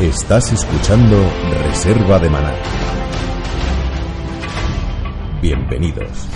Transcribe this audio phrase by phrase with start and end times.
[0.00, 1.16] Estás escuchando
[1.64, 2.54] Reserva de Maná.
[5.42, 6.28] Bienvenidos.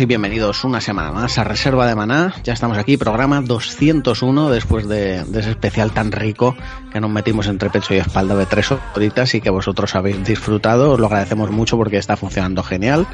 [0.00, 2.32] Y bienvenidos una semana más a Reserva de Maná.
[2.42, 6.56] Ya estamos aquí, programa 201, después de, ese especial tan rico
[6.90, 10.92] que nos metimos entre pecho y espalda de tres horitas y que vosotros habéis disfrutado.
[10.92, 13.06] Os lo agradecemos mucho porque está funcionando genial.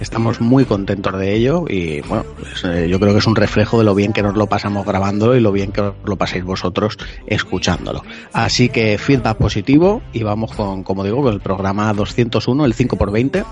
[0.00, 3.78] Estamos muy contentos de ello y bueno, pues, eh, yo creo que es un reflejo
[3.78, 6.44] de lo bien que nos lo pasamos grabando y lo bien que os lo paséis
[6.44, 8.02] vosotros escuchándolo.
[8.34, 13.44] Así que feedback positivo y vamos con, como digo, con el programa 201, el 5x20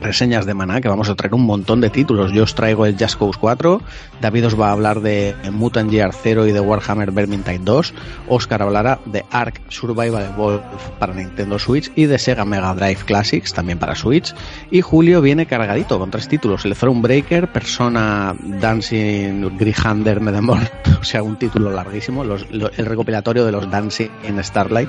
[0.00, 2.32] reseñas de Maná, que vamos a traer un montón de títulos.
[2.32, 3.80] Yo os traigo el Just Cause 4,
[4.20, 7.94] David os va a hablar de Mutant Year 0 y de Warhammer Vermintide 2,
[8.28, 10.62] Oscar hablará de Ark Survival Evolved
[10.98, 14.34] para Nintendo Switch y de Sega Mega Drive Classics, también para Switch,
[14.70, 20.60] y Julio viene cargadito con tres títulos, el Thronebreaker, Persona Dancing Grihander Medemor,
[21.00, 24.88] o sea, un título larguísimo, los, lo, el recopilatorio de los Dancing in Starlight,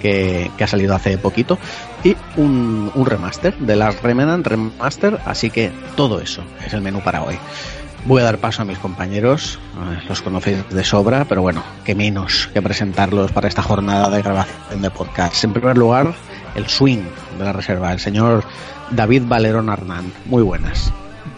[0.00, 1.58] que ha salido hace poquito,
[2.04, 7.00] y un, un remaster de las Remnant Remaster, así que todo eso es el menú
[7.00, 7.36] para hoy.
[8.06, 9.58] Voy a dar paso a mis compañeros,
[10.08, 14.82] los conocéis de sobra, pero bueno, que menos que presentarlos para esta jornada de grabación
[14.82, 15.42] de podcast.
[15.42, 16.14] En primer lugar,
[16.54, 17.02] el swing
[17.38, 18.44] de la reserva, el señor
[18.90, 20.12] David Valerón Arnán.
[20.26, 20.92] Muy buenas.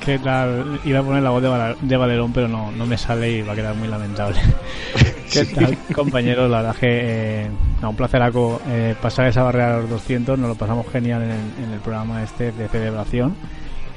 [0.07, 0.79] ¿Qué tal?
[0.85, 3.43] Iba a poner la voz de, Val de Valerón, pero no, no me sale y
[3.43, 4.39] va a quedar muy lamentable.
[5.33, 5.53] ¿Qué sí.
[5.53, 6.49] tal, compañeros?
[6.49, 7.51] La verdad es que eh,
[7.83, 11.31] no, un placeraco eh, pasar esa barrera a los 200, nos lo pasamos genial en
[11.33, 13.35] el, en el programa este de celebración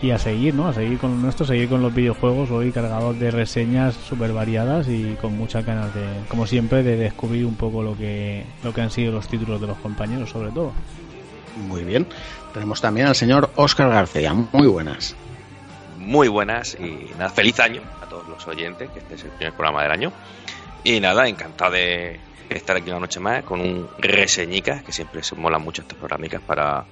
[0.01, 0.67] y a seguir, ¿no?
[0.67, 5.15] A seguir con nuestro, seguir con los videojuegos hoy cargados de reseñas súper variadas y
[5.21, 8.89] con muchas ganas de, como siempre, de descubrir un poco lo que, lo que han
[8.89, 10.71] sido los títulos de los compañeros, sobre todo.
[11.67, 12.07] Muy bien.
[12.51, 14.33] Tenemos también al señor Oscar García.
[14.33, 15.15] Muy buenas.
[15.99, 19.53] Muy buenas y nada, feliz año a todos los oyentes, que este es el primer
[19.53, 20.13] programa del año.
[20.81, 22.19] Y nada, encantado de
[22.49, 26.41] estar aquí una noche más con un reseñica, que siempre se molan mucho estos programicas
[26.41, 26.85] para,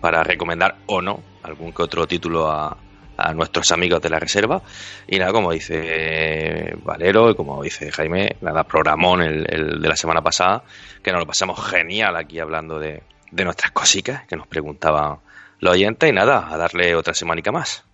[0.00, 2.76] para recomendar o no algún que otro título a,
[3.16, 4.60] a nuestros amigos de la reserva.
[5.06, 10.22] Y nada, como dice Valero y como dice Jaime, nada, programón el, de la semana
[10.22, 10.64] pasada,
[11.04, 15.18] que nos lo pasamos genial aquí hablando de, de nuestras cositas que nos preguntaban
[15.60, 16.10] los oyentes.
[16.10, 17.84] Y nada, a darle otra semanica más.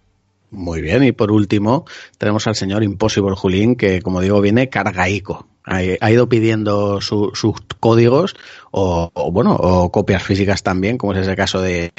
[0.56, 1.84] Muy bien, y por último
[2.16, 5.46] tenemos al señor Impossible Julín, que como digo viene cargaico.
[5.64, 8.36] Ha, ido pidiendo su, sus códigos
[8.70, 11.92] o, o, bueno, o copias físicas también, como es ese caso de,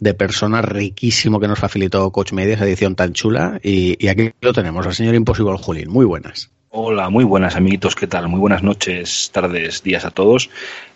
[0.00, 3.60] de persona riquísimo que nos facilitó Coach Media, esa edición tan chula.
[3.62, 5.90] Y, y aquí lo tenemos, al señor Impossible Julín.
[5.90, 6.50] Muy buenas.
[6.70, 8.28] Hola, muy buenas amiguitos, ¿qué tal?
[8.28, 10.48] Muy buenas noches, tardes, días a todos.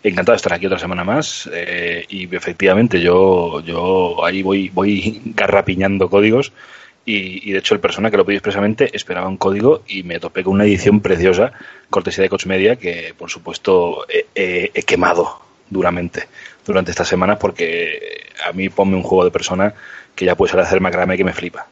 [0.03, 5.21] Encantado de estar aquí otra semana más eh, y efectivamente yo, yo ahí voy, voy
[5.35, 6.51] garrapiñando códigos
[7.09, 10.43] y, de hecho el persona que lo pidió expresamente esperaba un código y me topé
[10.43, 11.53] con una edición preciosa,
[11.89, 14.05] cortesía de Coach Media, que por supuesto
[14.35, 15.39] he, quemado
[15.69, 16.27] duramente
[16.65, 19.73] durante estas semanas porque a mí ponme un juego de persona
[20.15, 21.67] que ya puede ser hacer macrame que me flipa.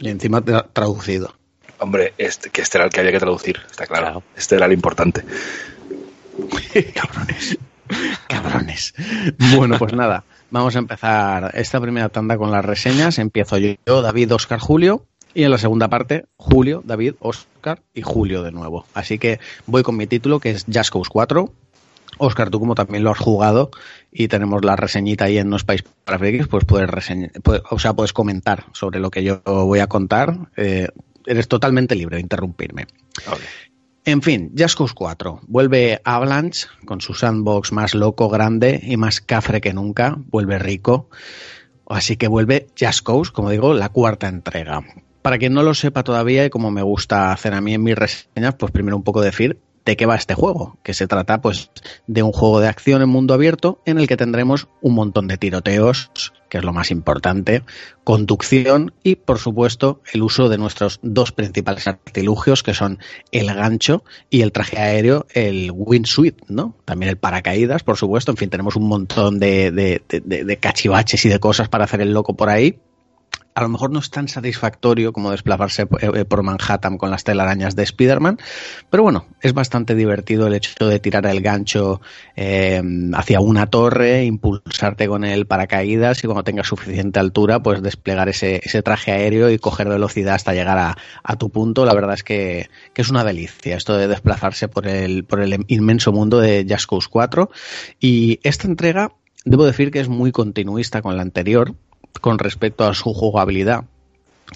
[0.00, 1.32] Y encima traducido.
[1.78, 4.24] Hombre, este, que este era el que había que traducir, está claro.
[4.36, 5.22] Este era el importante.
[6.94, 7.56] Cabrones.
[8.26, 8.94] Cabrones.
[9.54, 13.18] Bueno, pues nada, vamos a empezar esta primera tanda con las reseñas.
[13.18, 15.06] Empiezo yo, David, Oscar, Julio.
[15.34, 18.86] Y en la segunda parte, Julio, David, Oscar y Julio de nuevo.
[18.94, 21.52] Así que voy con mi título, que es Just Cause 4.
[22.18, 23.70] Oscar, tú como también lo has jugado
[24.10, 27.32] y tenemos la reseñita ahí en No Space para Frikis, pues puedes, reseñar,
[27.70, 30.48] o sea, puedes comentar sobre lo que yo voy a contar.
[30.56, 30.88] Eh,
[31.26, 32.86] eres totalmente libre de interrumpirme.
[34.08, 35.40] En fin, Just Cause 4.
[35.48, 40.16] Vuelve Avalanche con su sandbox más loco, grande y más cafre que nunca.
[40.30, 41.10] Vuelve rico.
[41.88, 44.84] Así que vuelve Just Cause, como digo, la cuarta entrega.
[45.22, 47.96] Para quien no lo sepa todavía y como me gusta hacer a mí en mis
[47.96, 51.72] reseñas, pues primero un poco decir de qué va este juego, que se trata pues
[52.06, 55.36] de un juego de acción en mundo abierto en el que tendremos un montón de
[55.36, 56.12] tiroteos,
[56.48, 57.62] que es lo más importante,
[58.04, 62.98] conducción y por supuesto el uso de nuestros dos principales artilugios que son
[63.32, 66.74] el gancho y el traje aéreo, el windsuit, ¿no?
[66.84, 71.28] También el paracaídas, por supuesto, en fin, tenemos un montón de, de, de cachivaches y
[71.28, 72.78] de cosas para hacer el loco por ahí
[73.56, 77.24] a lo mejor no es tan satisfactorio como desplazarse eh, eh, por Manhattan con las
[77.24, 78.38] telarañas de Spider-Man,
[78.90, 82.02] pero bueno, es bastante divertido el hecho de tirar el gancho
[82.36, 82.82] eh,
[83.14, 88.60] hacia una torre, impulsarte con el paracaídas y cuando tengas suficiente altura, pues desplegar ese,
[88.84, 90.94] traje aéreo y coger velocidad hasta llegar
[91.24, 91.86] a, tu punto.
[91.86, 96.12] La verdad es que, es una delicia esto de desplazarse por el, por el inmenso
[96.12, 97.50] mundo de Just Cause 4
[98.00, 99.12] y esta entrega
[99.46, 101.74] debo decir que es muy continuista con la anterior
[102.18, 103.84] con respecto a su jugabilidad,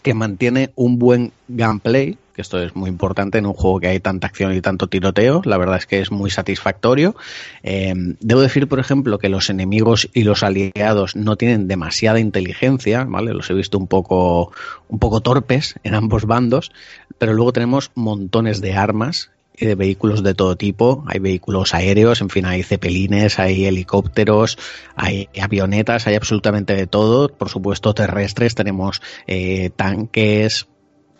[0.03, 4.01] que mantiene un buen gameplay, que esto es muy importante en un juego que hay
[4.01, 7.17] tanta acción y tanto tiroteo, la verdad es que es muy satisfactorio.
[7.63, 13.05] Eh, debo decir, por ejemplo, que los enemigos y los aliados no tienen demasiada inteligencia,
[13.05, 13.35] ¿vale?
[13.35, 14.53] Los he visto un poco,
[14.89, 16.71] un poco torpes en ambos bandos,
[17.19, 19.31] pero luego tenemos montones de armas
[19.67, 21.05] de vehículos de todo tipo.
[21.07, 24.59] Hay vehículos aéreos, en fin, hay cepelines, hay helicópteros,
[24.97, 27.29] hay avionetas, hay absolutamente de todo.
[27.29, 30.69] Por supuesto, terrestres, tenemos eh, tanques,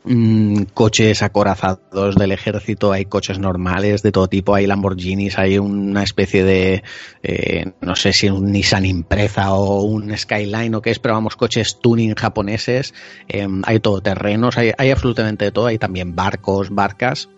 [0.05, 6.03] mm, coches acorazados del ejército, hay coches normales de todo tipo, hay Lamborghinis, hay una
[6.03, 6.83] especie de,
[7.23, 11.37] eh, no sé si un Nissan Impreza o un Skyline o qué es, pero vamos,
[11.37, 12.95] coches tuning japoneses,
[13.29, 17.29] eh, hay todoterrenos, hay, hay absolutamente de todo, hay también barcos, barcas,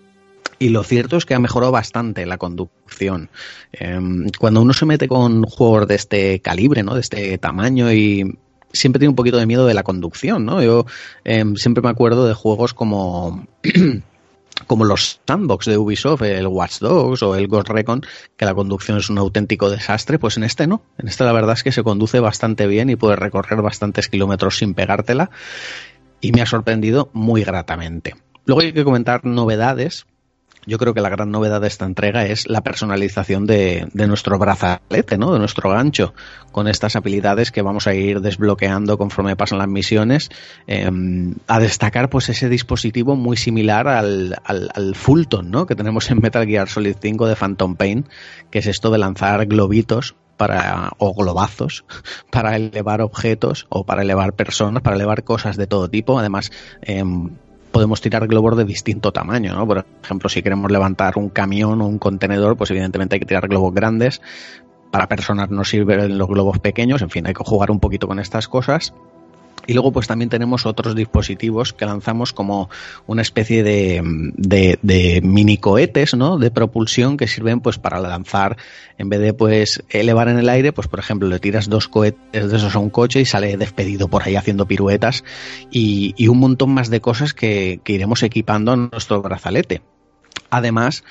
[0.63, 3.31] y lo cierto es que ha mejorado bastante la conducción.
[3.73, 6.95] Em, cuando uno se mete con juegos de este calibre, ¿no?
[6.95, 8.39] De este tamaño y
[8.73, 10.63] siempre tiene un poquito de miedo de la conducción, ¿no?
[10.63, 10.87] Yo
[11.25, 13.45] em, siempre me acuerdo de juegos como
[14.69, 18.03] como los sandbox de Ubisoft, el Watch Dogs o el Ghost Recon,
[18.37, 20.83] que la conducción es un auténtico desastre, pues en este no.
[20.97, 24.59] En este la verdad es que se conduce bastante bien y puede recorrer bastantes kilómetros
[24.59, 25.31] sin pegártela
[26.21, 28.15] y me ha sorprendido muy gratamente.
[28.45, 30.07] Luego hay que comentar novedades
[30.67, 35.19] yo creo que la gran novedad de esta entrega es la personalización de, nuestro brazalete,
[35.19, 35.33] ¿no?
[35.33, 36.15] De nuestro gancho,
[36.53, 40.31] con estas habilidades que vamos a ir desbloqueando conforme pasan las misiones.
[40.67, 45.67] Em, a destacar, pues, ese dispositivo muy similar al, al, Fulton, ¿no?
[45.67, 48.07] Que tenemos en Metal Gear Solid 5 de Phantom Pain,
[48.51, 51.85] que es esto de lanzar globitos para, o globazos
[52.31, 56.19] para elevar objetos o para elevar personas, para elevar cosas de todo tipo.
[56.19, 56.51] Además,
[56.83, 57.05] eh,
[57.73, 59.67] podemos tirar globos de distinto tamaño, ¿no?
[59.67, 63.49] Por ejemplo, si queremos levantar un camión o un contenedor, pues evidentemente hay que tirar
[63.49, 64.21] globos grandes.
[64.91, 68.19] Para personas no sirven los globos pequeños, en fin, hay que jugar un poquito con
[68.19, 68.93] estas cosas.
[69.67, 72.69] Y luego pues también tenemos otros dispositivos que lanzamos como
[73.07, 74.03] una especie de,
[74.35, 76.39] de, mini cohetes, ¿no?
[76.39, 78.57] De propulsión que sirven pues para lanzar,
[78.99, 82.51] en vez de pues elevar en el aire, pues por ejemplo le tiras dos cohetes
[82.51, 85.23] de esos a un coche y sale despedido por ahí haciendo piruetas
[85.71, 89.83] y, y un montón más de cosas que, iremos equipando en nuestro brazalete.
[90.49, 91.05] Además,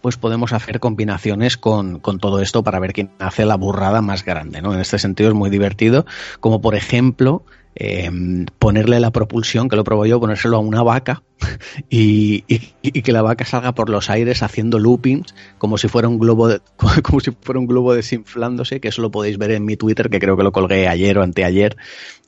[0.00, 4.24] pues podemos hacer combinaciones con, con, todo esto para ver quién hace la burrada más
[4.24, 4.74] grande, ¿no?
[4.74, 6.06] En este sentido es muy divertido,
[6.40, 7.44] como por ejemplo
[7.80, 8.10] eh,
[8.58, 11.22] ponerle la propulsión, que lo probó yo, ponérselo a una vaca
[11.88, 16.48] y, que la vaca salga por los aires haciendo loopings como si fuera un globo
[17.04, 20.18] como si fuera un globo desinflándose, que eso lo podéis ver en mi Twitter, que
[20.18, 21.76] creo que lo colgué ayer o anteayer.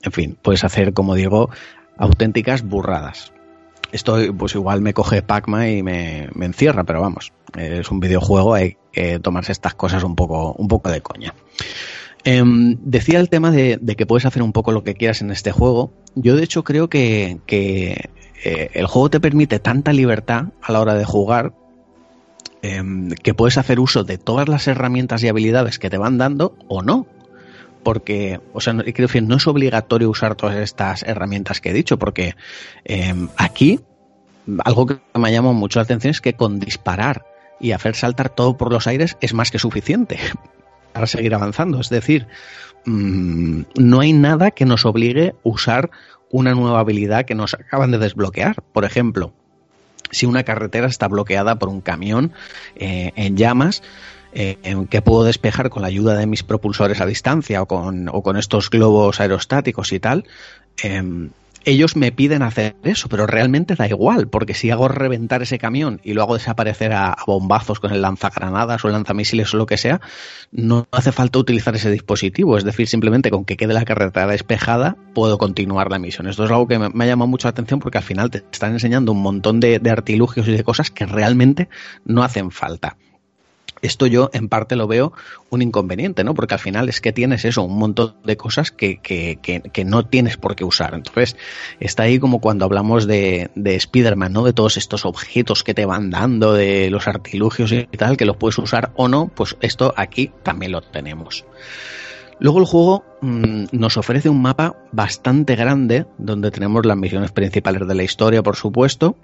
[0.03, 1.49] En fin, puedes hacer, como digo,
[1.97, 3.33] auténticas burradas.
[3.91, 8.53] esto pues igual me coge Pacma y me, me, encierra, pero vamos, es un videojuego,
[8.53, 11.33] hay que tomarse estas cosas un poco, un poco de coña.
[12.23, 15.51] Eh, decía el tema de, que puedes hacer un poco lo que quieras en este
[15.51, 15.93] juego.
[16.15, 18.09] Yo de hecho creo que, que
[18.43, 21.53] eh, el juego te permite tanta libertad a la hora de jugar
[22.61, 22.83] eh,
[23.23, 26.81] que puedes hacer uso de todas las herramientas y habilidades que te van dando o
[26.81, 27.07] no.
[27.83, 31.97] Porque, o sea, quiero decir, no es obligatorio usar todas estas herramientas que he dicho,
[31.97, 32.35] porque
[32.85, 33.79] eh, aquí
[34.63, 37.25] algo que me ha llamado mucho la atención es que con disparar
[37.59, 40.19] y hacer saltar todo por los aires es más que suficiente
[40.91, 41.79] para seguir avanzando.
[41.79, 42.27] Es decir,
[42.85, 45.91] mmm, no hay nada que nos obligue a usar
[46.29, 48.61] una nueva habilidad que nos acaban de desbloquear.
[48.73, 49.33] Por ejemplo,
[50.11, 52.31] si una carretera está bloqueada por un camión
[52.75, 53.83] eh, en llamas,
[54.33, 54.57] eh,
[54.89, 58.37] que puedo despejar con la ayuda de mis propulsores a distancia o con, o con
[58.37, 60.25] estos globos aerostáticos y tal,
[60.83, 61.29] eh,
[61.65, 65.99] ellos me piden hacer eso, pero realmente da igual, porque si hago reventar ese camión
[66.03, 69.77] y lo hago desaparecer a, bombazos con el lanzagranadas o el lanzamisiles o lo que
[69.77, 70.01] sea,
[70.51, 72.57] no hace falta utilizar ese dispositivo.
[72.57, 76.27] Es decir, simplemente con que quede la carretera despejada puedo continuar la misión.
[76.27, 78.43] Esto es algo que me, me ha llamado mucho la atención porque al final te
[78.51, 81.69] están enseñando un montón de, de artilugios y de cosas que realmente
[82.05, 82.97] no hacen falta
[83.81, 85.13] esto yo en parte lo veo
[85.49, 86.33] un inconveniente, ¿no?
[86.33, 90.05] Porque al final es que tienes eso, un montón de cosas que, que, que, no
[90.05, 90.93] tienes por qué usar.
[90.93, 91.35] Entonces,
[91.79, 94.43] está ahí como cuando hablamos de, de Spider-Man, ¿no?
[94.43, 98.37] De todos estos objetos que te van dando, de los artilugios y tal, que los
[98.37, 101.45] puedes usar o no, pues esto aquí también lo tenemos.
[102.41, 107.87] Luego el juego mmm, nos ofrece un mapa bastante grande, donde tenemos las misiones principales
[107.87, 109.15] de la historia, por supuesto,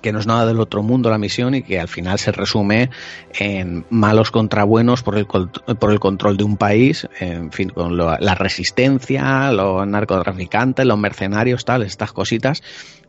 [0.00, 2.90] que no es nada del otro mundo la misión y que al final se resume
[3.38, 7.96] en malos contra buenos por el, por el control de un país, en fin, con
[7.96, 12.62] lo, la resistencia, los narcotraficantes, los mercenarios, tal, estas cositas,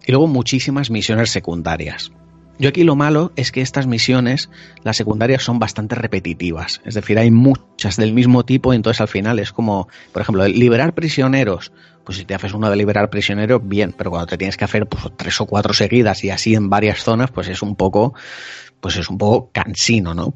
[0.05, 2.11] y luego muchísimas misiones secundarias.
[2.59, 4.49] Yo aquí lo malo es que estas misiones,
[4.83, 6.81] las secundarias, son bastante repetitivas.
[6.85, 10.47] Es decir, hay muchas del mismo tipo y entonces al final es como, por ejemplo,
[10.47, 11.71] liberar prisioneros.
[12.07, 14.87] Pues si te haces una de liberar prisioneros, bien, pero cuando te tienes que hacer
[14.87, 18.13] pues, tres o cuatro seguidas y así en varias zonas, pues es un poco,
[18.79, 20.33] pues es un poco cansino, ¿no?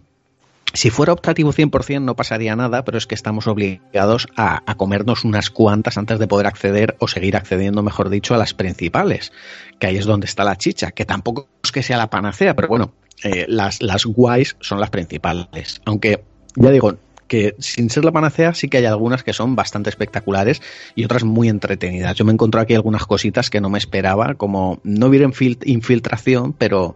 [0.74, 5.24] Si fuera optativo 100% no pasaría nada, pero es que estamos obligados a, a, comernos
[5.24, 9.32] unas cuantas antes de poder acceder o seguir accediendo, mejor dicho, a las principales,
[9.80, 12.68] que ahí es donde está la chicha, que tampoco es que sea la panacea, pero
[12.68, 12.92] bueno,
[13.24, 15.80] eh, las, las guays son las principales.
[15.86, 16.22] Aunque,
[16.58, 16.98] ya digo,
[17.32, 20.62] que sin ser la panacea sí que hay algunas que son bastante espectaculares
[20.96, 22.14] y otras muy entretenidas.
[22.18, 25.32] Yo me encontré aquí algunas cositas que no me esperaba, como no hubiera
[25.64, 26.94] infiltración, pero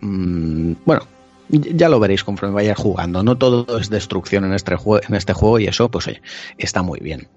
[0.00, 1.02] mmm, bueno,
[1.50, 3.22] ya lo veréis conforme vaya jugando.
[3.22, 6.08] No todo es destrucción en este, juego, en este juego y eso, pues
[6.56, 7.28] está muy bien.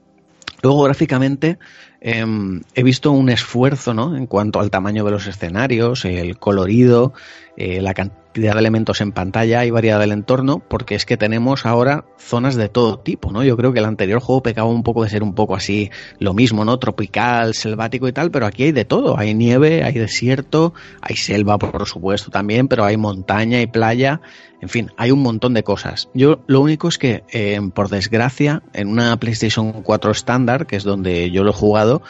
[0.62, 1.60] Luego, gráficamente,
[2.00, 2.26] eh,
[2.74, 4.16] he visto un esfuerzo ¿no?
[4.16, 7.12] en cuanto al tamaño de los escenarios, el colorido,
[7.58, 11.66] eh, la cantidad de elementos en pantalla y variedad del entorno, porque es que tenemos
[11.66, 13.44] ahora zonas de todo tipo, ¿no?
[13.44, 16.34] Yo creo que el anterior juego pecaba un poco de ser un poco así lo
[16.34, 16.80] mismo, ¿no?
[16.80, 19.18] Tropical, selvático y tal, pero aquí hay de todo.
[19.18, 24.22] Hay nieve, hay desierto, hay selva, por supuesto, también, pero hay montaña y playa.
[24.62, 26.10] En fin, hay un montón de cosas.
[26.14, 30.84] Yo lo único es que, eh, por desgracia, en una PlayStation 4 estándar, que es
[30.84, 32.02] donde yo lo he jugado,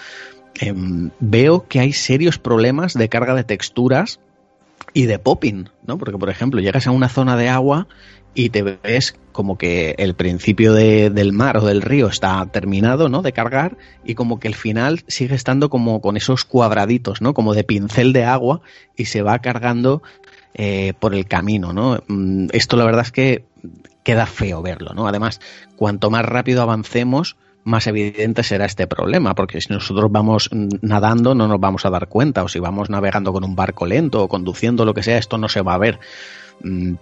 [0.62, 0.74] eh,
[1.20, 4.20] veo que hay serios problemas de carga de texturas
[4.94, 5.98] y de popping, ¿no?
[5.98, 7.88] Porque, por ejemplo, llegas a una zona de agua
[8.34, 13.10] y te ves como que el principio de, del mar o del río está terminado,
[13.10, 13.22] ¿no?
[13.22, 17.34] De cargar y como que el final sigue estando como con esos cuadraditos, ¿no?
[17.34, 18.62] Como de pincel de agua
[18.96, 20.02] y se va cargando
[20.54, 22.04] eh, por el camino, ¿no?
[22.52, 23.46] Esto la verdad es que
[24.04, 25.08] queda feo verlo, ¿no?
[25.08, 25.40] Además,
[25.76, 31.48] cuanto más rápido avancemos, más evidente será este problema, porque si nosotros vamos nadando no
[31.48, 34.86] nos vamos a dar cuenta, o si vamos navegando con un barco lento o conduciendo
[34.86, 36.00] lo que sea, esto no se va a ver.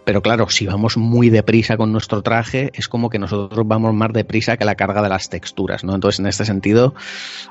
[0.03, 4.13] Pero claro, si vamos muy deprisa con nuestro traje, es como que nosotros vamos más
[4.13, 5.95] deprisa que la carga de las texturas, ¿no?
[5.95, 6.93] Entonces, en este sentido,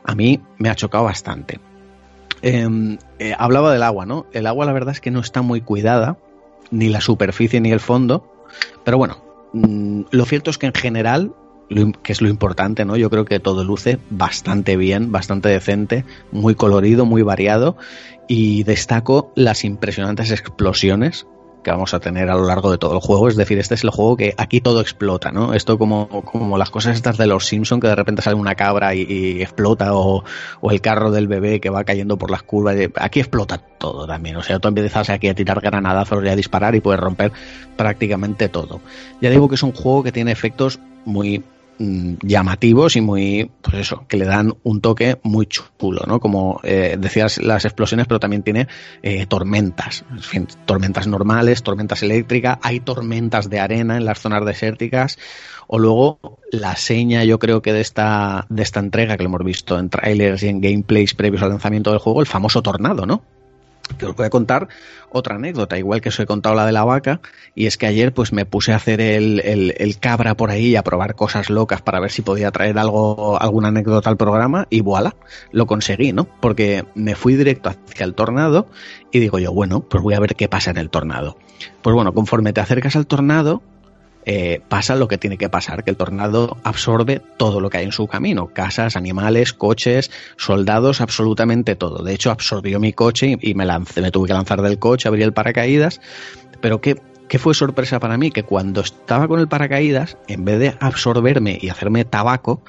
[0.05, 1.59] a mí me ha chocado bastante.
[2.43, 4.27] Eh, eh, hablaba del agua, ¿no?
[4.33, 6.17] El agua, la verdad es que no está muy cuidada,
[6.71, 8.33] ni la superficie ni el fondo,
[8.85, 11.33] pero bueno, mmm, lo cierto es que en general
[11.69, 12.97] lo, que es lo importante, ¿no?
[12.97, 17.77] Yo creo que todo luce bastante bien, bastante decente, muy colorido, muy variado
[18.29, 21.27] y destaco las impresionantes explosiones
[21.67, 23.27] que vamos a tener a lo largo de todo el juego.
[23.27, 25.53] Es decir, este es el juego que aquí todo explota, ¿no?
[25.53, 28.95] Esto como, como las cosas estas de los Simpson que de repente sale una cabra
[28.95, 30.23] y, y explota o,
[30.61, 32.77] o, el carro del bebé que va cayendo por las curvas.
[32.95, 34.37] Aquí explota todo también.
[34.37, 37.33] O sea, tú empiezas aquí a tirar granadazos y a disparar y puedes romper
[37.77, 38.81] prácticamente todo.
[39.21, 41.43] Ya digo que es un juego que tiene efectos muy
[41.79, 46.21] llamativos y muy, pues eso, que le dan un toque muy chulo, ¿no?
[46.21, 48.69] Como eh, decías, las explosiones, pero también tiene
[49.03, 54.45] eh, tormentas, en fin, tormentas normales, tormentas eléctricas, hay tormentas de arena en las zonas
[54.45, 55.19] desérticas,
[55.67, 56.19] o luego
[56.51, 59.91] la seña, yo creo que de esta, de esta entrega que lo hemos visto en
[59.91, 63.23] trailers y en gameplays previos al lanzamiento del juego, el famoso tornado, ¿no?
[63.99, 64.69] Que os voy a contar
[65.11, 67.21] otra anécdota, igual que os he contado la de la vaca,
[67.55, 70.83] y es que ayer pues me puse a hacer el, el, cabra por ahí a
[70.83, 75.17] probar cosas locas para ver si podía traer algo, alguna anécdota al programa, y voilà,
[75.53, 76.29] lo conseguí, ¿no?
[76.41, 78.67] Porque me fui directo hacia el tornado
[79.13, 81.39] y digo yo, bueno, pues voy a ver qué pasa en el tornado.
[81.83, 83.63] Pues bueno, conforme te acercas al tornado,
[84.29, 87.85] eh, pasa lo que tiene que pasar, que el tornado absorbe todo lo que hay
[87.85, 92.03] en su camino, casas, animales, coches, soldados, absolutamente todo.
[92.03, 95.23] De hecho, absorbió mi coche y, me lancé, me tuve que lanzar del coche, abrí
[95.23, 96.01] el paracaídas,
[96.61, 98.31] pero ¿qué, ¿Qué fue sorpresa para mí?
[98.31, 102.63] Que cuando estaba con el paracaídas, en vez de absorberme y hacerme tabaco,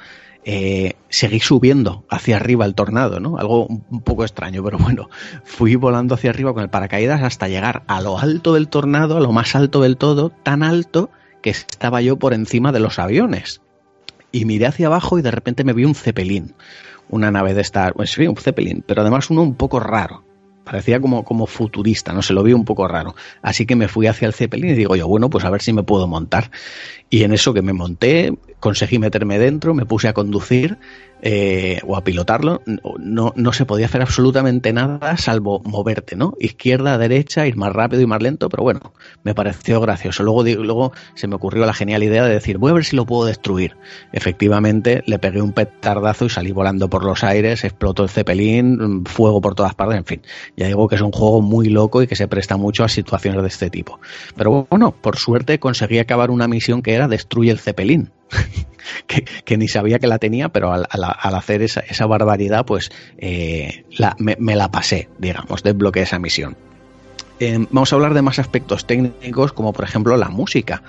[0.44, 3.38] eh, seguí subiendo hacia arriba el tornado, ¿no?
[3.38, 5.10] Algo un poco extraño, pero bueno,
[5.44, 9.20] fui volando hacia arriba con el paracaídas hasta llegar a lo alto del tornado, a
[9.20, 11.10] lo más alto del todo, tan alto
[11.48, 13.60] estaba yo por encima de los aviones.
[14.32, 16.54] Y miré hacia abajo y de repente me vi un cepelín.
[17.08, 20.24] Una nave de Star pues sí, un cepelín, pero además uno un poco raro.
[20.68, 23.14] Parecía como, como futurista, no se lo vi un poco raro.
[23.40, 25.72] Así que me fui hacia el Zeppelin y digo yo, bueno, pues a ver si
[25.72, 26.50] me puedo montar.
[27.08, 30.78] Y en eso que me monté, conseguí meterme dentro, me puse a conducir
[31.20, 32.62] eh, o a pilotarlo,
[32.98, 36.34] no, no se podía hacer absolutamente nada salvo moverte, ¿no?
[36.38, 38.92] Izquierda, derecha, ir más rápido y más lento, pero bueno,
[39.24, 40.22] me pareció gracioso.
[40.22, 43.04] Luego, luego se me ocurrió la genial idea de decir, voy a ver si lo
[43.04, 43.76] puedo destruir.
[44.12, 49.40] Efectivamente, le pegué un petardazo y salí volando por los aires, explotó el cepelín, fuego
[49.40, 50.22] por todas partes, en fin.
[50.56, 53.42] Ya digo que es un juego muy loco y que se presta mucho a situaciones
[53.42, 53.98] de este tipo.
[54.36, 58.12] Pero bueno, por suerte conseguí acabar una misión que era destruye el cepelín.
[59.44, 60.86] que, ni sabía que la tenía, pero al,
[61.34, 63.84] hacer esa, barbaridad, pues eh,
[64.18, 66.56] me, la pasé, digamos, desbloqueé esa misión.
[67.40, 70.82] Eh, vamos a hablar de más aspectos técnicos, como por ejemplo la música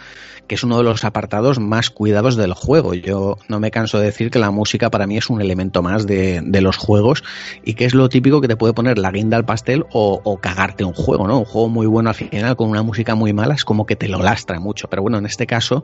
[0.50, 2.96] que es uno de los apartados más cuidados del juego.
[2.96, 6.08] Yo no me canso de decir que la música para mí es un elemento más
[6.08, 7.24] de, los juegos
[7.64, 10.84] y que es lo típico que te puede poner la guinda al pastel o, cagarte
[10.84, 11.38] un juego, ¿no?
[11.38, 14.08] Un juego muy bueno al final con una música muy mala es como que te
[14.10, 14.88] lo lastra mucho.
[14.90, 15.84] Pero bueno, en este caso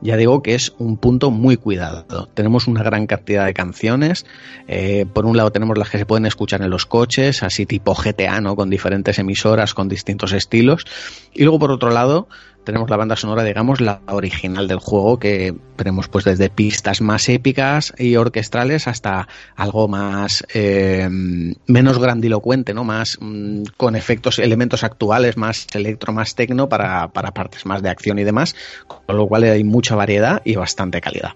[0.00, 2.06] ya digo que es un punto muy cuidado.
[2.32, 4.24] Tenemos una gran cantidad de canciones.
[4.66, 7.94] Eh, por un lado tenemos las que se pueden escuchar en los coches, así tipo
[7.94, 8.56] GTA, ¿no?
[8.56, 10.86] Con diferentes emisoras, con distintos estilos.
[11.34, 12.28] Y luego por otro lado
[12.66, 17.28] tenemos la banda sonora, digamos, la original del juego, que tenemos pues desde pistas más
[17.28, 22.82] épicas y orquestrales hasta algo más eh, menos grandilocuente, ¿no?
[22.82, 27.88] Más mm, con efectos, elementos actuales, más electro, más tecno para, para partes más de
[27.88, 31.34] acción y demás, con lo cual hay mucha variedad y bastante calidad.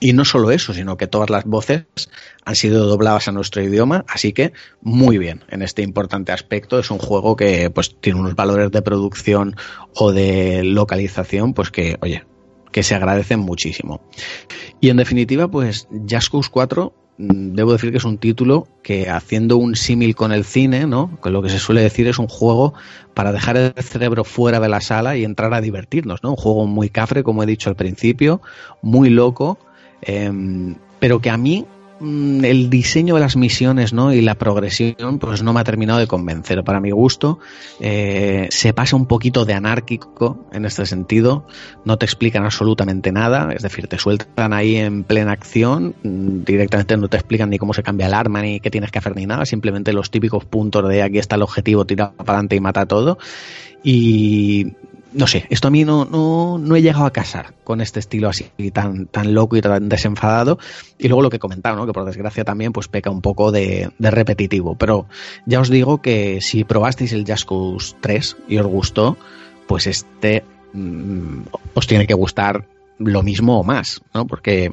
[0.00, 1.86] Y no solo eso, sino que todas las voces
[2.44, 6.78] han sido dobladas a nuestro idioma, así que muy bien en este importante aspecto.
[6.78, 9.56] Es un juego que pues tiene unos valores de producción
[9.94, 12.24] o de localización, pues que, oye,
[12.74, 14.00] que se agradecen muchísimo.
[14.80, 19.08] Y en definitiva, pues Just Cause 4 mm, debo decir que es un título que
[19.08, 21.18] haciendo un símil con el cine, ¿no?
[21.20, 22.74] Con lo que se suele decir es un juego
[23.14, 26.30] para dejar el cerebro fuera de la sala y entrar a divertirnos, ¿no?
[26.30, 28.42] Un juego muy cafre, como he dicho al principio,
[28.82, 29.58] muy loco,
[30.06, 31.64] Em, pero que a mí
[32.00, 34.12] mm, el diseño de las misiones ¿no?
[34.12, 36.62] y la progresión pues no me ha terminado de convencer.
[36.62, 37.38] Para mi gusto
[37.80, 41.46] eh, se pasa un poquito de anárquico en este sentido,
[41.84, 46.96] no te explican absolutamente nada, es decir, te sueltan ahí en plena acción, mm, directamente
[46.96, 49.26] no te explican ni cómo se cambia el arma ni qué tienes que hacer ni
[49.26, 52.86] nada, simplemente los típicos puntos de aquí está el objetivo, tira para adelante y mata
[52.86, 53.18] todo.
[53.82, 54.72] Y
[55.14, 58.28] no sé, esto a mí no, no, no, he llegado a casar con este estilo
[58.28, 60.58] así tan, tan loco y tan desenfadado.
[60.98, 61.86] Y luego lo que comentaba, ¿no?
[61.86, 64.76] que por desgracia también pues peca un poco de, repetitivo.
[64.76, 65.06] Pero
[65.46, 69.16] ya os digo que si probasteis el Just 3 y os gustó,
[69.66, 71.42] pues este mm,
[71.74, 72.66] os tiene que gustar
[72.98, 74.26] lo mismo o más, ¿no?
[74.26, 74.72] Porque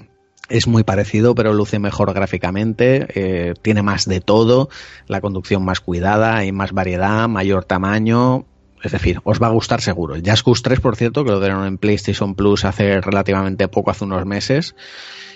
[0.49, 4.69] es muy parecido, pero luce mejor gráficamente, eh, tiene más de todo,
[5.07, 8.45] la conducción más cuidada, hay más variedad, mayor tamaño,
[8.83, 10.15] es decir, os va a gustar seguro.
[10.15, 14.05] El Just 3, por cierto, que lo dieron en PlayStation Plus hace relativamente poco, hace
[14.05, 14.75] unos meses.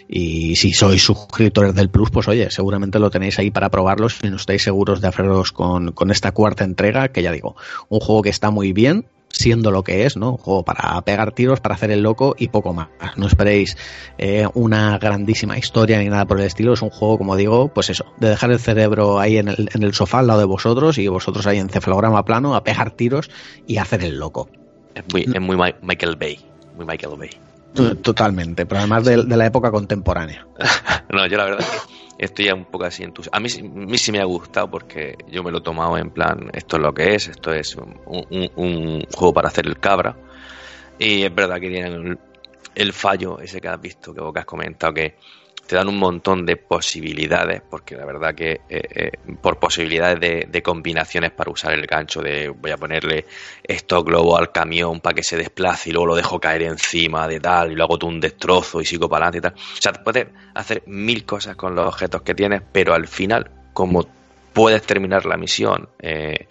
[0.08, 4.30] Y si sois suscriptores del Plus, pues oye, seguramente lo tenéis ahí para probarlo si
[4.30, 7.56] no estáis seguros de haceros con, con esta cuarta entrega, que ya digo,
[7.90, 10.32] un juego que está muy bien, siendo lo que es, ¿no?
[10.32, 12.88] Un juego para pegar tiros, para hacer el loco y poco más.
[13.18, 13.78] No esperéis
[14.18, 16.74] eh, una grandísima historia ni nada por el estilo.
[16.74, 19.84] Es un juego, como digo, pues eso, de dejar el cerebro ahí en el, en
[19.84, 23.30] el sofá al lado de vosotros y vosotros ahí en cefalograma plano a pegar tiros
[23.68, 24.50] y hacer el loco.
[24.94, 26.40] Es muy, es muy Michael Bay.
[26.76, 27.30] Muy Michael Bay.
[28.02, 30.48] Totalmente, pero además de, la época contemporánea.
[31.12, 33.38] no, yo la verdad que estoy un poco así entusiasmado.
[33.38, 36.78] A mí, sí me ha gustado porque yo me lo he tomado en plan, esto
[36.78, 40.16] es lo que es, esto es un, juego para hacer el cabra.
[40.98, 42.18] Y es verdad que tienen
[42.74, 45.16] el, fallo ese que has visto, que vos has comentado, que
[45.66, 50.20] te dan un montón de posibilidades, porque la verdad que eh, eh, por posibilidades
[50.52, 53.26] de, combinaciones para usar el gancho de voy a ponerle
[53.64, 57.40] esto globo al camión para que se desplace y luego lo dejo caer encima de
[57.40, 59.74] tal y luego hago tú un destrozo y sigo para adelante y tal.
[59.78, 64.08] O sea, puedes hacer mil cosas con los objetos que tienes, pero al final, como
[64.54, 66.48] puedes terminar la misión eh,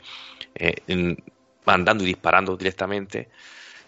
[1.67, 3.29] andando y disparando directamente,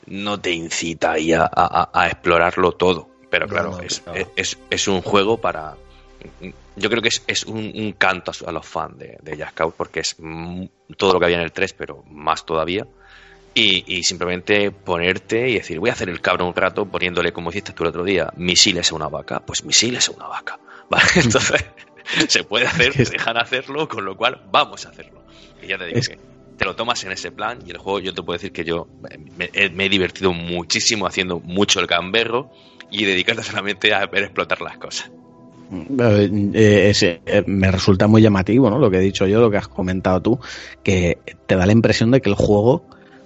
[0.06, 4.02] no te incita ahí a explorarlo todo pero claro, es,
[4.36, 5.76] es, es, un juego para.
[6.76, 10.16] Yo creo que es, es un, canto a, los fans de, de Jack porque es
[10.96, 12.86] todo lo que había en el 3, pero más todavía.
[13.58, 17.72] Y, simplemente ponerte y decir, voy a hacer el cabro un rato poniéndole, como hiciste
[17.72, 19.40] tú el otro día, misiles a una vaca.
[19.40, 20.60] Pues misiles a una vaca.
[20.90, 21.08] ¿Vale?
[21.14, 21.64] Entonces,
[22.28, 25.22] se puede hacer, dejan hacerlo, con lo cual vamos a hacerlo.
[25.62, 26.18] Y ya te digo que
[26.58, 28.88] te lo tomas en ese plan y el juego yo te puedo decir que yo
[29.00, 32.50] me, me he divertido muchísimo haciendo mucho el gamberro
[32.90, 35.11] y dedicarte solamente a ver explotar las cosas.
[35.70, 38.79] Eh, eh, me resulta muy llamativo, ¿no?
[38.79, 40.38] Lo que he dicho yo, lo que has comentado tú,
[40.83, 42.85] que te da la impresión de que el juego,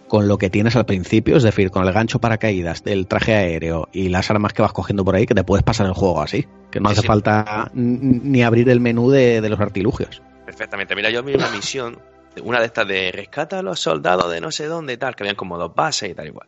[0.09, 3.35] con lo que tienes al principio, es decir, con el gancho para caídas, del traje
[3.35, 6.23] aéreo y las armas que vas cogiendo por ahí, que te puedes pasar el juego
[6.23, 10.23] así, que no hace falta ni abrir el menú de, de, los artilugios.
[10.46, 10.96] Perfectamente.
[10.96, 11.99] Mira, yo vi una misión
[12.42, 15.24] una de estas de rescata a los soldados de no sé dónde y tal, que
[15.24, 16.46] habían como dos bases y tal igual.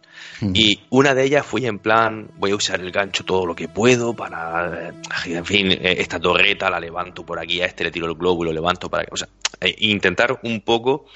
[0.55, 3.69] Y una de ellas fui en plan, voy a usar el gancho todo lo que
[3.69, 4.93] puedo para, eh,
[5.27, 8.45] en fin, eh, esta torreta la levanto por aquí, a este le tiro el globo
[8.45, 9.29] y lo levanto para que, o sea,
[9.61, 11.07] eh, intentar un poco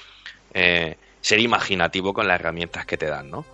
[1.21, 3.45] ser imaginativo con las herramientas que te dan, ¿no?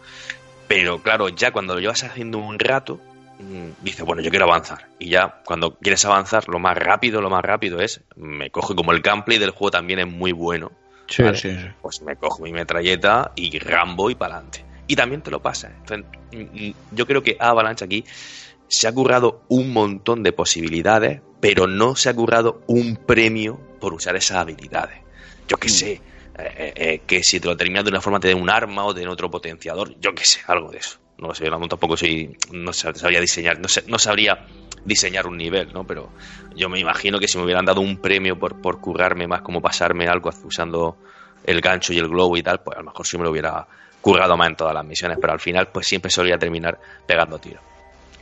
[0.69, 2.97] Pero claro, ya cuando lo llevas haciendo un rato,
[3.39, 4.87] mm, dices, bueno, yo quiero avanzar.
[4.99, 8.93] Y ya cuando quieres avanzar, lo más rápido, lo más rápido es, me coge como
[8.93, 10.71] el gameplay del juego también es muy bueno
[11.81, 14.65] pues me cojo mi metralleta y Rambo y para adelante.
[14.87, 15.71] Y también te lo pasa.
[16.31, 18.03] Mm, mm, yo creo que Avalanche aquí
[18.67, 23.93] se ha currado un montón de posibilidades, pero no se ha currado un premio por
[23.93, 24.99] usar esas habilidades.
[25.47, 25.71] Yo qué mm.
[25.71, 26.01] sé, eh,
[26.37, 28.93] eh, eh, que si te lo terminas de una forma te den un arma o
[28.93, 30.99] te den otro potenciador, yo qué sé, algo de eso.
[31.19, 34.45] No sé, tampoco soy, no sabría diseñar, no, sé, no sabría
[34.85, 35.85] diseñar un nivel, ¿no?
[35.85, 36.09] Pero
[36.55, 39.61] yo me imagino que si me hubieran dado un premio por, por currarme más como
[39.61, 40.97] pasarme algo usando
[41.45, 43.67] el gancho y el globo y tal, pues a lo mejor sí me lo hubiera
[44.01, 47.61] currado más en todas las misiones, pero al final pues siempre solía terminar pegando tiros.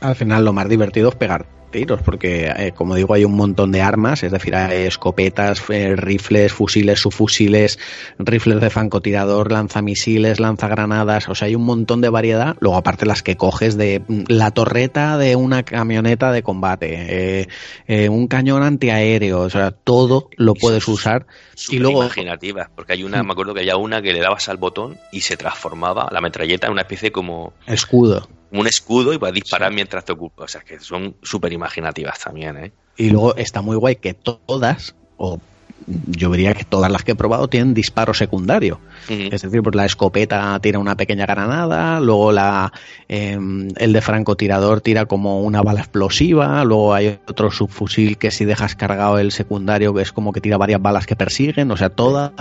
[0.00, 3.72] Al final lo más divertido es pegar tiros, porque eh, como digo hay un montón
[3.72, 7.80] de armas, es decir, hay escopetas, eh, rifles, fusiles, subfusiles,
[8.18, 12.56] rifles de francotirador, lanzamisiles, lanzagranadas, o sea, hay un montón de variedad.
[12.60, 17.48] Luego aparte las que coges de mm, la torreta de una camioneta de combate,
[17.88, 21.26] eh, un cañón antiaéreo, o sea, todo lo puedes usar.
[21.68, 23.26] y luego imaginativas, porque hay una, mm.
[23.26, 26.68] me acuerdo que había una que le dabas al botón y se transformaba la metralleta
[26.68, 30.44] en una especie como escudo un escudo y va a disparar mientras te ocupas.
[30.44, 32.72] O sea, que son súper imaginativas también, ¿eh?
[32.96, 35.40] Y luego está muy guay que todas, o
[35.86, 38.80] yo diría que todas las que he probado tienen disparo secundario.
[39.08, 42.72] Es decir, pues la escopeta tira una pequeña granada, luego la
[43.08, 48.44] em, el de francotirador tira como una bala explosiva, luego hay otro subfusil que si
[48.44, 51.90] dejas cargado el secundario que es como que tira varias balas que persiguen, o sea,
[51.90, 52.32] todas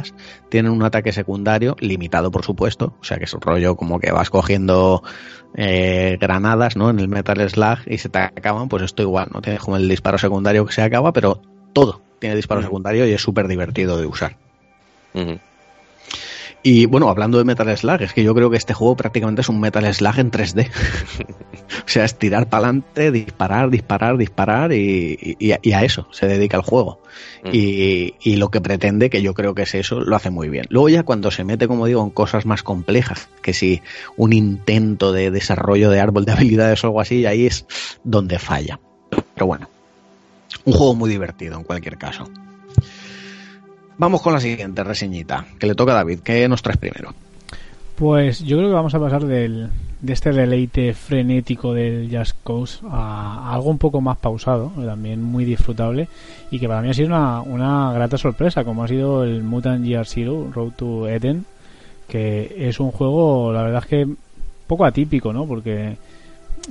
[0.49, 4.12] tienen un ataque secundario, limitado por supuesto, o sea que es un rollo como que
[4.12, 5.04] vas cogiendo
[5.56, 6.89] eh, granadas ¿no?
[6.89, 9.88] en el Metal Slug y se te acaban, pues esto igual, no tienes como el
[9.89, 11.41] disparo secundario que se acaba, pero
[11.73, 14.38] todo tiene disparo secundario y es súper divertido de usar.
[16.63, 19.49] Y bueno, hablando de Metal Slug, es que yo creo que este juego prácticamente es
[19.49, 20.69] un Metal Slug en 3D.
[21.86, 25.36] o sea, es tirar para adelante, disparar, disparar, disparar y,
[25.73, 27.01] a eso se dedica el juego.
[27.43, 27.49] Mm.
[27.51, 30.65] Y, lo que pretende, que yo creo que es eso, lo hace muy bien.
[30.69, 33.81] Luego ya cuando se mete, como digo, en cosas más complejas, que si
[34.15, 37.65] un intento de desarrollo de árbol de habilidades o algo así, ahí es
[38.03, 38.79] donde falla.
[39.34, 39.67] Pero bueno,
[40.65, 42.29] un juego muy divertido en cualquier caso.
[43.97, 46.21] Vamos con la siguiente reseñita, que le toca a David.
[46.21, 47.13] ¿Qué nos traes primero?
[47.95, 49.69] Pues yo creo que vamos a pasar del,
[50.01, 55.45] de este deleite frenético del Just Cause a, algo un poco más pausado, también muy
[55.45, 56.07] disfrutable
[56.49, 59.85] y que para mí ha sido una, una grata sorpresa, como ha sido el Mutant
[59.85, 61.45] Year Zero, Road to Eden,
[62.07, 64.07] que es un juego, la verdad es que
[64.65, 65.45] poco atípico, ¿no?
[65.45, 65.97] Porque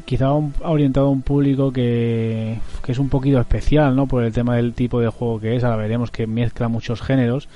[0.04, 4.06] quizá ha orientado a un público que, que, es un poquito especial, ¿no?
[4.06, 7.48] Por el tema del tipo de juego que es, ahora veremos que mezcla muchos géneros,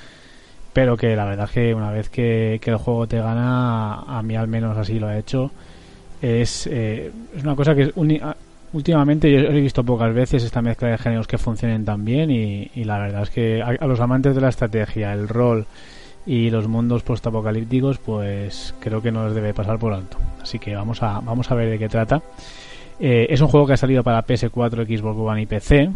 [0.72, 4.36] pero que la verdad es que una vez que, el juego te gana, a mí
[4.36, 5.50] al menos así lo ha hecho,
[6.20, 7.92] es, es una cosa que
[8.72, 12.84] últimamente yo he visto pocas veces esta mezcla de géneros que funcionen tan bien y,
[12.84, 15.66] la verdad es que a, los amantes de la estrategia, el rol
[16.26, 20.16] y los mundos postapocalípticos, pues creo que no les debe pasar por alto.
[20.42, 22.22] Así que vamos a, vamos a ver de qué trata.
[23.00, 25.90] Eh, es un juego que ha salido para PS4, Xbox One y PC.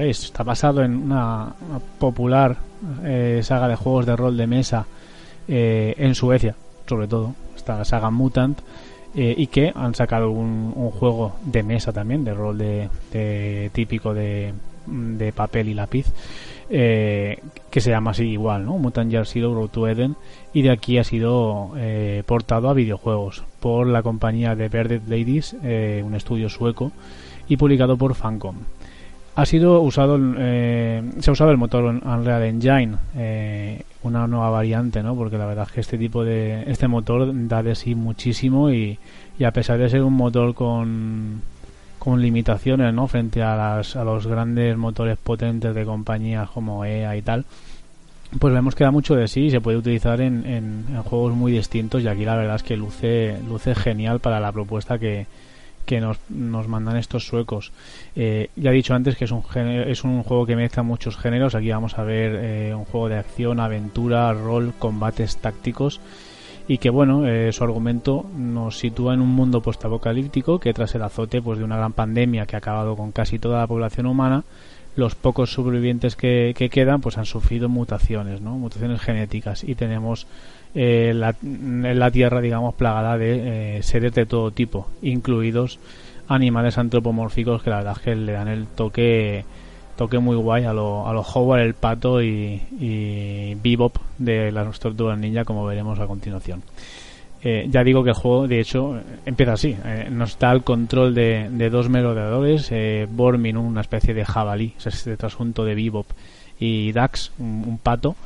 [0.00, 1.52] Está basado en una,
[1.98, 2.56] popular
[3.02, 4.86] eh, saga de juegos de rol de mesa
[5.48, 6.54] eh, en Suecia,
[6.86, 7.34] sobre todo.
[7.56, 8.60] Está la saga Mutant.
[9.14, 14.54] y que han sacado un, juego de mesa también, de rol de, típico de,
[14.86, 16.06] de papel y lápiz.
[16.72, 18.78] Eh, que se llama así igual, ¿no?
[18.78, 20.14] Mutant Year Zero Road to Eden,
[20.52, 25.56] y de aquí ha sido eh, portado a videojuegos por la compañía de Verded Ladies,
[25.64, 26.92] eh, un estudio sueco,
[27.48, 28.54] y publicado por Fancom.
[29.34, 32.96] Ha sido usado, se ha usado el motor Unreal Engine,
[34.02, 35.16] una nueva variante, ¿no?
[35.16, 38.98] Porque la verdad es que este tipo de, este motor da de sí muchísimo y
[39.44, 41.42] a pesar de ser un motor con
[42.00, 43.06] con limitaciones ¿no?
[43.06, 47.44] frente a, las, a los grandes motores potentes de compañías como EA y tal,
[48.38, 51.52] pues vemos que da mucho de sí y se puede utilizar en, en, juegos muy
[51.52, 55.26] distintos y aquí la verdad es que luce, luce genial para la propuesta que,
[55.84, 57.70] que nos, nos mandan estos suecos.
[58.16, 59.42] Eh, ya he dicho antes que es un,
[59.86, 63.18] es un juego que mezcla muchos géneros, aquí vamos a ver eh, un juego de
[63.18, 66.00] acción, aventura, rol, combates tácticos
[66.70, 71.02] y que bueno, eh, su argumento nos sitúa en un mundo postapocalíptico que tras el
[71.02, 74.44] azote pues de una gran pandemia que ha acabado con casi toda la población humana,
[74.94, 78.52] los pocos sobrevivientes que, quedan pues han sufrido mutaciones, ¿no?
[78.52, 80.28] mutaciones genéticas y tenemos
[80.76, 85.80] eh, la, la Tierra digamos plagada de eh, seres de todo tipo, incluidos
[86.28, 89.44] animales antropomórficos que la verdad es que le dan el toque
[90.00, 94.80] toque muy guay a lo, a lo Howard el Pato y, y Bebop de las
[94.80, 96.62] tortugas ninja como veremos a continuación.
[97.42, 99.76] Eh, ya digo que el juego, de hecho, empieza así.
[99.84, 104.86] Eh, nos da el control de, dos merodeadores, eh, Bormin, una especie de jabalí, es
[104.86, 106.06] este trasunto de Bebop,
[106.58, 108.16] y Dax, un, pato,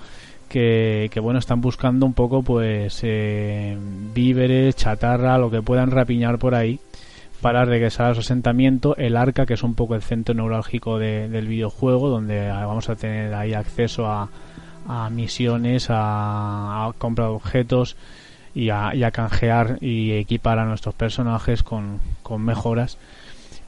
[0.49, 6.79] que, bueno, están buscando un poco pues víveres, chatarra, lo que puedan rapiñar por ahí
[7.45, 11.47] para regresar a su asentamiento, el arca, que es un poco el centro neurálgico del
[11.47, 17.99] videojuego, donde vamos a tener ahí acceso a, misiones, a, comprar objetos
[18.55, 22.97] y a, y a, canjear y equipar a nuestros personajes con, con mejoras.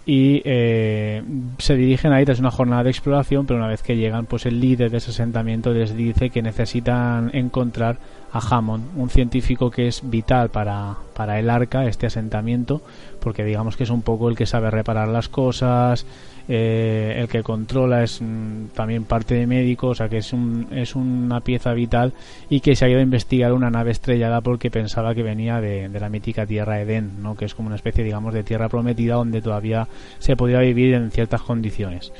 [0.06, 1.22] Y eh,
[1.58, 4.58] se dirigen ahí tras una jornada de exploración, pero una vez que llegan, pues el
[4.58, 7.98] líder de ese asentamiento les dice que necesitan encontrar
[8.32, 12.82] a Hammond, un científico que es vital para, para el arca, este asentamiento,
[13.26, 16.06] porque digamos que es un poco el que sabe reparar las cosas,
[16.46, 20.68] eh, el que controla es mm, también parte de médico, o sea que es, un,
[20.70, 22.12] es una pieza vital
[22.48, 25.88] y que se ha ido a investigar una nave estrellada porque pensaba que venía de,
[25.88, 27.34] de la mítica tierra Edén, ¿no?
[27.34, 29.88] que es como una especie digamos de tierra prometida donde todavía
[30.20, 32.12] se podía vivir en ciertas condiciones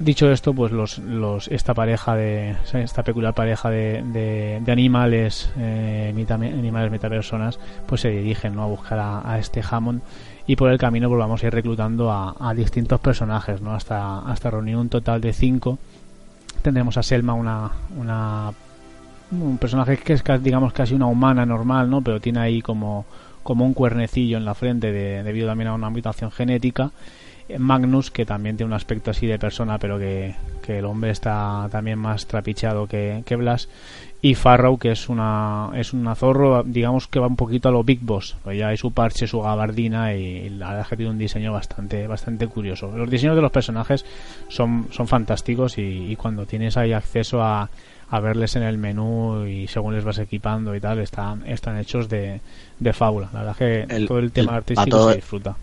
[0.00, 4.02] dicho esto, pues los, los, esta pareja de esta peculiar pareja de,
[4.62, 8.64] de, animales, eh, animales metapersonas, pues se dirigen ¿no?
[8.64, 10.00] a buscar a, este Hammond
[10.46, 13.74] y por el camino pues vamos a ir reclutando a, distintos personajes, ¿no?
[13.74, 15.78] Hasta hasta reunir un total de cinco.
[16.62, 18.52] Tendremos a Selma, una, una
[19.30, 22.00] un personaje que es digamos casi una humana normal, ¿no?
[22.00, 23.04] Pero tiene ahí como
[23.42, 26.90] como un cuernecillo en la frente debido también a una mutación genética
[27.58, 30.34] Magnus, que también tiene un aspecto así de persona, pero que,
[30.68, 33.68] el hombre está también más trapicheado que, que, Blas.
[34.22, 37.82] Y Farrow, que es una, es una zorro, digamos que va un poquito a lo
[37.82, 38.36] Big Boss.
[38.44, 42.06] Pues ya hay su parche, su gabardina y la verdad que tiene un diseño bastante,
[42.06, 42.96] bastante curioso.
[42.96, 44.04] Los diseños de los personajes
[44.48, 47.68] son, son fantásticos y, cuando tienes ahí acceso a,
[48.10, 52.08] a verles en el menú y según les vas equipando y tal, están, están hechos
[52.08, 52.40] de,
[52.78, 53.30] de fábula.
[53.32, 55.56] La verdad que todo el tema artístico se disfruta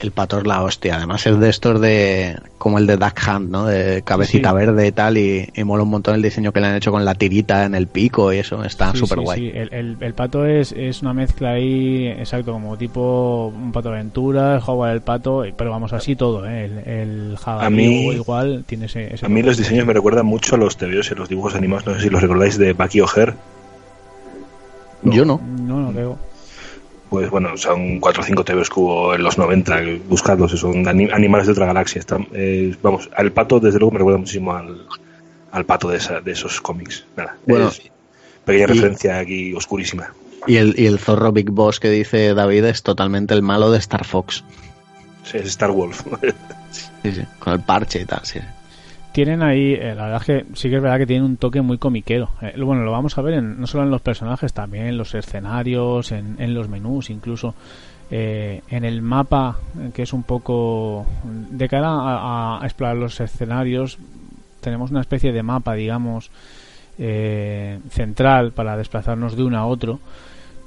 [0.00, 0.96] el pato es la hostia.
[0.96, 3.66] Además es de estos de como el de Duck Hunt, ¿no?
[3.66, 6.90] De cabecita verde y tal y, mola un montón el diseño que le han hecho
[6.90, 8.62] con la tirita en el pico y eso.
[8.64, 9.48] Está súper guay.
[9.54, 14.54] El, el, pato es, es una mezcla ahí, exacto, como tipo un pato de aventura,
[14.54, 16.64] el juego del pato, pero vamos así todo, ¿eh?
[16.86, 19.14] El, jabalí igual tiene ese...
[19.22, 21.94] a mí los diseños me recuerdan mucho a los tebeos y los dibujos animados, no
[21.94, 23.34] sé si los recordáis de Bucky O'Hare.
[25.02, 25.40] Yo no.
[25.60, 26.18] No, no veo
[27.08, 31.46] pues bueno, son cuatro o cinco TVs que hubo en los 90, buscarlos, son animales
[31.46, 32.02] de otra galaxia.
[32.32, 34.86] Eh, vamos, al pato desde luego me recuerda muchísimo al,
[35.50, 37.04] al pato de, esa, de esos cómics.
[37.16, 37.70] Nada, bueno,
[38.44, 40.12] pequeña referencia aquí oscurísima.
[40.46, 43.78] Y el, y el zorro Big Boss que dice David es totalmente el malo de
[43.78, 44.44] Star Fox.
[45.24, 46.02] Sí, es Star Wolf.
[46.70, 48.40] sí, sí, con el parche y tal, sí
[49.24, 51.60] tienen ahí, eh, la verdad es que sí que es verdad que tienen un toque
[51.60, 52.30] muy comiquero.
[52.40, 56.12] Eh, bueno, lo vamos a ver no solo en los personajes, también en los escenarios,
[56.12, 57.56] en, en los menús, incluso
[58.12, 59.58] eh, en el mapa,
[59.92, 63.98] que es un poco de cara a, explorar los escenarios,
[64.60, 66.30] tenemos una especie de mapa, digamos,
[66.96, 69.98] central para desplazarnos de uno a otro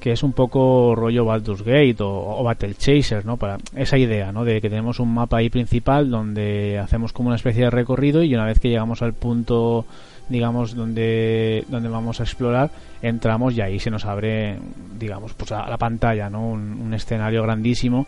[0.01, 3.37] que es un poco rollo Baldur's Gate o, Battle Chaser, ¿no?
[3.37, 4.43] Para esa idea, ¿no?
[4.43, 8.33] De que tenemos un mapa ahí principal donde hacemos como una especie de recorrido y
[8.33, 9.85] una vez que llegamos al punto,
[10.27, 12.71] digamos, donde, donde vamos a explorar,
[13.03, 14.57] entramos y ahí se nos abre,
[14.97, 16.49] digamos, pues a la pantalla, ¿no?
[16.49, 18.07] Un, escenario grandísimo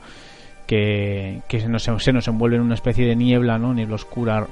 [0.66, 3.72] que, que se, nos, se nos envuelve en una especie de niebla, ¿no?
[3.72, 4.48] Niebla oscura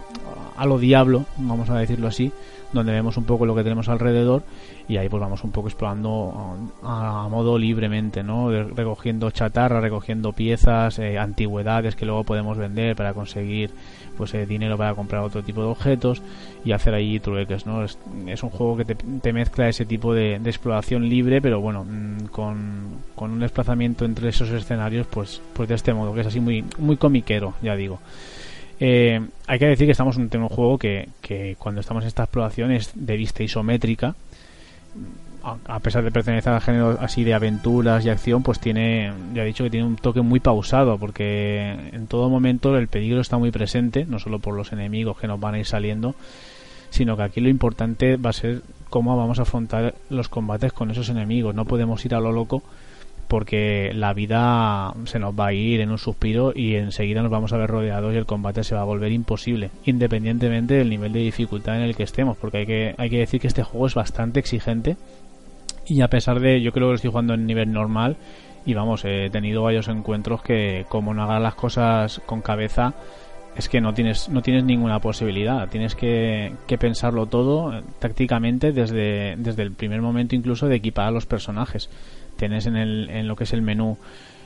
[0.55, 2.31] a lo diablo, vamos a decirlo así,
[2.73, 4.43] donde vemos un poco lo que tenemos alrededor
[4.87, 8.51] y ahí pues vamos un poco explorando a, modo libremente, ¿no?
[8.51, 13.71] recogiendo chatarra, recogiendo piezas, eh, antigüedades que luego podemos vender para conseguir
[14.17, 16.21] pues eh, dinero para comprar otro tipo de objetos
[16.63, 17.83] y hacer ahí trueques, ¿no?
[17.83, 17.97] Es,
[18.43, 23.31] un juego que te, mezcla ese tipo de, exploración libre, pero bueno, mm, con, con
[23.31, 26.97] un desplazamiento entre esos escenarios, pues, pues de este modo, que es así muy, muy
[26.97, 27.99] comiquero, ya digo.
[28.83, 32.23] Eh, hay que decir que estamos en un juego que, que, cuando estamos en esta
[32.23, 34.15] exploración es de vista isométrica.
[35.43, 39.45] A, pesar de pertenecer al género así de aventuras y acción, pues tiene, ya he
[39.45, 43.51] dicho que tiene un toque muy pausado, porque en todo momento el peligro está muy
[43.51, 46.15] presente, no solo por los enemigos que nos van a ir saliendo,
[46.89, 50.89] sino que aquí lo importante va a ser cómo vamos a afrontar los combates con
[50.89, 51.53] esos enemigos.
[51.53, 52.63] No podemos ir a lo loco
[53.31, 57.53] porque la vida se nos va a ir en un suspiro y enseguida nos vamos
[57.53, 61.21] a ver rodeados y el combate se va a volver imposible, independientemente del nivel de
[61.21, 63.95] dificultad en el que estemos, porque hay que, hay que decir que este juego es
[63.95, 64.97] bastante exigente
[65.85, 68.17] y a pesar de, yo creo que lo estoy jugando en nivel normal
[68.65, 72.95] y vamos, he tenido varios encuentros que como no hagas las cosas con cabeza,
[73.55, 79.35] es que no tienes no tienes ninguna posibilidad tienes que, que, pensarlo todo tácticamente desde,
[79.37, 81.89] desde el primer momento incluso de equipar a los personajes
[82.41, 83.99] tienes en, el, en lo que es el menú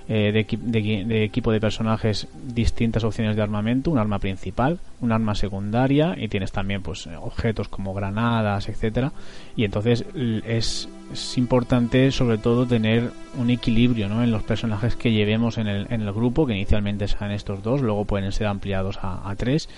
[0.09, 6.13] eh, de, equipo de personajes distintas opciones de armamento, un arma principal, un arma secundaria
[6.17, 9.13] y tienes también pues objetos como granadas, etcétera.
[9.55, 10.05] Y entonces
[10.45, 10.89] es,
[11.37, 14.23] importante sobre todo tener un equilibrio ¿no?
[14.23, 17.81] en los personajes que llevemos en el, en el grupo, que inicialmente sean estos dos,
[17.81, 19.69] luego pueden ser ampliados a tres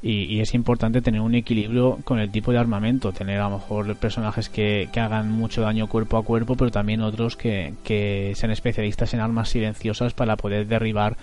[0.00, 3.96] y, es importante tener un equilibrio con el tipo de armamento, tener a lo mejor
[3.96, 8.52] personajes que, que hagan mucho daño cuerpo a cuerpo, pero también otros que, que sean
[8.52, 11.16] especialistas en armas silenciosas para poder derribar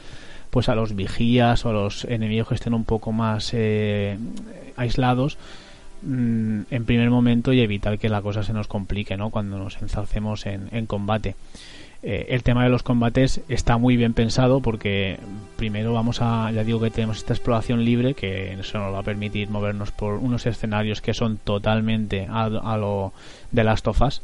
[0.50, 4.18] pues a los vigías o a los enemigos que estén un poco más eh,
[4.76, 5.38] aislados
[6.02, 9.32] mm, en primer momento y evitar que la cosa se nos complique ¿no?
[9.32, 11.36] cuando nos enzalcemos en, en combate.
[12.04, 15.18] Eh, el tema de los combates está muy bien pensado porque
[15.56, 19.04] primero vamos a, ya digo que tenemos esta exploración libre que eso nos va a
[19.04, 23.14] permitir movernos por unos escenarios que son totalmente a, lo
[23.52, 24.22] de las tofas.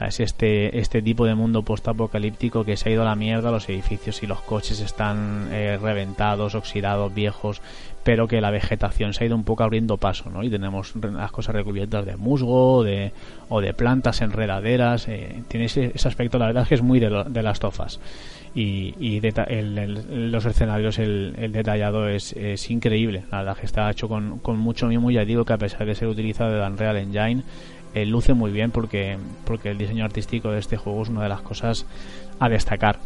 [0.00, 3.68] Es este, este tipo de mundo post-apocalíptico que se ha ido a la mierda, los
[3.68, 7.60] edificios y los coches están eh, reventados, oxidados, viejos,
[8.02, 10.42] pero que la vegetación se ha ido un poco abriendo paso, ¿no?
[10.42, 13.12] Y tenemos las cosas recubiertas de musgo de,
[13.50, 15.06] o de plantas enredaderas.
[15.06, 18.00] Eh, tiene ese, aspecto, la verdad es que es muy de, las tofas.
[18.54, 23.24] Y, y los escenarios, el, detallado es, es, increíble.
[23.30, 25.10] La verdad que está hecho con, con mucho mimo.
[25.10, 27.42] Ya digo que a pesar de ser utilizado de Unreal Engine,
[27.94, 31.28] eh, luce muy bien porque, porque el diseño artístico de este juego es una de
[31.28, 31.86] las cosas
[32.40, 32.98] a destacar.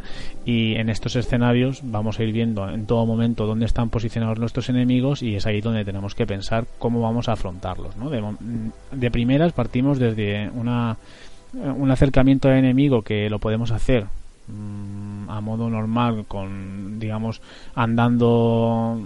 [0.44, 4.68] Y en estos escenarios vamos a ir viendo en todo momento dónde están posicionados nuestros
[4.68, 7.96] enemigos y es ahí donde tenemos que pensar cómo vamos a afrontarlos.
[7.96, 8.10] ¿no?
[8.10, 10.96] De, primeras partimos desde una,
[11.52, 14.06] un acercamiento al enemigo que lo podemos hacer
[14.48, 17.40] mm, a modo normal con digamos
[17.74, 19.00] andando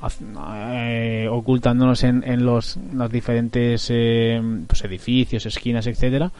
[0.00, 2.78] eh, ocultándonos en, los
[3.10, 6.30] diferentes eh, pues edificios, esquinas, etcétera,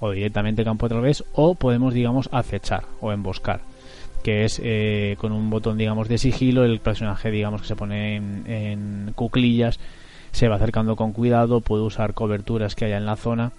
[0.00, 3.60] o directamente campo a través, o podemos, digamos, acechar o emboscar,
[4.22, 8.16] que es eh, con un botón, digamos, de sigilo, el personaje, digamos, que se pone
[8.16, 9.78] en, en cuclillas,
[10.32, 13.52] se va acercando con cuidado, puede usar coberturas que haya en la zona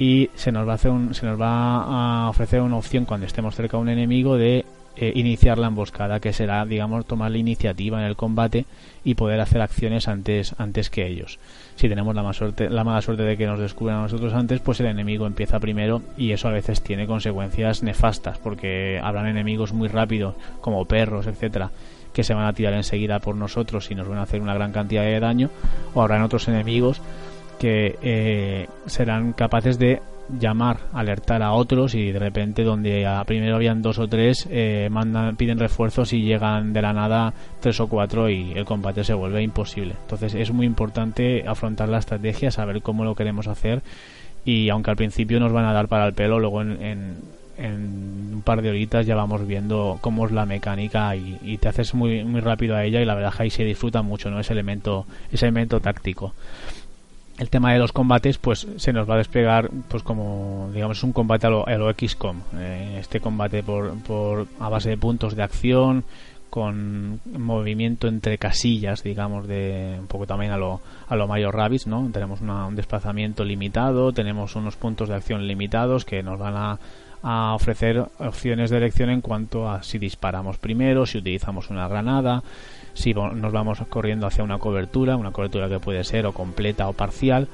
[0.00, 3.26] y se nos va a hacer un, se nos va a ofrecer una opción cuando
[3.26, 4.64] estemos cerca de un enemigo de
[4.96, 8.66] eh, iniciar la emboscada, que será, digamos, tomar la iniciativa en el combate
[9.04, 11.38] y poder hacer acciones antes, antes que ellos.
[11.76, 14.80] Si tenemos la, suerte, la mala suerte de que nos descubran a nosotros antes, pues
[14.80, 19.88] el enemigo empieza primero y eso a veces tiene consecuencias nefastas, porque habrán enemigos muy
[19.88, 21.70] rápidos, como perros, etcétera,
[22.12, 24.72] que se van a tirar enseguida por nosotros y nos van a hacer una gran
[24.72, 25.50] cantidad de daño,
[25.94, 27.00] o habrán otros enemigos
[27.60, 30.02] que eh, serán capaces de
[30.38, 34.88] llamar, alertar a otros y de repente donde a primero habían dos o tres eh,
[34.90, 39.14] mandan, piden refuerzos y llegan de la nada tres o cuatro y el combate se
[39.14, 39.94] vuelve imposible.
[40.02, 43.82] Entonces es muy importante afrontar la estrategia, saber cómo lo queremos hacer
[44.44, 48.62] y aunque al principio nos van a dar para el pelo, luego en, un par
[48.62, 52.74] de horitas ya vamos viendo cómo es la mecánica y, te haces muy, muy rápido
[52.74, 54.40] a ella y la verdad que ahí se disfruta mucho ¿no?
[54.40, 56.32] ese elemento, ese elemento táctico
[57.40, 61.12] el tema de los combates pues se nos va a desplegar pues como digamos un
[61.12, 65.42] combate a lo, a XCOM eh, este combate por, por a base de puntos de
[65.42, 66.04] acción
[66.50, 71.86] con movimiento entre casillas digamos de un poco también a lo a lo Mayor Rabbids
[71.86, 76.78] no tenemos un desplazamiento limitado tenemos unos puntos de acción limitados que nos van a,
[77.22, 82.42] a ofrecer opciones de elección en cuanto a si disparamos primero si utilizamos una granada
[83.00, 86.92] si nos vamos corriendo hacia una cobertura, una cobertura que puede ser o completa o
[86.92, 87.48] parcial,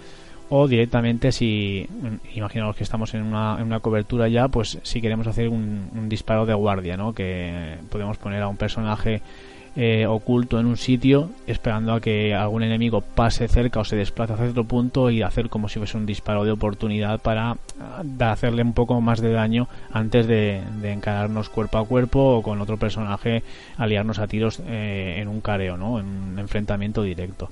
[0.49, 1.88] o directamente si
[2.34, 6.47] imaginamos que estamos en una, en una cobertura ya, pues si queremos hacer un, disparo
[6.47, 7.12] de guardia, ¿no?
[7.12, 9.22] que podemos poner a un personaje
[9.77, 14.33] eh, oculto en un sitio esperando a que algún enemigo pase cerca o se desplace
[14.33, 17.59] hacia otro punto y hacer como si fuese un disparo de oportunidad para
[18.20, 22.79] hacerle un poco más de daño antes de, encararnos cuerpo a cuerpo o con otro
[22.79, 23.43] personaje
[23.77, 26.01] aliarnos a tiros eh, en un careo, ¿no?
[26.01, 27.51] en un enfrentamiento directo.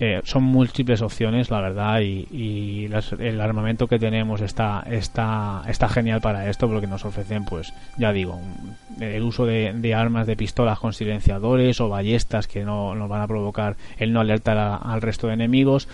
[0.00, 2.88] Eh, son múltiples opciones, la verdad, y,
[3.20, 8.12] el armamento que tenemos está, está, está genial para esto porque nos ofrecen, pues, ya
[8.12, 8.40] digo,
[9.00, 13.28] el uso de, armas, de pistolas con silenciadores o ballestas que no nos van a
[13.28, 15.88] provocar el no alertar al resto de enemigos,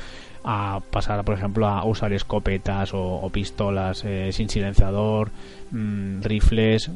[0.45, 5.31] a pasar, por ejemplo, a usar escopetas o, pistolas eh, sin silenciador,
[5.71, 6.91] mm, rifles,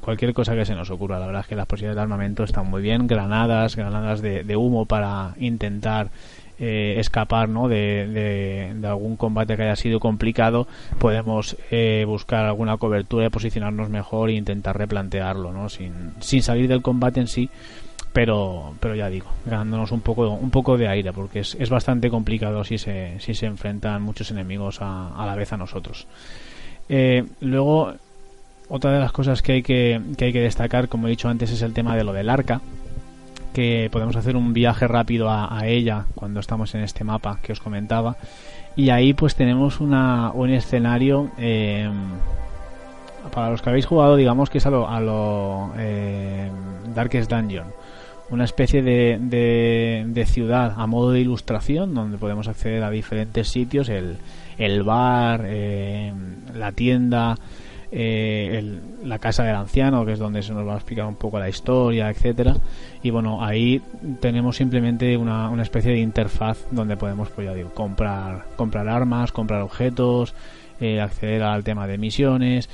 [0.00, 1.18] cualquier cosa que se nos ocurra.
[1.18, 4.86] La verdad es que las posibilidades de armamento están muy bien, granadas, granadas de humo
[4.86, 6.10] para intentar
[6.64, 7.66] eh, escapar ¿no?
[7.66, 10.68] de, algún combate que haya sido complicado,
[11.00, 15.68] podemos eh, buscar alguna cobertura y posicionarnos mejor e intentar replantearlo, ¿no?
[15.68, 17.50] sin, sin salir del combate en sí,
[18.12, 22.10] pero, pero ya digo, ganándonos un poco, un poco de aire, porque es, es bastante
[22.10, 26.06] complicado si se, si se enfrentan muchos enemigos a, a la vez a nosotros.
[26.88, 27.92] Eh, luego,
[28.68, 31.50] otra de las cosas que hay que, que hay que destacar, como he dicho antes,
[31.50, 32.60] es el tema de lo del arca
[33.52, 37.60] que podemos hacer un viaje rápido a, ella cuando estamos en este mapa que os
[37.60, 38.16] comentaba.
[38.74, 41.90] Y ahí pues tenemos una, un escenario eh,
[43.32, 46.50] para los que habéis jugado digamos que es a lo, a lo eh,
[46.94, 47.66] Darkest Dungeon.
[48.30, 53.90] Una especie de, de, ciudad a modo de ilustración donde podemos acceder a diferentes sitios
[53.90, 54.16] el,
[54.58, 56.12] el bar eh,
[56.54, 57.36] la tienda
[57.94, 61.38] eh, la casa del anciano, que es donde se nos va a explicar un poco
[61.38, 62.56] la historia, etcétera.
[63.02, 63.82] Y bueno, ahí
[64.20, 69.30] tenemos simplemente una, una especie de interfaz donde podemos, pues ya digo, comprar, comprar armas,
[69.30, 70.34] comprar objetos,
[70.80, 72.70] eh, acceder al tema de misiones.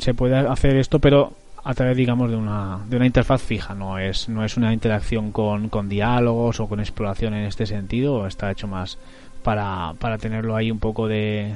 [0.00, 1.32] Se puede hacer esto, pero
[1.62, 5.32] a través digamos de una, de una interfaz fija no es no es una interacción
[5.32, 8.98] con, con diálogos o con exploración en este sentido está hecho más
[9.46, 11.54] para, para tenerlo ahí un poco de,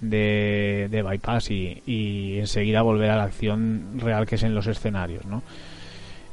[0.00, 5.42] de, bypass y, enseguida volver a la acción real que es en los escenarios, ¿no?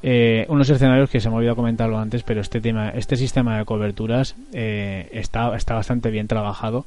[0.03, 3.57] Eh, unos escenarios que se me ha olvidado comentarlo antes, pero este tema, este sistema
[3.57, 6.86] de coberturas eh, está, está bastante bien trabajado,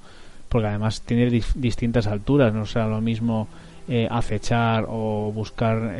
[0.49, 3.49] porque además tiene distintas alturas, no sea lo mismo
[3.89, 5.97] eh, acechar o buscar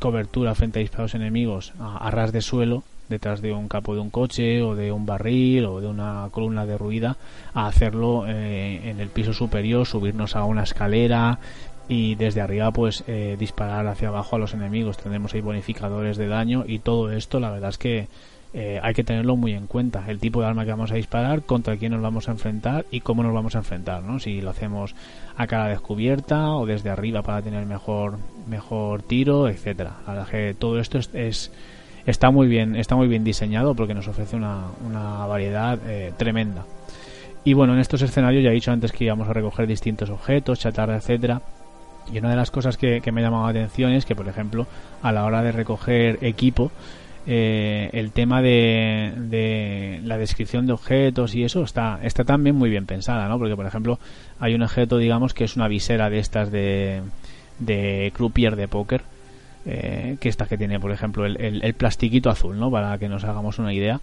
[0.00, 4.10] cobertura frente a disparos enemigos a ras de suelo detrás de un capo de un
[4.10, 7.16] coche o de un barril o de una columna derruida
[7.54, 11.38] a hacerlo eh, en el piso superior, subirnos a una escalera
[11.88, 14.96] y desde arriba pues eh, disparar hacia abajo a los enemigos.
[14.96, 18.08] Tendremos ahí bonificadores de daño y todo esto la verdad es que
[18.54, 20.04] eh, hay que tenerlo muy en cuenta.
[20.08, 23.00] El tipo de arma que vamos a disparar, contra quién nos vamos a enfrentar y
[23.00, 24.02] cómo nos vamos a enfrentar.
[24.02, 24.18] ¿no?
[24.18, 24.94] Si lo hacemos
[25.36, 29.96] a cara descubierta o desde arriba para tener mejor, mejor tiro, etcétera.
[30.06, 31.52] La que todo esto es
[32.06, 36.64] está muy bien, está muy bien diseñado porque nos ofrece una, una variedad eh, tremenda.
[37.44, 40.60] Y bueno, en estos escenarios ya he dicho antes que íbamos a recoger distintos objetos,
[40.60, 41.42] chatarra, etcétera.
[42.12, 44.66] Y una de las cosas que, me ha llamado la atención es que, por ejemplo,
[45.02, 46.70] a la hora de recoger equipo,
[47.26, 52.70] eh, el tema de, de, la descripción de objetos y eso está, está también muy
[52.70, 53.38] bien pensada, ¿no?
[53.38, 53.98] Porque, por ejemplo,
[54.38, 57.02] hay un objeto, digamos, que es una visera de estas de,
[57.58, 59.02] de croupier de póker,
[59.66, 62.70] eh, que esta que tiene, por ejemplo, el, el, plastiquito azul, ¿no?
[62.70, 64.00] Para que nos hagamos una idea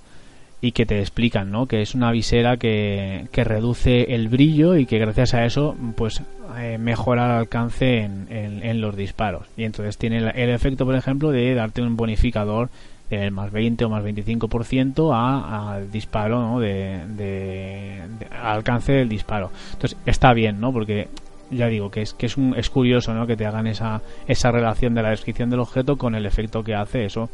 [0.60, 1.68] y que te explican, ¿no?
[1.68, 6.22] Que es una visera que, que reduce el brillo y que gracias a eso, pues,
[6.58, 9.48] eh, mejora el alcance en, en, los disparos.
[9.58, 12.70] Y entonces tiene el, efecto, por ejemplo, de darte un bonificador
[13.10, 16.60] de más 20 o más 25% a, al disparo, ¿no?
[16.60, 18.02] De, de,
[18.42, 19.52] alcance del disparo.
[19.74, 20.72] Entonces está bien, ¿no?
[20.72, 21.08] Porque
[21.54, 23.28] ya digo que es que es un es curioso, ¿no?
[23.28, 26.76] Que te hagan esa esa relación de la descripción del objeto con el efecto que
[26.76, 27.30] hace eso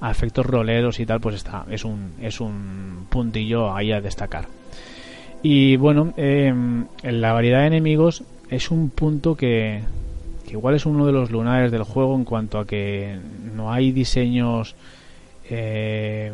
[0.00, 4.46] a efectos roleros y tal, pues está es un es un puntillo ahí a destacar.
[5.42, 9.82] Y bueno, en la variedad de enemigos es un punto que,
[10.46, 13.18] que igual es uno de los lunares del juego en cuanto a que
[13.54, 14.76] no hay diseños
[15.50, 16.32] eh,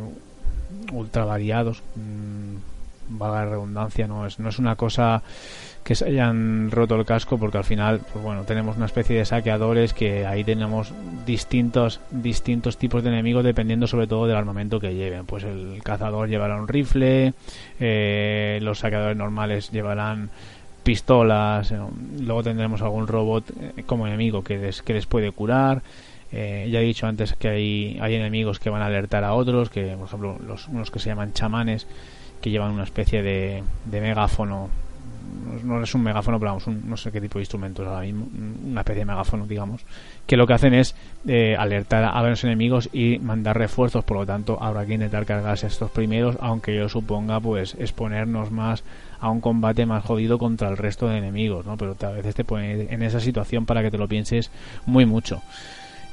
[0.92, 1.82] ultra variados.
[1.94, 5.22] Mm, valga la redundancia, no es, no es una cosa
[5.88, 9.24] que se hayan roto el casco porque al final pues bueno tenemos una especie de
[9.24, 10.92] saqueadores que ahí tenemos
[11.24, 15.24] distintos distintos tipos de enemigos dependiendo sobre todo del armamento que lleven.
[15.24, 17.32] Pues el cazador llevará un rifle
[17.80, 20.28] eh, los saqueadores normales llevarán
[20.82, 21.78] pistolas eh,
[22.20, 25.80] luego tendremos algún robot eh, como enemigo que les, que les puede curar.
[26.32, 29.70] Eh, ya he dicho antes que hay, hay enemigos que van a alertar a otros,
[29.70, 31.86] que por ejemplo los, unos que se llaman chamanes,
[32.42, 34.68] que llevan una especie de, de megáfono,
[35.64, 38.28] no, es un megáfono, pero vamos, no sé qué tipo de instrumentos ahora mismo,
[38.64, 39.84] una especie de megáfono, digamos,
[40.26, 40.94] que lo que hacen es
[41.26, 45.66] eh, alertar a los enemigos y mandar refuerzos, por lo tanto habrá que intentar cargarse
[45.66, 48.84] estos primeros, aunque yo suponga pues exponernos más
[49.20, 51.76] a un combate más jodido contra el resto de enemigos, ¿no?
[51.76, 54.50] Pero a veces te pone en esa situación para que te lo pienses
[54.86, 55.42] muy mucho.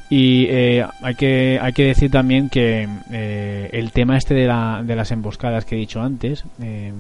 [0.09, 4.83] Y eh, hay, que, hay que decir también que eh, el tema este de, la,
[4.83, 6.93] de las emboscadas que he dicho antes, eh,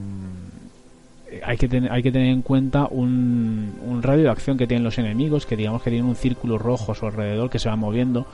[1.43, 4.97] hay, que hay que tener en cuenta un, un, radio de acción que tienen los
[4.97, 8.27] enemigos, que digamos que tienen un círculo rojo a su alrededor que se va moviendo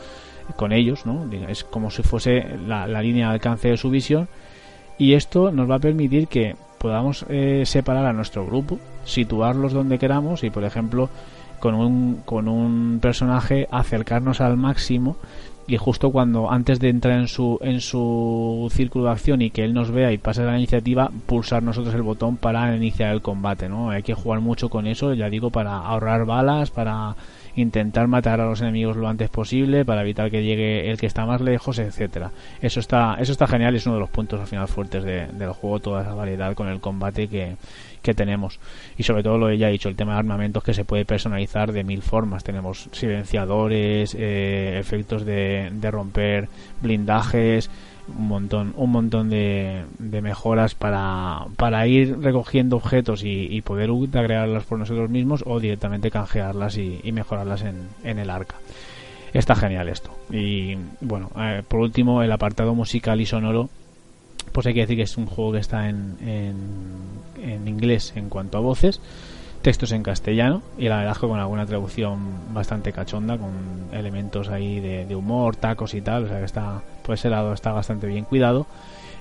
[0.55, 1.25] con ellos, ¿no?
[1.47, 4.27] Es como si fuese la, la línea de alcance de su visión.
[4.97, 7.25] Y esto nos va a permitir que podamos
[7.63, 11.09] separar a nuestro grupo, situarlos donde queramos y, por ejemplo,
[11.61, 15.15] con un, con un personaje acercarnos al máximo
[15.67, 19.63] y justo cuando antes de entrar en su en su círculo de acción y que
[19.63, 23.69] él nos vea y pase la iniciativa pulsar nosotros el botón para iniciar el combate
[23.69, 27.15] no hay que jugar mucho con eso ya digo para ahorrar balas para
[27.55, 31.25] intentar matar a los enemigos lo antes posible para evitar que llegue el que está
[31.25, 32.31] más lejos, etcétera.
[32.61, 35.79] Eso está, eso está genial es uno de los puntos al final fuertes del juego,
[35.79, 37.55] toda esa variedad con el combate que,
[38.01, 38.59] que tenemos.
[38.97, 41.05] Y sobre todo lo que ya he dicho, el tema de armamentos que se puede
[41.05, 42.43] personalizar de mil formas.
[42.43, 46.47] Tenemos silenciadores, eh, efectos de, romper
[46.81, 47.69] blindajes,
[48.07, 54.63] un montón, un montón de, de mejoras para, para ir recogiendo objetos y, poder agregarlas
[54.63, 58.55] por nosotros mismos o directamente canjearlas y, mejorarlas en, en, el arca.
[59.33, 60.11] Está genial esto.
[60.29, 63.69] Y bueno, eh, por último, el apartado musical y sonoro,
[64.51, 66.55] pues hay que decir que es un juego que está en, en,
[67.43, 69.01] en inglés en cuanto a voces
[69.61, 72.19] textos en castellano y la verdad es que con alguna traducción
[72.53, 73.51] bastante cachonda con
[73.91, 77.71] elementos ahí de, humor, tacos y tal, o sea que está por ese lado está
[77.71, 78.65] bastante bien cuidado.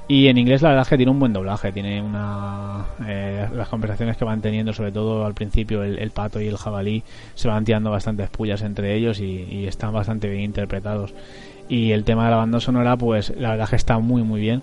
[0.09, 3.69] Y en inglés la verdad es que tiene un buen doblaje, tiene una eh, las
[3.69, 7.05] conversaciones que van teniendo, sobre todo al principio el, pato y el jabalí
[7.37, 11.15] se van tirando bastantes pullas entre ellos y, están bastante bien interpretados.
[11.69, 14.63] Y el tema de la banda sonora pues la verdad que está muy muy bien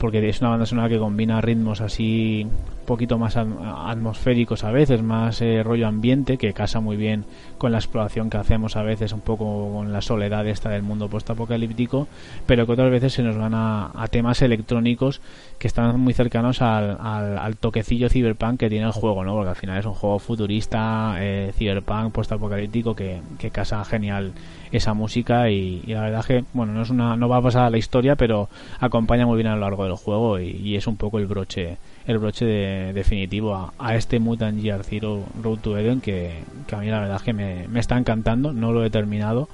[0.00, 2.46] porque es una banda sonora que combina ritmos así
[2.86, 7.24] poquito más atmosféricos a veces, más eh, rollo ambiente, que casa muy bien
[7.56, 11.08] con la exploración que hacemos a veces, un poco con la soledad esta del mundo
[11.08, 12.08] postapocalíptico,
[12.46, 15.20] pero que otras veces se nos van a, temas electrónicos
[15.58, 19.34] que están muy cercanos al, al, toquecillo cyberpunk que tiene el juego, ¿no?
[19.34, 24.32] Porque al final es un juego futurista, eh, cyberpunk, postapocalíptico, que, que casa genial
[24.72, 27.70] esa música y, la verdad que, bueno, no, es una, no va a pasar a
[27.70, 28.48] la historia, pero
[28.78, 32.18] acompaña muy bien a lo largo del juego y es un poco el broche el
[32.18, 36.42] broche de, definitivo a, este Mutant Gear Zero Road to Eden que,
[36.72, 39.48] a mí la verdad que me, está encantando, no lo he terminado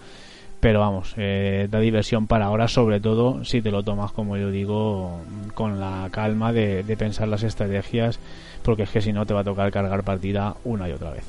[0.59, 4.51] pero vamos, eh, da diversión para ahora, sobre todo si te lo tomas, como yo
[4.51, 5.21] digo,
[5.55, 8.19] con la calma de, pensar las estrategias,
[8.63, 11.25] porque es que si no te va a tocar cargar partida una y otra vez.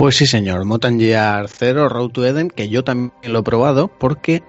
[0.00, 3.88] Pues sí, señor, Mutant Gear Zero Road to Eden, que yo también lo he probado,
[3.88, 4.42] porque,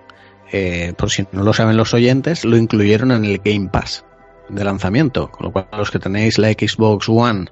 [0.50, 4.06] eh, por si no lo saben los oyentes, lo incluyeron en el Game Pass
[4.48, 7.48] de lanzamiento, con lo cual los que tenéis la Xbox One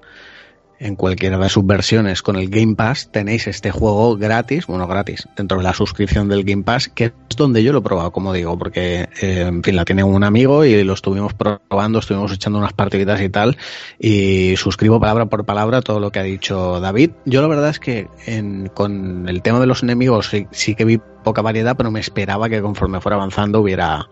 [0.80, 5.28] en cualquiera de sus versiones con el Game Pass tenéis este juego gratis, bueno gratis,
[5.36, 8.34] dentro de la suscripción del Game Pass, que es donde yo lo he probado, como
[8.34, 12.60] digo, porque eh, en fin la tiene un amigo y lo estuvimos probando, estuvimos echando
[12.60, 13.58] unas partiditas y tal,
[14.00, 17.12] y suscribo palabra por palabra todo lo que ha dicho David.
[17.26, 20.86] Yo la verdad es que en, con el tema de los enemigos sí, sí que
[20.86, 24.08] vi poca variedad, pero me esperaba que conforme fuera avanzando hubiera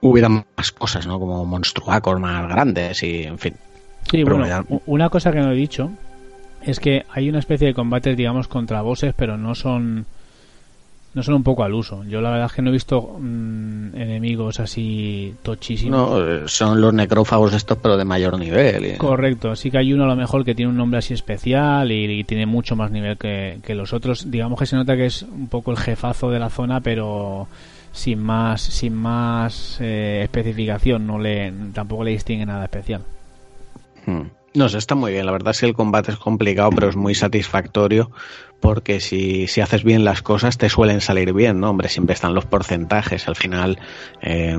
[0.00, 1.18] hubiera más cosas, ¿no?
[1.18, 3.54] Como monstruacos más grandes y, en fin.
[4.10, 4.44] Sí, bueno,
[4.86, 5.90] una cosa que no he dicho
[6.62, 10.06] es que hay una especie de combates, digamos, contra bosses, pero no son
[11.14, 12.04] no son un poco al uso.
[12.04, 16.10] Yo la verdad es que no he visto mm, enemigos así tochísimos.
[16.10, 18.84] No, eh, son los necrófagos estos, pero de mayor nivel.
[18.84, 21.90] y- Correcto, sí que hay uno a lo mejor que tiene un nombre así especial
[21.90, 24.30] y, y tiene mucho más nivel que, que los otros.
[24.30, 27.48] Digamos que se nota que es un poco el jefazo de la zona, pero
[27.92, 33.00] sin más sin más eh, especificación, no le tampoco le distingue nada especial.
[34.06, 34.30] Hmm.
[34.54, 35.26] No sé, está muy bien.
[35.26, 38.10] La verdad es que el combate es complicado, pero es muy satisfactorio
[38.60, 41.68] porque si, si haces bien las cosas te suelen salir bien, ¿no?
[41.68, 43.28] Hombre, siempre están los porcentajes.
[43.28, 43.78] Al final,
[44.22, 44.56] eh,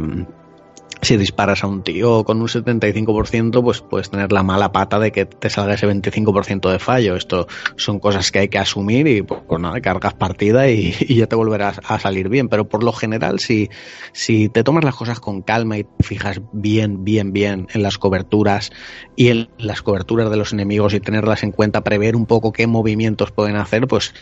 [1.02, 5.12] si disparas a un tío con un 75%, pues puedes tener la mala pata de
[5.12, 7.16] que te salga ese 25% de fallo.
[7.16, 11.28] Esto son cosas que hay que asumir y pues, pues nada, cargas partida y, ya
[11.28, 12.50] te volverás a salir bien.
[12.50, 13.70] Pero por lo general, si,
[14.12, 17.98] si te tomas las cosas con calma y te fijas bien, bien, bien en las
[17.98, 18.72] coberturas
[19.16, 22.68] y en las coberturas de los enemigos y tenerlas en cuenta, prever un poco qué
[22.68, 24.14] movimientos pueden hacer, pues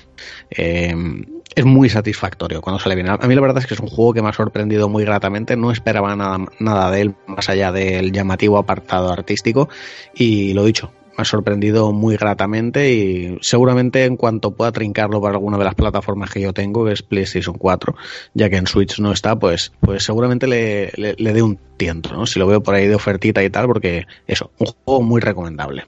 [0.50, 0.94] eh,
[1.56, 3.10] es muy satisfactorio cuando sale bien.
[3.10, 5.56] A mí la verdad es que es un juego que me ha sorprendido muy gratamente,
[5.56, 9.70] no esperaba nada, nada de él más allá del llamativo apartado artístico
[10.14, 15.36] y lo dicho, me ha sorprendido muy gratamente y seguramente en cuanto pueda trincarlo para
[15.36, 17.96] alguna de las plataformas que yo tengo, que es PlayStation 4,
[18.34, 22.26] ya que en Switch no está, pues, pues seguramente le, le, dé un tiento.
[22.26, 25.86] Si lo veo por ahí de ofertita y tal, porque eso, un juego muy recomendable.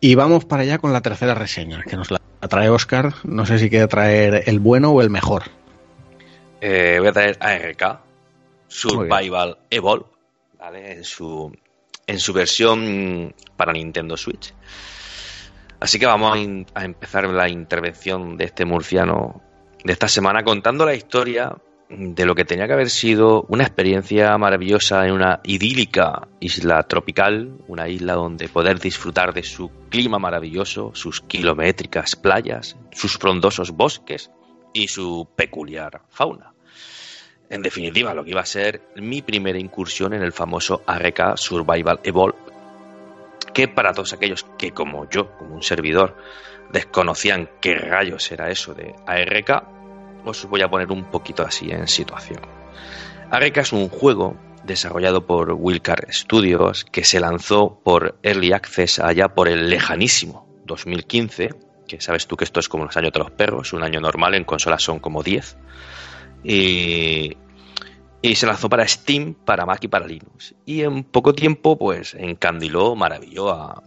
[0.00, 3.14] Y vamos para allá con la tercera reseña, que nos la trae Oscar.
[3.24, 5.44] No sé si quiere traer el bueno o el mejor.
[6.60, 8.00] Eh, voy a traer ARK,
[8.70, 10.06] Survival Evolve,
[10.58, 10.92] ¿vale?
[10.92, 11.52] En su,
[12.06, 14.54] en su versión para Nintendo Switch.
[15.80, 19.42] Así que vamos a, a empezar la intervención de este murciano
[19.82, 21.56] de esta semana contando la historia
[21.90, 27.56] de lo que tenía que haber sido una experiencia maravillosa en una idílica isla tropical,
[27.66, 34.30] una isla donde poder disfrutar de su clima maravilloso, sus kilométricas playas, sus frondosos bosques
[34.72, 36.49] y su peculiar fauna.
[37.50, 41.98] En definitiva, lo que iba a ser mi primera incursión en el famoso ARK Survival
[42.04, 42.38] Evolve,
[43.52, 46.16] que para todos aquellos que como yo, como un servidor,
[46.72, 49.64] desconocían qué rayos era eso de ARK,
[50.24, 52.40] os voy a poner un poquito así en situación.
[53.30, 59.28] ARK es un juego desarrollado por Wilcar Studios que se lanzó por Early Access allá
[59.28, 61.50] por el lejanísimo 2015,
[61.88, 64.34] que sabes tú que esto es como los años de los perros, un año normal
[64.34, 65.56] en consolas son como 10.
[66.42, 67.36] Y,
[68.22, 70.54] y se lanzó para Steam, para Mac y para Linux.
[70.66, 73.82] Y en poco tiempo, pues encandiló, maravilló a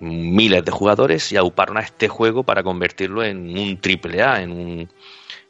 [0.00, 4.52] miles de jugadores y auparon a este juego para convertirlo en un triple A, en
[4.52, 4.88] un,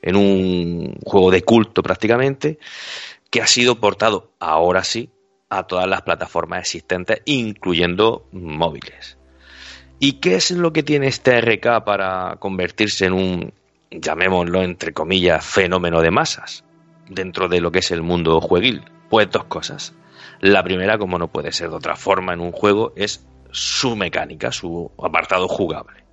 [0.03, 2.59] en un juego de culto prácticamente,
[3.31, 5.11] que ha sido portado ahora sí
[5.49, 9.19] a todas las plataformas existentes, incluyendo móviles.
[9.99, 13.55] ¿Y qué es lo que tiene este RK para convertirse en un,
[14.01, 16.65] llamémoslo entre comillas, fenómeno de masas
[17.09, 18.85] dentro de lo que es el mundo jueguil?
[19.09, 19.95] Pues dos cosas.
[20.41, 24.51] La primera, como no puede ser de otra forma en un juego, es su mecánica,
[24.53, 26.05] su apartado jugable.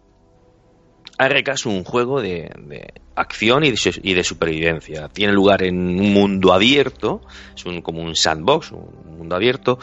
[1.18, 5.08] ARK es un juego de, de acción y de, supervivencia.
[5.10, 7.22] Tiene lugar en un mundo abierto,
[7.56, 9.78] es un, como un sandbox, un mundo abierto,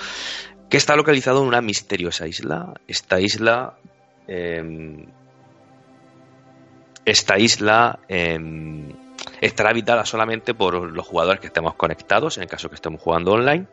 [0.69, 2.75] que está localizado en una misteriosa isla.
[2.87, 3.79] Esta isla.
[4.27, 5.07] Eh,
[7.11, 8.39] esta isla eh,
[9.41, 13.33] estará habitada solamente por los jugadores que estemos conectados, en el caso que estemos jugando
[13.33, 13.67] online,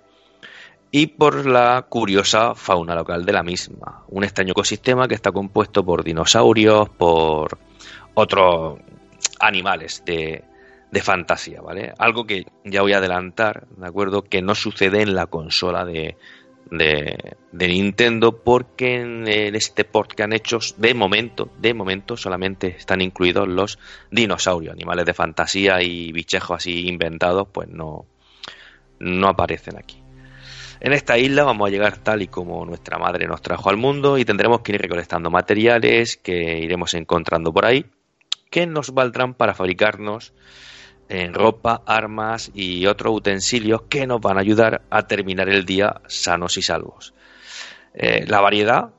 [0.92, 4.04] y por la curiosa fauna local de la misma.
[4.08, 7.58] Un extraño ecosistema que está compuesto por dinosaurios, por
[8.14, 8.80] otros
[9.40, 10.44] animales de,
[10.92, 11.94] de fantasía, ¿vale?
[11.98, 14.22] Algo que ya voy a adelantar, ¿de acuerdo?
[14.22, 16.16] Que no sucede en la consola de,
[16.72, 22.76] de, Nintendo porque en, en, este port que han hecho de momento, de momento solamente
[22.78, 23.80] están incluidos los
[24.12, 28.06] dinosaurios, animales de fantasía y bichejos así inventados, pues no,
[29.00, 30.02] no aparecen aquí.
[30.80, 34.18] En esta isla vamos a llegar tal y como nuestra madre nos trajo al mundo
[34.18, 37.86] y tendremos que ir recolectando materiales que iremos encontrando por ahí
[38.50, 40.34] que nos valdrán para fabricarnos
[41.10, 46.02] en ropa, armas y otros utensilios que nos van a ayudar a terminar el día
[46.08, 47.14] sanos y salvos.
[47.94, 48.90] Eh, la variedad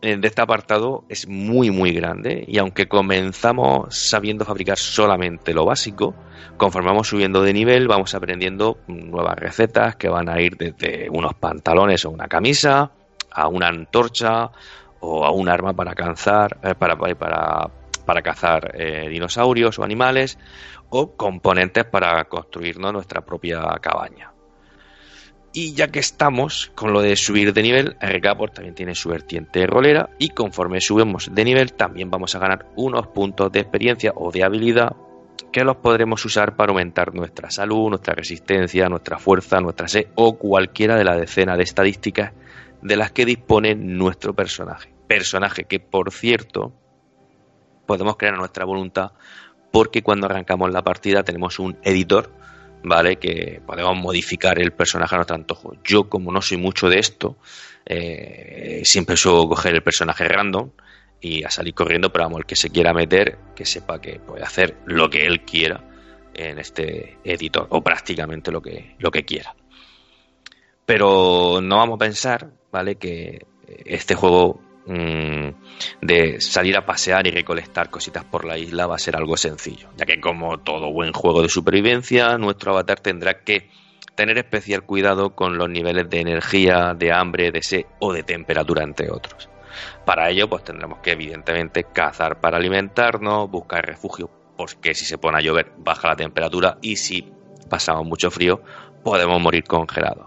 [0.00, 6.14] de este apartado es muy muy grande y aunque comenzamos sabiendo fabricar solamente lo básico,
[6.56, 11.34] conforme vamos subiendo de nivel vamos aprendiendo nuevas recetas que van a ir desde unos
[11.34, 12.90] pantalones o una camisa
[13.30, 14.50] a una antorcha
[15.00, 17.70] o a un arma para cazar eh, para, para,
[18.10, 20.36] para cazar eh, dinosaurios o animales
[20.88, 24.32] o componentes para construirnos nuestra propia cabaña.
[25.52, 29.64] Y ya que estamos con lo de subir de nivel, RK también tiene su vertiente
[29.64, 34.32] rolera y conforme subimos de nivel también vamos a ganar unos puntos de experiencia o
[34.32, 34.96] de habilidad
[35.52, 40.36] que los podremos usar para aumentar nuestra salud, nuestra resistencia, nuestra fuerza, nuestra sed o
[40.36, 42.32] cualquiera de la decena de estadísticas
[42.82, 44.92] de las que dispone nuestro personaje.
[45.06, 46.72] Personaje que, por cierto,
[47.90, 49.10] podemos crear nuestra voluntad
[49.72, 52.30] porque cuando arrancamos la partida tenemos un editor
[52.82, 53.16] ¿vale?
[53.16, 55.74] Que podemos modificar el personaje a nuestro antojo.
[55.84, 57.36] Yo, como no soy mucho de esto,
[57.86, 60.70] eh, siempre suelo coger el personaje random
[61.20, 64.42] y a salir corriendo, pero vamos, el que se quiera meter, que sepa que puede
[64.42, 65.84] hacer lo que él quiera
[66.32, 69.54] en este editor, o prácticamente lo que, lo que quiera.
[70.86, 72.96] Pero no vamos a pensar, ¿vale?
[72.96, 73.46] Que
[73.84, 79.16] este juego de salir a pasear y recolectar cositas por la isla va a ser
[79.16, 83.70] algo sencillo, ya que como todo buen juego de supervivencia, nuestro avatar tendrá que
[84.14, 88.82] tener especial cuidado con los niveles de energía, de hambre, de sed o de temperatura,
[88.82, 89.48] entre otros.
[90.04, 95.38] Para ello, pues tendremos que evidentemente cazar para alimentarnos, buscar refugio, porque si se pone
[95.38, 97.32] a llover baja la temperatura y si
[97.68, 98.60] pasamos mucho frío
[99.02, 100.26] podemos morir congelados.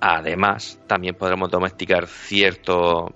[0.00, 3.10] Además, también podremos domesticar ciertos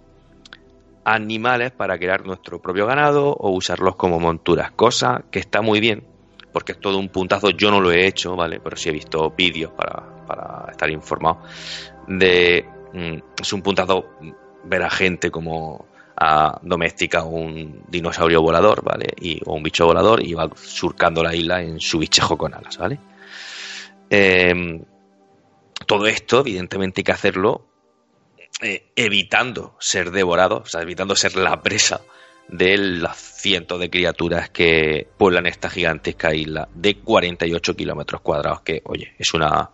[1.04, 6.04] animales para crear nuestro propio ganado o usarlos como monturas, cosa que está muy bien,
[6.52, 8.60] porque es todo un puntazo, yo no lo he hecho, ¿vale?
[8.60, 11.42] Pero sí he visto vídeos para, para estar informado
[12.06, 12.64] de...
[12.92, 14.04] Mm, es un puntazo
[14.64, 15.86] ver a gente como
[16.16, 19.06] a doméstica un dinosaurio volador, ¿vale?
[19.20, 22.78] Y, o un bicho volador y va surcando la isla en su bichejo con alas,
[22.78, 22.98] ¿vale?
[24.10, 24.84] Em,
[25.86, 27.71] todo esto, evidentemente, hay que hacerlo
[28.62, 32.00] eh, evitando ser devorado, o sea, evitando ser la presa
[32.48, 38.82] de las cientos de criaturas que pueblan esta gigantesca isla de 48 kilómetros cuadrados, que,
[38.84, 39.70] oye, es una,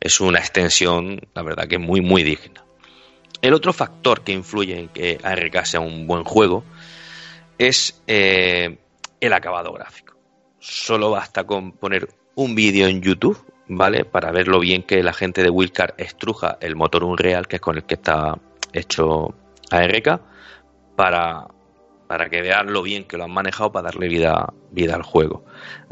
[0.00, 2.64] es una extensión, la verdad, que muy, muy digna.
[3.40, 6.64] El otro factor que influye en que ARK sea un buen juego
[7.58, 8.78] es eh,
[9.20, 10.16] el acabado gráfico.
[10.58, 14.04] Solo basta con poner un vídeo en YouTube ¿vale?
[14.04, 17.62] Para ver lo bien que la gente de Wilcar estruja el motor Unreal, que es
[17.62, 18.38] con el que está
[18.72, 19.34] hecho
[19.70, 20.20] ARK,
[20.96, 21.46] para,
[22.06, 25.44] para que vean lo bien que lo han manejado para darle vida, vida al juego.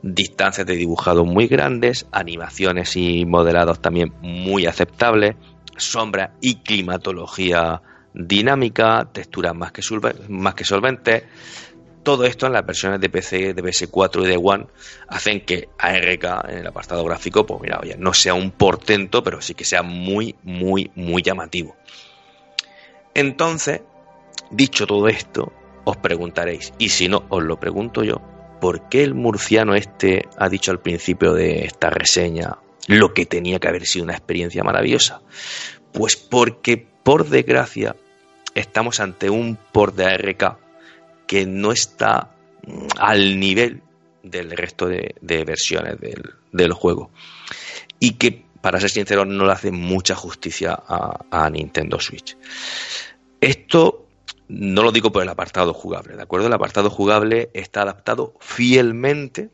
[0.02, 5.36] Distancias de dibujado muy grandes, animaciones y modelados también muy aceptables,
[5.76, 9.82] sombra y climatología dinámica, texturas más que,
[10.28, 11.24] más que solventes,
[12.02, 14.66] todo esto en las versiones de PC, de PS4 y de One
[15.08, 19.40] hacen que ARK en el apartado gráfico, pues mira, oye, no sea un portento, pero
[19.40, 21.76] sí que sea muy, muy, muy llamativo.
[23.14, 23.82] Entonces,
[24.50, 25.52] dicho todo esto,
[25.84, 28.20] os preguntaréis, y si no, os lo pregunto yo,
[28.60, 33.58] ¿por qué el murciano este ha dicho al principio de esta reseña lo que tenía
[33.58, 35.22] que haber sido una experiencia maravillosa?
[35.92, 37.96] Pues porque, por desgracia,
[38.54, 40.69] estamos ante un port de ARK
[41.30, 42.34] que no está
[42.66, 43.82] mm, al nivel
[44.20, 45.96] del resto de, versiones
[46.50, 47.12] del, juego.
[48.00, 52.36] Y que, para ser sincero, no le hace mucha justicia a, Nintendo Switch.
[53.40, 54.08] Esto
[54.48, 56.48] no lo digo por el apartado jugable, ¿de acuerdo?
[56.48, 59.50] El apartado jugable está adaptado fielmente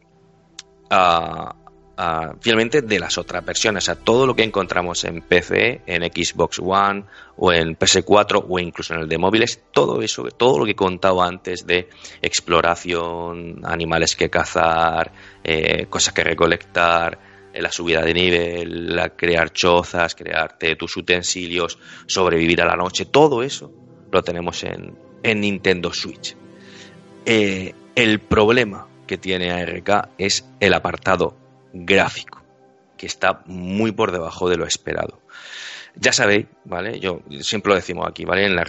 [0.89, 1.57] a,
[2.40, 3.84] fielmente de las otras versiones.
[3.84, 7.05] O sea, todo lo que encontramos en PC, en Xbox One
[7.36, 10.76] o en PS4 o incluso en el de móviles, todo eso, todo lo que he
[10.76, 11.88] contado antes de
[12.20, 17.18] exploración, animales que cazar, eh, cosas que recolectar,
[17.53, 23.07] eh, la subida de nivel, la crear chozas, crearte tus utensilios, sobrevivir a la noche,
[23.07, 23.72] todo eso
[24.12, 26.36] lo tenemos en, en Nintendo Switch.
[27.24, 31.45] Eh, el problema que tiene ARK es el apartado
[31.85, 32.43] gráfico,
[32.97, 35.20] que está muy por debajo de lo esperado.
[35.97, 37.01] Ya sabéis, ¿vale?
[37.01, 38.47] Yo siempre lo decimos aquí, ¿vale?
[38.47, 38.64] En, la,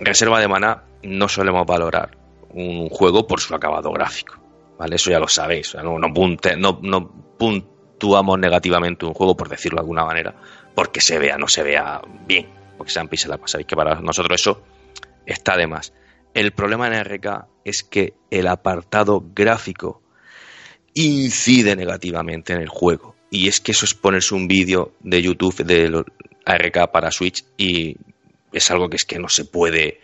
[0.00, 2.18] reserva de mana no solemos valorar
[2.50, 4.34] un juego por su acabado gráfico,
[4.78, 4.96] ¿vale?
[4.96, 10.34] Eso ya lo sabéis, no, puntuamos negativamente un juego, por decirlo de alguna manera,
[10.74, 14.62] porque se vea, no se vea bien, porque sean píxeles, sabéis que para nosotros eso
[15.26, 15.92] está de más.
[16.34, 20.02] El problema en RK es que el apartado gráfico
[20.94, 23.14] incide negativamente en el juego.
[23.30, 26.04] Y es que eso es ponerse un vídeo de YouTube de
[26.44, 27.96] ARK para Switch y
[28.52, 30.00] es algo que es que no se puede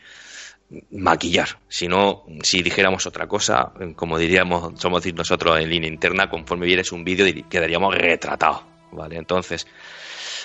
[0.91, 1.49] maquillar.
[1.69, 6.93] Si no, si dijéramos otra cosa, como diríamos, somos nosotros en línea interna, conforme vieres
[6.93, 8.63] un vídeo quedaríamos retratados,
[8.93, 9.17] ¿vale?
[9.17, 9.67] Entonces,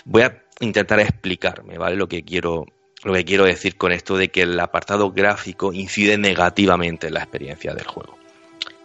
[0.03, 1.95] voy a intentar explicarme, ¿vale?
[1.95, 2.65] Lo que quiero
[3.03, 7.19] lo que quiero decir con esto de que el apartado gráfico incide negativamente en la
[7.19, 8.17] experiencia del juego.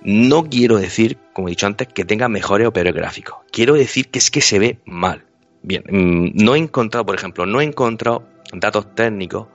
[0.02, 3.38] No quiero decir, como he dicho antes, que tenga mejores o peores gráficos.
[3.52, 5.24] Quiero decir que es que se ve mal.
[5.62, 9.48] Bien, mm, no he encontrado, por ejemplo, no he encontrado datos técnicos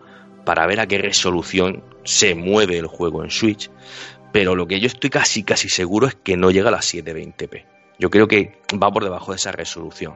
[0.45, 3.71] para ver a qué resolución se mueve el juego en Switch,
[4.31, 7.65] pero lo que yo estoy casi casi seguro es que no llega a las 720p.
[7.97, 10.15] Yo creo que va por debajo de esa resolución.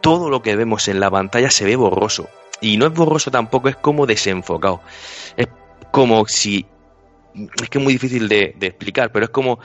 [0.00, 2.28] Todo lo que vemos en la pantalla se ve borroso.
[2.60, 4.80] Y no es borroso tampoco, es como desenfocado.
[5.36, 5.46] Es
[5.90, 6.66] como si...
[7.34, 9.58] Es que es muy difícil de, explicar, pero es como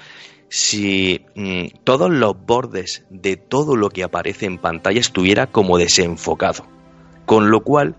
[0.47, 6.65] si mm, todos los bordes de todo lo que aparece en pantalla estuviera como desenfocado.
[7.25, 7.95] Con lo cual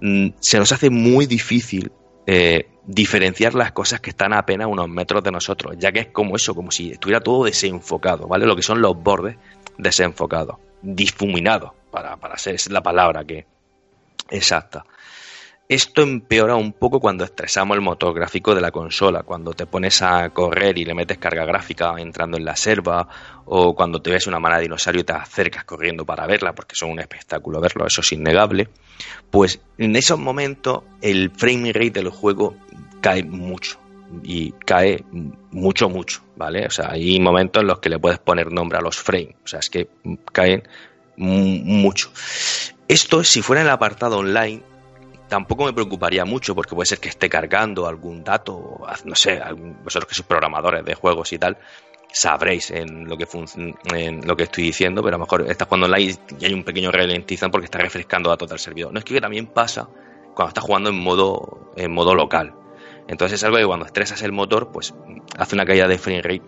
[0.00, 1.90] mm, se nos hace muy difícil
[2.26, 6.06] eh, diferenciar las cosas que están a apenas unos metros de nosotros, ya que es
[6.08, 8.46] como eso, como si estuviera todo desenfocado, ¿vale?
[8.46, 9.36] Lo que son los bordes
[9.76, 13.46] desenfocados, difuminados, para, para ser la palabra que
[14.30, 14.84] exacta.
[15.68, 20.00] Esto empeora un poco cuando estresamos el motor gráfico de la consola, cuando te pones
[20.00, 23.06] a correr y le metes carga gráfica entrando en la selva,
[23.44, 26.74] o cuando te ves una mala de dinosaurio y te acercas corriendo para verla, porque
[26.74, 28.70] son un espectáculo verlo, eso es innegable.
[29.30, 32.56] Pues en esos momentos el frame rate del juego
[33.02, 33.78] cae mucho,
[34.22, 35.04] y cae
[35.50, 36.64] mucho, mucho, ¿vale?
[36.64, 39.48] O sea, hay momentos en los que le puedes poner nombre a los frames, o
[39.48, 39.90] sea, es que
[40.32, 40.66] caen
[41.18, 42.10] mucho.
[42.88, 44.62] Esto, si fuera en el apartado online,
[45.28, 49.40] tampoco me preocuparía mucho porque puede ser que esté cargando algún dato, no sé,
[49.84, 51.58] vosotros que sois programadores de juegos y tal,
[52.12, 53.26] sabréis en lo que
[53.94, 56.64] en lo que estoy diciendo, pero a lo mejor estás jugando online y hay un
[56.64, 58.92] pequeño ralentizan porque está refrescando datos del servidor.
[58.92, 59.88] No es que también pasa
[60.34, 62.54] cuando estás jugando en modo en modo local.
[63.06, 64.94] Entonces es algo que cuando estresas el motor, pues
[65.38, 66.42] hace una caída de frame rate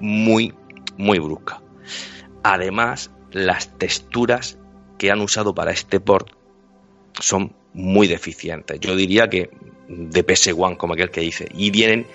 [0.00, 0.54] muy
[0.96, 1.62] muy brusca.
[2.42, 4.58] Además, las texturas
[4.98, 6.28] que han usado para este port
[7.18, 8.78] son muy deficientes.
[8.80, 9.50] Yo diría que
[9.88, 11.48] de PS1, como aquel que dice.
[11.54, 12.06] Y tienen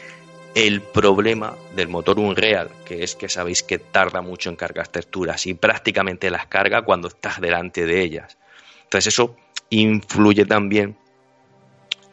[0.56, 5.46] el problema del motor Unreal, que es que sabéis que tarda mucho en cargar texturas
[5.48, 8.38] y prácticamente las carga cuando estás delante de ellas.
[8.84, 9.36] Entonces eso
[9.70, 10.96] influye también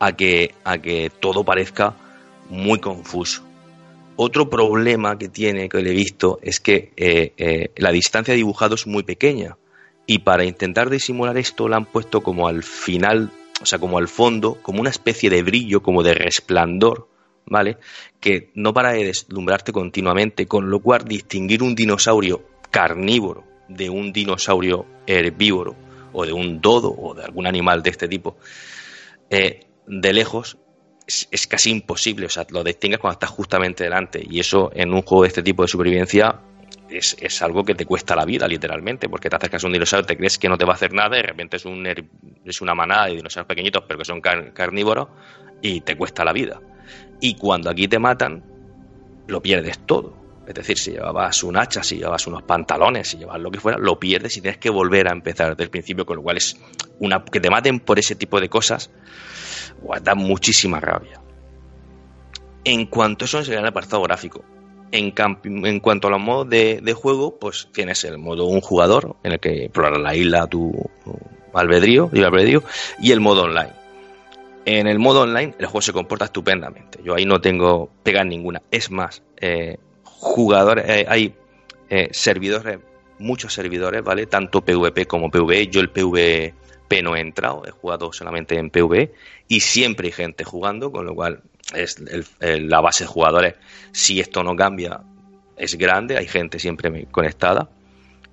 [0.00, 1.94] a que, a que todo parezca
[2.48, 3.44] muy confuso.
[4.16, 8.38] Otro problema que tiene, que le he visto, es que eh, eh, la distancia de
[8.38, 9.56] dibujado es muy pequeña.
[10.06, 13.30] Y para intentar disimular esto, la han puesto como al final
[13.62, 17.08] o sea, como al fondo, como una especie de brillo, como de resplandor,
[17.46, 17.78] ¿vale?
[18.20, 24.12] Que no para de deslumbrarte continuamente, con lo cual distinguir un dinosaurio carnívoro de un
[24.12, 25.76] dinosaurio herbívoro
[26.12, 28.36] o de un dodo o de algún animal de este tipo
[29.30, 30.58] eh, de lejos
[31.06, 35.02] es, casi imposible, o sea, lo distingues cuando estás justamente delante y eso en un
[35.02, 36.40] juego de este tipo de supervivencia
[36.98, 40.16] es, algo que te cuesta la vida, literalmente, porque te acercas a un dinosaurio, te
[40.16, 42.74] crees que no te va a hacer nada, y de repente es, un, es una
[42.74, 45.08] manada de dinosaurios pequeñitos, pero que son carnívoros,
[45.60, 46.60] y te cuesta la vida.
[47.20, 48.42] Y cuando aquí te matan,
[49.28, 50.22] lo pierdes todo.
[50.46, 53.78] Es decir, si llevabas un hacha, si llevabas unos pantalones, si llevabas lo que fuera,
[53.78, 56.58] lo pierdes y tienes que volver a empezar desde el principio, con lo cual es
[56.98, 58.90] una que te maten por ese tipo de cosas,
[60.02, 61.20] da muchísima rabia.
[62.64, 64.44] En cuanto a eso, sería el apartado gráfico.
[64.92, 69.40] En, cuanto a los modos de, juego, pues tienes el modo un jugador, en el
[69.40, 70.90] que explorar la isla tu,
[71.54, 72.62] albedrío, y albedrío,
[73.00, 73.72] y el modo online.
[74.66, 77.00] En el modo online, el juego se comporta estupendamente.
[77.02, 78.62] Yo ahí no tengo pegas ninguna.
[78.70, 81.34] Es más, eh, jugadores, eh, hay
[81.88, 82.78] eh, servidores,
[83.18, 84.26] muchos servidores, ¿vale?
[84.26, 85.68] Tanto PvP como PvE.
[85.68, 89.14] Yo el PvP no he entrado, he jugado solamente en PvE
[89.48, 91.42] y siempre hay gente jugando, con lo cual
[91.74, 92.02] es
[92.40, 93.54] la base de jugadores,
[93.92, 95.00] si esto no cambia,
[95.56, 97.68] es grande, hay gente siempre conectada.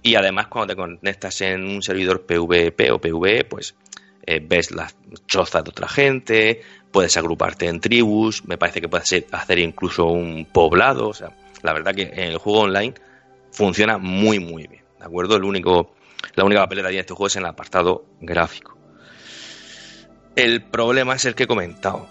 [0.01, 3.75] Y además cuando te conectas en un servidor PvP o PvE, pues
[4.25, 4.95] eh, ves las
[5.27, 6.61] chozas de otra gente,
[6.91, 11.73] puedes agruparte en tribus, me parece que puedes hacer incluso un poblado, o sea, la
[11.73, 12.93] verdad que en el juego online
[13.51, 15.35] funciona muy muy bien, ¿de acuerdo?
[15.35, 15.95] El único,
[16.35, 18.77] la única papeleta de este juego es en el apartado gráfico.
[20.35, 22.07] El problema es el que he comentado.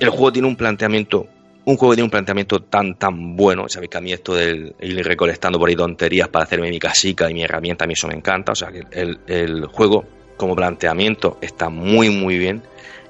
[0.00, 1.28] El juego tiene un planteamiento
[1.64, 5.04] un juego tiene un planteamiento tan tan bueno, sabéis que a mí esto de ir
[5.06, 8.14] recolectando por ahí tonterías para hacerme mi casica y mi herramienta, a mí eso me
[8.14, 10.04] encanta, o sea que el, juego
[10.36, 12.62] como planteamiento está muy muy bien,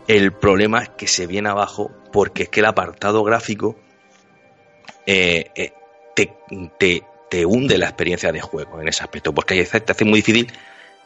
[0.07, 3.77] el problema es que se viene abajo porque es que el apartado gráfico
[5.07, 5.73] eh, eh,
[6.15, 10.53] te, hunde la experiencia de juego en ese aspecto, porque te hace muy difícil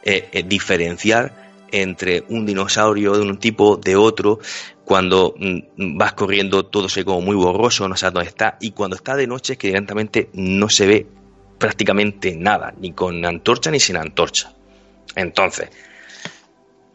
[0.03, 4.39] eh, diferenciar entre un dinosaurio de un tipo, de otro,
[4.85, 8.71] cuando mm, vas corriendo todo se ve como muy borroso, no sabes dónde está, y
[8.71, 11.07] cuando está de noche es que directamente no se ve
[11.57, 14.53] prácticamente nada, ni con antorcha ni sin antorcha.
[15.15, 15.69] Entonces,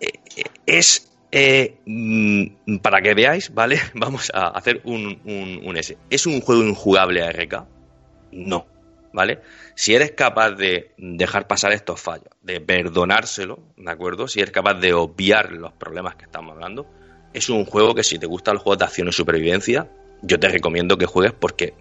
[0.00, 3.80] eh, eh, es eh, mm, para que veáis, ¿vale?
[3.94, 5.96] Vamos a hacer un, un, un, S.
[6.10, 7.64] ¿Es un juego injugable ARK?
[8.32, 8.66] No.
[9.12, 9.40] ¿Vale?
[9.74, 14.28] Si eres capaz de dejar pasar estos fallos, de perdonárselo, ¿de acuerdo?
[14.28, 16.86] Si eres capaz de obviar los problemas que estamos hablando,
[17.32, 19.88] es un juego que si te gustan los juegos de acción y supervivencia,
[20.22, 21.74] yo te recomiendo que juegues porque,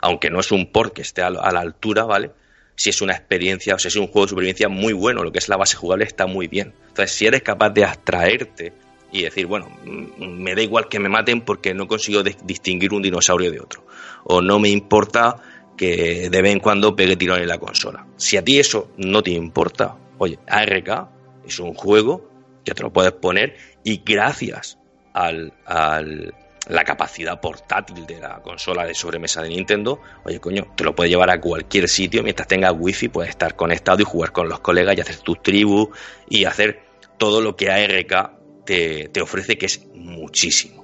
[0.00, 2.30] aunque no es un port que esté a la altura, ¿vale?
[2.76, 5.30] Si es una experiencia, o sea, si es un juego de supervivencia muy bueno, lo
[5.30, 6.74] que es la base jugable está muy bien.
[6.88, 8.72] Entonces, si eres capaz de abstraerte
[9.12, 13.02] y decir, bueno, mm, me da igual que me maten porque no consigo distinguir un
[13.02, 13.86] dinosaurio de otro,
[14.24, 15.36] o no me importa
[15.76, 18.06] que de vez en cuando pegue tirón en la consola.
[18.16, 21.08] Si a ti eso no te importa, oye, ARK
[21.46, 22.30] es un juego
[22.64, 24.78] que te lo puedes poner y gracias
[25.12, 26.34] al, al
[26.68, 31.10] la capacidad portátil de la consola de sobremesa de Nintendo, oye coño, te lo puedes
[31.10, 34.96] llevar a cualquier sitio mientras tengas wifi, puedes estar conectado y jugar con los colegas
[34.96, 35.88] y hacer tus tribus
[36.28, 36.82] y hacer
[37.18, 40.83] todo lo que ARK te, te ofrece, que es muchísimo.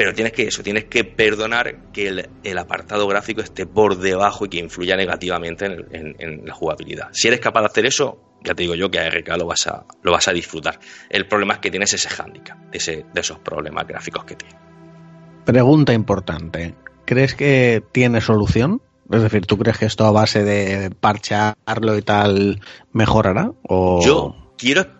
[0.00, 2.08] Pero tienes que eso, tienes que perdonar que
[2.42, 7.10] el, apartado gráfico esté por debajo y que influya negativamente en, la jugabilidad.
[7.12, 9.66] Si eres capaz de hacer eso, ya te digo yo que a RK lo vas
[9.66, 10.80] a, lo vas a disfrutar.
[11.10, 14.56] El problema es que tienes ese hándicap, de, de esos problemas gráficos que tiene.
[15.44, 16.74] Pregunta importante.
[17.04, 18.80] ¿Crees que tiene solución?
[19.10, 23.52] Es decir, ¿tú crees que esto a base de parchearlo y tal mejorará?
[23.68, 24.00] O...
[24.02, 24.99] Yo quiero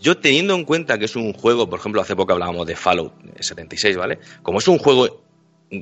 [0.00, 3.12] yo teniendo en cuenta que es un juego, por ejemplo, hace poco hablábamos de Fallout
[3.40, 4.18] 76, ¿vale?
[4.42, 5.24] Como es un juego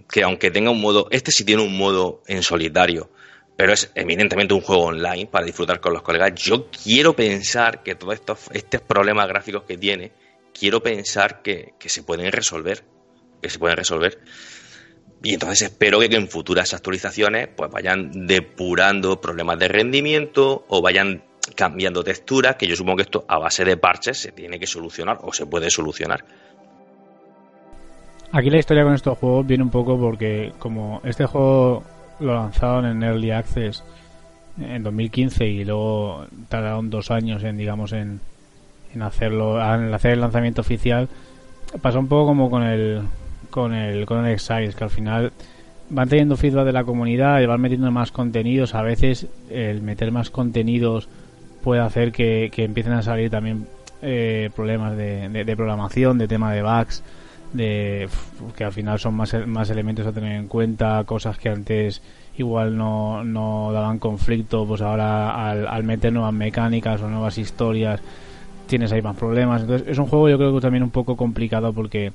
[0.09, 3.11] que aunque tenga un modo, este sí tiene un modo en solitario,
[3.57, 7.95] pero es eminentemente un juego online para disfrutar con los colegas, yo quiero pensar que
[7.95, 10.13] todos estos, estos problemas gráficos que tiene,
[10.59, 12.85] quiero pensar que, que se pueden resolver,
[13.41, 14.21] que se pueden resolver.
[15.25, 21.23] Y entonces espero que en futuras actualizaciones pues vayan depurando problemas de rendimiento o vayan
[21.55, 25.19] cambiando texturas, que yo supongo que esto a base de parches se tiene que solucionar
[25.23, 26.25] o se puede solucionar.
[28.33, 31.83] Aquí la historia con estos juegos viene un poco porque como este juego
[32.21, 33.85] lo lanzaron en Early Access
[34.59, 38.21] en 2015 y luego tardaron dos años en digamos en,
[38.95, 41.09] en hacerlo en hacer el lanzamiento oficial
[41.81, 43.03] pasó un poco como con el
[43.51, 45.33] con el con el Exiles que al final
[45.91, 50.13] van teniendo feedback de la comunidad y van metiendo más contenidos a veces el meter
[50.13, 51.09] más contenidos
[51.63, 53.67] puede hacer que, empiecen a salir también
[54.03, 57.03] eh, problemas de, programación, de tema de bugs,
[57.53, 58.09] de
[58.57, 62.03] que al final son más, más elementos a tener en cuenta, cosas que antes
[62.37, 68.01] igual no, no daban conflicto, pues ahora al, al meter nuevas mecánicas o nuevas historias
[68.67, 69.63] tienes ahí más problemas.
[69.63, 72.13] Entonces es un juego yo creo que también un poco complicado porque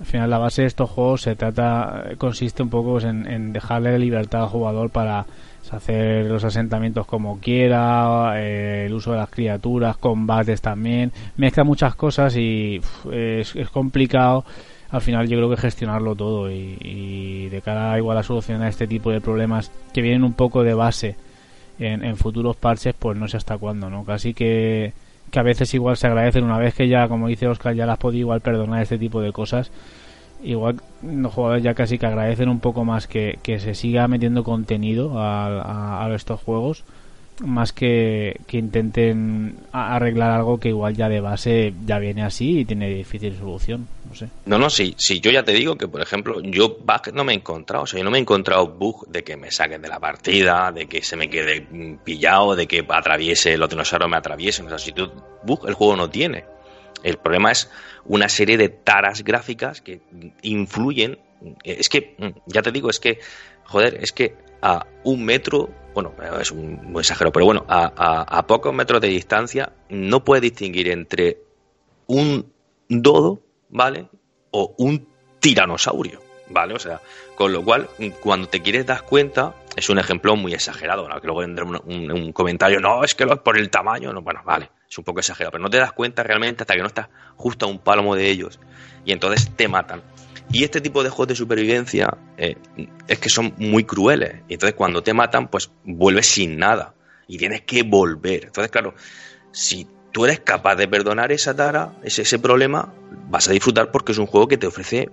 [0.00, 3.52] al final la base de estos juegos se trata, consiste un poco pues, en, en
[3.52, 5.26] dejarle libertad al jugador para
[5.70, 11.94] hacer los asentamientos como quiera, eh, el uso de las criaturas, combates también, mezcla muchas
[11.94, 14.44] cosas y es, complicado
[14.90, 19.10] al final yo creo que gestionarlo todo y, de cara igual a solucionar este tipo
[19.10, 21.16] de problemas que vienen un poco de base
[21.78, 24.04] en, en futuros parches pues no sé hasta cuándo, ¿no?
[24.04, 24.92] Casi que,
[25.30, 27.98] que a veces igual se agradecen una vez que ya, como dice Oscar, ya las
[27.98, 29.70] podido igual perdonar este tipo de cosas
[30.42, 35.14] igual los jugadores ya casi que agradecen un poco más que, se siga metiendo contenido
[35.16, 36.84] a, estos juegos
[37.40, 42.64] más que, que intenten arreglar algo que igual ya de base ya viene así y
[42.66, 44.28] tiene difícil solución no sé.
[44.44, 47.32] No no sí sí yo ya te digo que por ejemplo yo bug no me
[47.32, 49.88] he encontrado o sea yo no me he encontrado bug de que me saquen de
[49.88, 51.66] la partida de que se me quede
[52.04, 55.10] pillado de que atraviese los dinosaurios me atraviesen o sea si tú
[55.42, 56.44] bug el juego no tiene
[57.02, 57.70] el problema es
[58.04, 60.00] una serie de taras gráficas que
[60.42, 61.18] influyen.
[61.64, 63.18] Es que, mm, ya te digo, es que,
[63.64, 69.00] joder, es que a un metro, bueno, es un exagero, pero bueno, a, pocos metros
[69.00, 71.38] de distancia no puedes distinguir entre
[72.06, 72.52] un
[72.88, 73.40] dodo,
[73.70, 74.08] ¿vale?
[74.50, 75.06] O un
[75.38, 76.20] tiranosaurio,
[76.50, 76.74] ¿vale?
[76.74, 77.00] O sea,
[77.34, 77.88] con lo cual,
[78.20, 82.80] cuando te quieres dar cuenta, es un ejemplo muy exagerado, que luego vendrá un, comentario,
[82.80, 85.62] no, es que lo por el tamaño, no, bueno, vale, es un poco exagerado, pero
[85.62, 88.60] no te das cuenta realmente hasta que no estás justo a un pálamo de ellos
[89.04, 90.02] y entonces te matan.
[90.52, 92.56] Y este tipo de juegos de supervivencia eh,
[93.06, 94.42] es que son muy crueles.
[94.48, 96.94] Y entonces cuando te matan, pues vuelves sin nada.
[97.28, 98.46] Y tienes que volver.
[98.46, 98.94] Entonces, claro,
[99.52, 102.92] si tú eres capaz de perdonar esa tara, ese, ese problema,
[103.28, 105.08] vas a disfrutar porque es un juego que te ofrece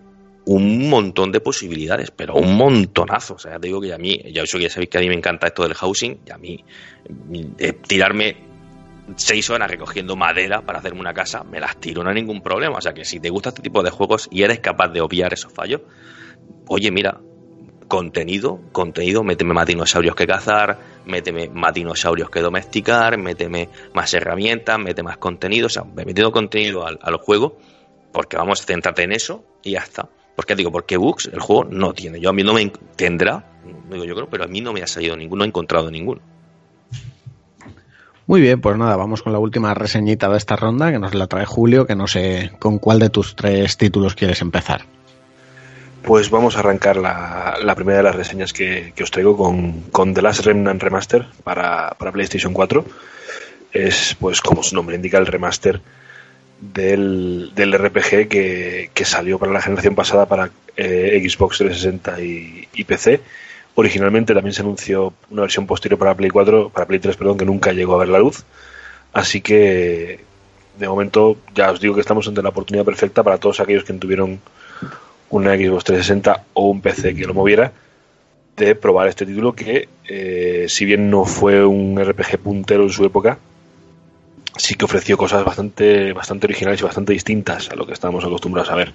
[0.48, 3.36] un montón de posibilidades, pero un montonazo.
[3.36, 5.16] O sea, te digo que a mí, ya eso ya sabéis que a mí me
[5.16, 6.64] encanta esto del housing, y a mí
[7.60, 8.38] eh, tirarme
[9.16, 12.78] seis horas recogiendo madera para hacerme una casa, me las tiro, no hay ningún problema.
[12.78, 15.34] O sea que si te gusta este tipo de juegos y eres capaz de obviar
[15.34, 15.82] esos fallos,
[16.68, 17.20] oye, mira,
[17.90, 24.80] contenido, contenido, méteme más dinosaurios que cazar, méteme más dinosaurios que domesticar, méteme más herramientas,
[24.80, 27.58] méteme más contenido, o sea, me metido contenido al, juego,
[28.14, 30.10] porque vamos, a centrarte en eso y ya está.
[30.38, 30.72] ¿Por qué digo?
[30.72, 32.20] Porque bugs el juego no tiene.
[32.20, 33.44] Yo a mí no me tendrá,
[33.90, 36.22] digo yo creo, pero a mí no me ha salido ninguno, no he encontrado ninguno.
[38.28, 41.26] Muy bien, pues nada, vamos con la última reseñita de esta ronda, que nos la
[41.26, 44.82] trae Julio, que no sé con cuál de tus tres títulos quieres empezar.
[46.04, 49.82] Pues vamos a arrancar la, la primera de las reseñas que, que os traigo con,
[49.92, 52.86] con, The Last Remnant Remaster para, para, PlayStation 4.
[53.72, 55.82] Es, pues como su nombre indica, el remaster
[56.60, 62.84] del, del RPG que, que, salió para la generación pasada para eh, Xbox 360 y,
[62.84, 63.22] PC.
[63.76, 67.46] Originalmente también se anunció una versión posterior para Play 4, para Play 3, perdón, que
[67.46, 68.44] nunca llegó a ver la luz.
[69.14, 70.20] Así que
[70.80, 73.94] de momento ya os digo que estamos ante la oportunidad perfecta para todos aquellos que
[73.94, 74.40] tuvieron
[75.30, 77.72] una Xbox 360 o un PC que lo moviera,
[78.56, 83.06] de probar este título que, eh, si bien no fue un RPG puntero en su
[83.06, 83.38] época,
[84.56, 88.72] sí que ofreció cosas bastante, bastante originales y bastante distintas a lo que estábamos acostumbrados
[88.72, 88.94] a ver.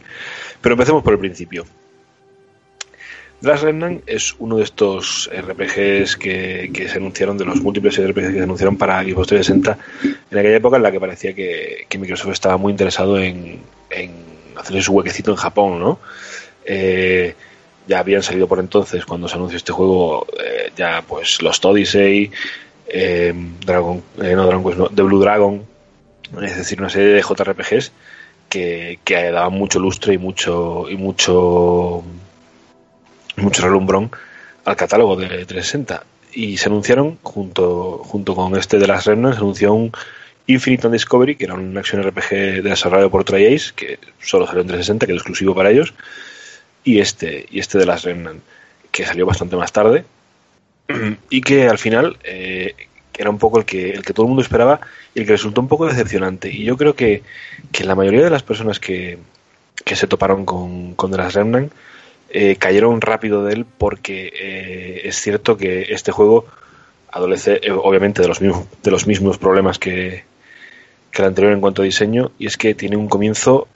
[0.60, 1.64] Pero empecemos por el principio.
[3.42, 8.28] Last Remnant es uno de estos RPGs que, que, se anunciaron, de los múltiples RPGs
[8.28, 9.78] que se anunciaron para Xbox 360
[10.30, 13.58] en aquella época en la que parecía que, que Microsoft estaba muy interesado en,
[13.90, 14.12] en
[14.56, 15.98] hacerse su huequecito en Japón, ¿no?
[16.64, 17.34] Eh,
[17.88, 22.30] ya habían salido por entonces, cuando se anunció este juego, eh, ya pues los Odyssey,
[22.86, 25.64] eh, Dragon, eh, no Dragon The Blue Dragon,
[26.42, 27.92] es decir, una serie de JRPGs
[28.48, 32.04] que, que daban mucho lustre y mucho y mucho
[33.36, 34.10] mucho relumbrón
[34.64, 36.04] al catálogo de 360
[36.34, 39.92] y se anunciaron junto junto con este de las Remnants se anunció un
[40.46, 45.06] Infinite Discovery, que era un action RPG desarrollado por Tri-Ace, que solo salió en 360,
[45.06, 45.94] que era exclusivo para ellos,
[46.84, 48.42] y este, y este de las Remnant,
[48.90, 50.04] que salió bastante más tarde,
[51.30, 52.74] y que al final eh,
[53.16, 54.80] era un poco el que, el que todo el mundo esperaba
[55.14, 56.50] y el que resultó un poco decepcionante.
[56.50, 57.22] Y yo creo que,
[57.70, 59.18] que la mayoría de las personas que,
[59.84, 61.72] que se toparon con, con The Last Remnant
[62.30, 66.46] eh, cayeron rápido de él porque eh, es cierto que este juego
[67.10, 70.24] adolece obviamente de los mismos, de los mismos problemas que,
[71.10, 73.68] que el anterior en cuanto a diseño y es que tiene un comienzo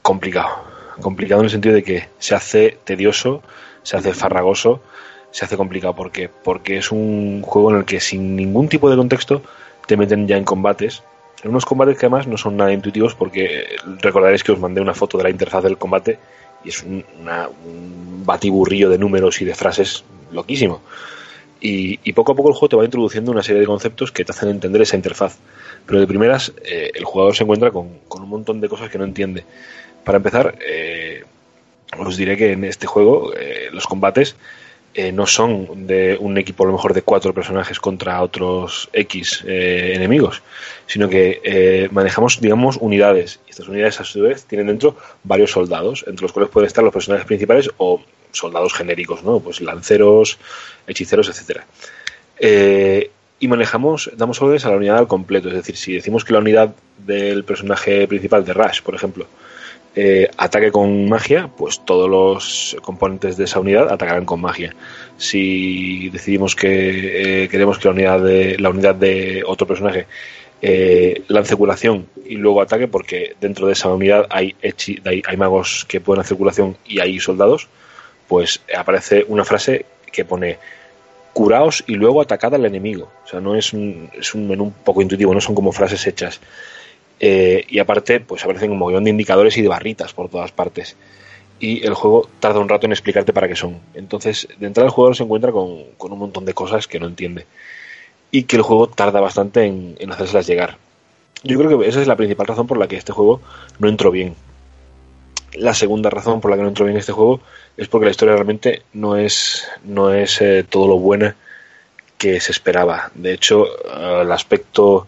[0.00, 0.64] complicado.
[1.00, 3.42] Complicado en el sentido de que se hace tedioso,
[3.82, 4.80] se hace farragoso,
[5.34, 5.96] se hace complicado.
[5.96, 6.28] ¿Por qué?
[6.28, 9.42] Porque es un juego en el que sin ningún tipo de contexto
[9.84, 11.02] te meten ya en combates.
[11.42, 13.66] En unos combates que además no son nada intuitivos porque
[14.00, 16.20] recordaréis que os mandé una foto de la interfaz del combate
[16.64, 20.82] y es un, una, un batiburrillo de números y de frases loquísimo.
[21.60, 24.24] Y, y, poco a poco el juego te va introduciendo una serie de conceptos que
[24.24, 25.38] te hacen entender esa interfaz.
[25.84, 28.98] Pero de primeras, eh, el jugador se encuentra con, con, un montón de cosas que
[28.98, 29.44] no entiende.
[30.04, 31.24] Para empezar, eh,
[31.98, 34.36] os diré que en este juego eh, los combates
[34.94, 39.44] eh, no son de un equipo a lo mejor de cuatro personajes contra otros X
[39.46, 40.42] eh, enemigos,
[40.86, 43.40] sino que manejamos, digamos, unidades.
[43.46, 46.84] Y estas unidades a su vez tienen dentro varios soldados, entre los cuales pueden estar
[46.84, 48.00] los personajes principales o
[48.34, 49.40] soldados genéricos, ¿no?
[49.40, 50.38] Pues lanceros,
[50.86, 51.66] hechiceros, etcétera.
[52.38, 55.48] Eh, y manejamos, damos órdenes a la unidad al completo.
[55.48, 59.26] Es decir, si decimos que la unidad del personaje principal de Rush, por ejemplo,
[59.96, 64.74] eh, ataque con magia, pues todos los componentes de esa unidad atacarán con magia.
[65.18, 70.06] Si decidimos que eh, queremos que la unidad de la unidad de otro personaje
[70.62, 74.56] eh, lance curación y luego ataque, porque dentro de esa unidad hay,
[75.04, 77.68] hay, magos que pueden hacer curación y hay soldados,
[78.26, 80.58] pues aparece una frase que pone
[81.32, 83.12] curaos y luego atacad al enemigo.
[83.24, 86.04] O sea, no es un, es un menú un poco intuitivo, no son como frases
[86.06, 86.40] hechas.
[87.20, 90.96] Eh, y aparte, pues aparecen un montón de indicadores y de barritas por todas partes.
[91.60, 93.80] Y el juego tarda un rato en explicarte para qué son.
[93.94, 97.06] Entonces, de entrada el jugador se encuentra con, con un montón de cosas que no
[97.06, 97.46] entiende.
[98.30, 100.76] Y que el juego tarda bastante en, en hacérselas llegar.
[101.44, 103.40] Yo creo que esa es la principal razón por la que este juego
[103.78, 104.34] no entró bien.
[105.52, 107.40] La segunda razón por la que no entró bien este juego
[107.76, 111.36] es porque la historia realmente no es, no es eh, todo lo buena
[112.18, 113.10] que se esperaba.
[113.14, 115.06] De hecho, uh, el aspecto,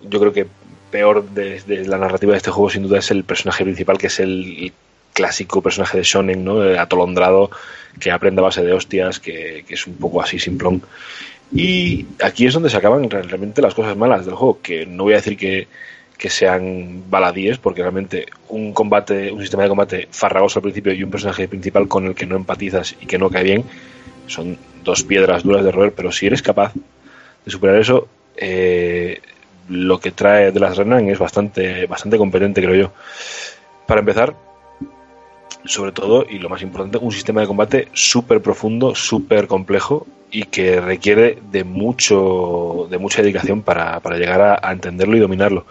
[0.00, 0.46] yo creo que
[0.90, 4.08] peor de, de, la narrativa de este juego sin duda es el personaje principal, que
[4.08, 4.72] es el,
[5.18, 6.62] clásico personaje de Shonen, ¿no?
[6.62, 7.50] El atolondrado,
[7.98, 10.80] que aprende a base de hostias, que, que, es un poco así simplón.
[11.52, 15.14] Y aquí es donde se acaban realmente las cosas malas del juego, que no voy
[15.14, 15.66] a decir que,
[16.16, 21.02] que sean baladíes, porque realmente un combate, un sistema de combate farragoso al principio y
[21.02, 23.64] un personaje principal con el que no empatizas y que no cae bien,
[24.28, 26.74] son dos piedras duras de roer, pero si eres capaz
[27.44, 29.20] de superar eso, eh,
[29.68, 32.92] lo que trae de las Renan es bastante, bastante competente, creo yo.
[33.86, 34.34] Para empezar,
[35.64, 40.44] sobre todo, y lo más importante, un sistema de combate súper profundo, súper complejo y
[40.44, 45.64] que requiere de mucho de mucha dedicación para, para llegar a, a entenderlo y dominarlo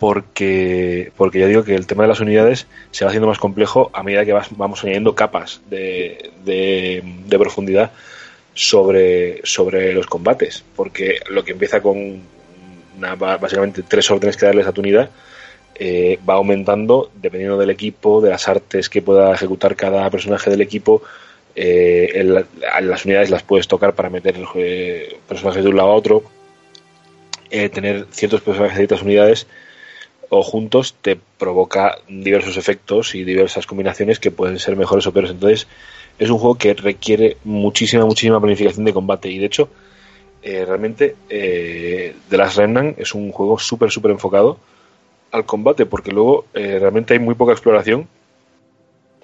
[0.00, 3.90] porque, porque ya digo que el tema de las unidades se va haciendo más complejo
[3.92, 7.92] a medida que vamos añadiendo capas de, de, profundidad
[8.54, 10.64] sobre, sobre los combates.
[10.74, 12.22] Porque lo que empieza con
[13.00, 15.10] básicamente tres órdenes que darles a tu unidad,
[15.82, 20.60] eh, va aumentando dependiendo del equipo, de las artes que pueda ejecutar cada personaje del
[20.60, 21.02] equipo.
[21.56, 22.22] Eh,
[22.82, 26.22] las unidades las puedes tocar para meter eh, personajes de un lado a otro.
[27.48, 29.46] tener ciertos personajes de otras unidades
[30.28, 35.30] o juntos te provoca diversos efectos y diversas combinaciones que pueden ser mejores o peores.
[35.32, 35.66] Entonces,
[36.18, 39.30] es un juego que requiere muchísima, muchísima planificación de combate.
[39.30, 39.70] Y de hecho,
[40.42, 44.58] eh, realmente, eh, The Last Remnant es un juego súper, súper enfocado
[45.32, 48.08] al combate, porque luego eh, realmente hay muy poca exploración.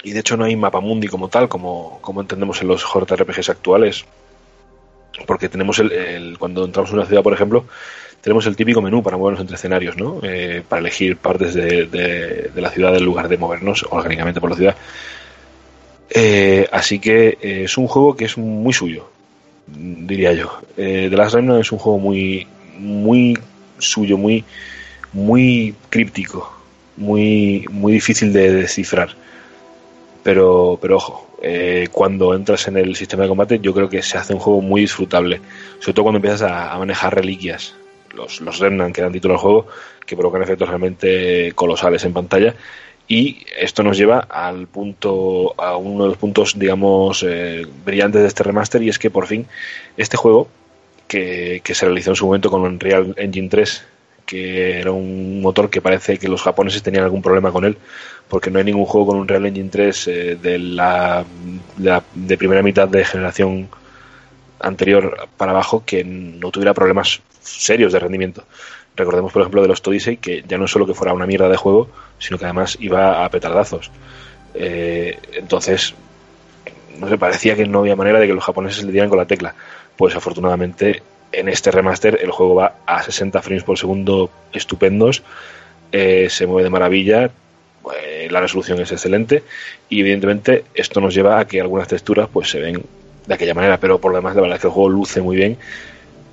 [0.03, 3.49] Y de hecho, no hay mapa mundi como tal, como, como entendemos en los JRPGs
[3.49, 4.05] actuales.
[5.27, 7.65] Porque tenemos el, cuando entramos en una ciudad, por ejemplo,
[8.21, 10.21] tenemos el típico menú para movernos entre escenarios, ¿no?
[10.23, 14.77] Eh, para elegir partes de, la ciudad en lugar de movernos orgánicamente por la ciudad.
[16.71, 19.09] Así que es un juego que es muy suyo,
[19.67, 20.61] diría yo.
[20.77, 22.47] The Last Remnant es un juego muy,
[22.79, 23.39] muy
[23.79, 24.45] suyo, muy,
[25.13, 26.53] muy críptico,
[26.97, 29.11] muy, muy difícil de descifrar.
[30.23, 31.27] Pero, pero ojo,
[31.93, 34.83] cuando entras en el sistema de combate, yo creo que se hace un juego muy
[34.83, 35.41] disfrutable.
[35.79, 37.75] Sobre todo cuando empiezas a manejar reliquias
[38.17, 39.67] los, los Remnant que dan título al juego,
[40.05, 42.55] que provocan efectos realmente colosales en pantalla.
[43.09, 48.29] Y esto nos lleva al punto, a uno de los puntos, digamos, eh, brillantes de
[48.29, 49.47] este remaster, y es que por fin
[49.97, 50.49] este juego,
[51.07, 53.85] que, se realizó en su momento con Unreal Engine 3,
[54.27, 57.79] que era un motor que parece que los japoneses tenían algún problema con él,
[58.29, 61.25] porque no hay ningún juego con un Unreal Engine 3 eh, de, la,
[61.77, 63.69] de primera mitad de generación
[64.59, 68.45] anterior para abajo que no tuviera problemas serios de rendimiento.
[68.97, 71.57] Recordemos, por ejemplo, de los Odyssey, que ya no solo que fuera una mierda de
[71.57, 73.91] juego, sino que además iba a petardazos.
[74.55, 75.95] Eh, entonces,
[76.99, 79.27] no se parecía que no había manera de que los japoneses le dieran con la
[79.27, 79.55] tecla.
[79.97, 81.03] Pues afortunadamente,
[81.33, 85.23] en este remaster, el juego va a 60 frames por segundo estupendos,
[85.93, 87.31] eh, se mueve de maravilla,
[87.95, 89.45] eh, la resolución es excelente
[89.89, 92.83] y evidentemente esto nos lleva a que algunas texturas pues se ven
[93.27, 95.37] de aquella manera, pero por lo demás la verdad es que el juego luce muy
[95.37, 95.59] bien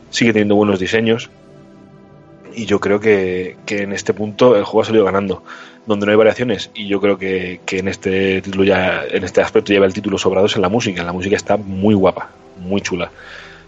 [0.10, 1.30] sigue teniendo buenos diseños.
[2.56, 5.44] Y yo creo que, en este punto el juego ha salido ganando.
[5.86, 9.74] Donde no hay variaciones, y yo creo que, en este título ya, en este aspecto
[9.74, 11.04] lleva el título sobrado es en la música.
[11.04, 13.12] La música está muy guapa, muy chula.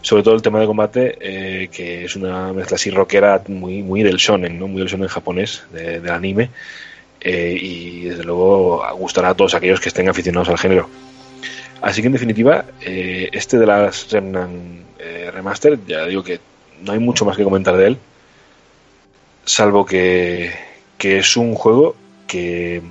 [0.01, 4.03] Sobre todo el tema de combate, eh, que es una mezcla así rockera muy, muy
[4.03, 4.67] del shonen, ¿no?
[4.67, 6.51] Muy del shonen japonés, del anime.
[7.21, 10.87] Eh, y desde luego gustará a todos aquellos que estén aficionados al género.
[11.81, 16.39] Así que en definitiva, eh, este de las Remnant eh, Remaster, ya digo que
[16.83, 17.97] no hay mucho más que comentar de él,
[19.45, 20.51] salvo que,
[20.99, 21.95] es un juego
[22.27, 22.81] que,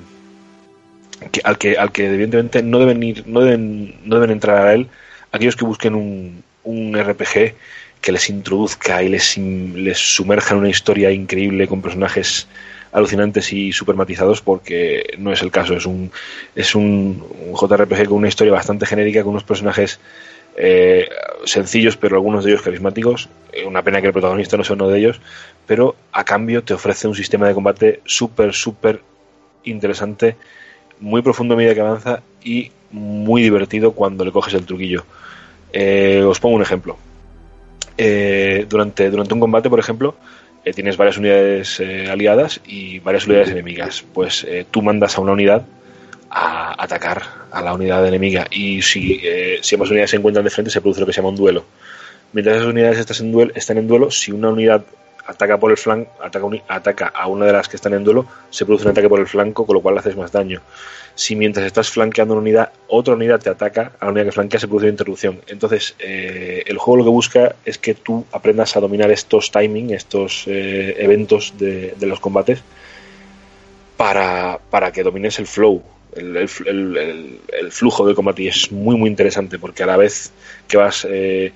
[1.43, 4.89] al que al que evidentemente no deben ir, no deben, no deben entrar a él
[5.33, 7.55] aquellos que busquen un, un RPG
[8.01, 12.47] que les introduzca y les, les sumerja en una historia increíble con personajes
[12.95, 15.75] alucinantes y supermatizados porque no es el caso.
[15.75, 16.13] Es un,
[16.55, 19.99] es un, JRPG con una historia bastante genérica, con unos personajes
[20.57, 21.09] eh,
[21.45, 23.29] sencillos, pero algunos de ellos carismáticos.
[23.53, 25.21] Eh, una pena que el protagonista no sea uno de ellos,
[25.67, 29.01] pero a cambio te ofrece un sistema de combate súper, súper
[29.65, 30.37] interesante,
[31.01, 35.05] muy profundo a medida que avanza y muy divertido cuando le coges el truquillo.
[35.73, 36.97] Eh, os pongo un ejemplo.
[38.69, 40.15] durante, durante un combate, por ejemplo,
[40.65, 44.05] eh, tienes varias unidades eh, aliadas y varias unidades enemigas.
[44.15, 45.67] Pues eh, tú mandas a una unidad
[46.37, 49.23] a atacar a la unidad enemiga y si,
[49.63, 51.65] si ambas unidades se encuentran de frente se produce lo que se llama un duelo.
[52.33, 54.85] Mientras esas unidades están en duelo, están en duelo si una unidad
[55.27, 58.65] ataca por el flanco, ataca, ataca a una de las que están en duelo, se
[58.65, 60.61] produce un ataque por el flanco, con lo cual haces más daño.
[61.15, 64.61] Si mientras estás flanqueando una unidad, otra unidad te ataca, a la unidad que flanquea
[64.61, 65.41] se produce una interrupción.
[65.47, 69.91] Entonces, eh, el juego lo que busca es que tú aprendas a dominar estos timing,
[69.91, 72.63] estos eh, eventos de, los combates,
[73.97, 74.59] para,
[74.93, 75.83] que domines el flow,
[76.17, 78.43] el, flujo del combate.
[78.45, 80.33] Y es muy, muy interesante, porque a la vez
[80.69, 81.07] que vas...
[81.11, 81.53] Eh,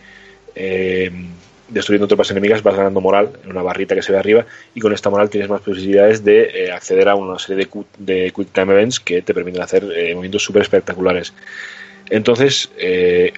[1.69, 4.93] destruyendo tropas enemigas vas ganando moral en una barrita que se ve arriba y con
[4.93, 8.73] esta moral tienes más posibilidades de eh, acceder a una serie de, de, Quick Time
[8.73, 11.35] Events que te permiten hacer eh, movimientos súper espectaculares.
[12.09, 13.33] Entonces, eh,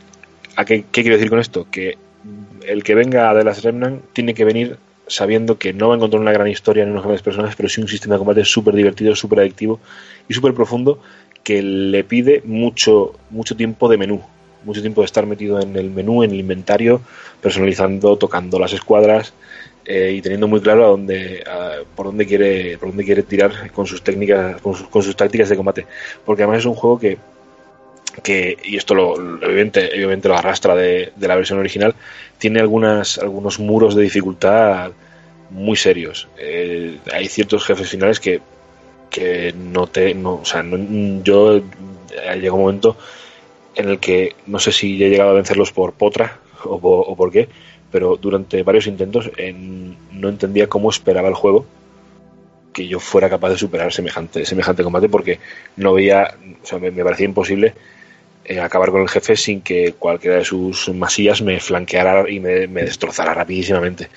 [0.56, 1.66] ¿a qué, quiero decir con esto?
[1.70, 1.98] Que
[2.66, 4.76] el que venga de las Remnant tiene que venir
[5.08, 7.80] sabiendo que no va a encontrar una gran historia ni unos grandes personajes, pero sí
[7.80, 9.80] un sistema de combate súper divertido, súper adictivo
[10.30, 11.02] y súper profundo
[11.44, 14.22] que le pide mucho, mucho tiempo de menú
[14.64, 17.00] mucho tiempo de estar metido en el menú, en el inventario,
[17.40, 19.32] personalizando, tocando las escuadras
[19.84, 21.42] eh, y teniendo muy claro a dónde,
[21.94, 25.86] por dónde quiere, por dónde quiere tirar con sus técnicas, con sus, tácticas de combate,
[26.24, 27.18] porque además es un juego que
[28.24, 31.94] que, y esto lo, obviamente, obviamente lo arrastra de, de la versión original,
[32.38, 34.90] tiene algunas, algunos muros de dificultad
[35.50, 36.26] muy serios.
[36.36, 38.40] Eh, hay ciertos jefes finales que,
[39.10, 40.14] que no te.
[40.14, 41.62] No, o sea, no- yo eh,
[42.40, 42.96] llega un momento
[43.76, 47.48] en el que no sé si he llegado a vencerlos por potra o por, qué,
[47.90, 51.66] pero durante varios intentos en- no entendía cómo esperaba el juego
[52.72, 55.40] que yo fuera capaz de superar semejante, semejante combate porque
[55.76, 57.74] no veía, o sea, me, me parecía imposible
[58.44, 62.66] eh, acabar con el jefe sin que cualquiera de sus masillas me flanqueara y me,
[62.68, 64.08] me destrozara rapidísimamente.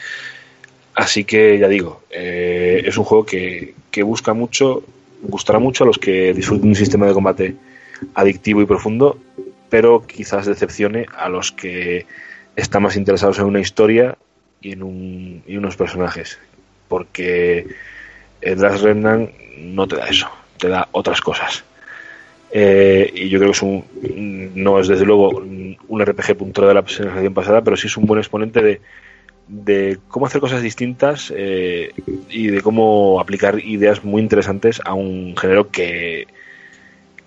[0.96, 4.84] Así que ya digo, eh, es un juego que, que busca mucho,
[5.22, 7.56] gustará mucho a los que disfruten un sistema de combate
[8.16, 9.20] adictivo y profundo,
[9.70, 12.08] pero quizás decepcione a los que
[12.56, 14.18] están más interesados en una historia
[14.62, 16.40] y en, un, y unos personajes.
[16.88, 17.68] Porque
[18.42, 19.30] el Last Remnant
[19.60, 21.64] no te da eso, te da otras cosas.
[22.52, 26.74] Eh, y yo creo que es un, no es desde luego un RPG puntero de
[26.74, 28.82] la generación pasada, pero sí es un buen exponente de,
[29.48, 31.92] de cómo hacer cosas distintas eh,
[32.30, 36.28] y de cómo aplicar ideas muy interesantes a un género que,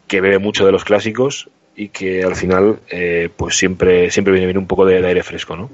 [0.07, 4.47] que bebe mucho de los clásicos y que al final eh, pues siempre siempre viene
[4.47, 5.71] bien un poco de, de aire fresco, ¿no?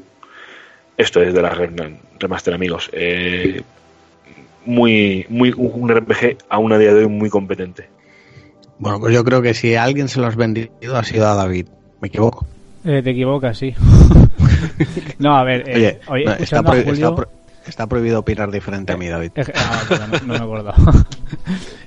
[0.97, 1.51] Esto es de la
[2.19, 2.91] Remaster, amigos.
[2.93, 3.63] Eh,
[4.65, 7.89] muy, muy un RPG a una día de hoy muy competente.
[8.79, 11.67] Bueno, pues yo creo que si alguien se lo has vendido ha sido a David.
[12.01, 12.47] ¿Me equivoco?
[12.85, 13.75] Eh, te equivocas, sí.
[15.19, 17.29] no, a ver, eh, Oye, está, Julio- está pro-
[17.67, 19.33] está prohibido opinar diferente a mí, David.
[19.37, 20.77] Eh, ah, perdón, no, no me acordaba.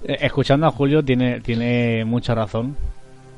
[0.08, 2.76] Eh, Escuchando a Julio tiene, tiene mucha razón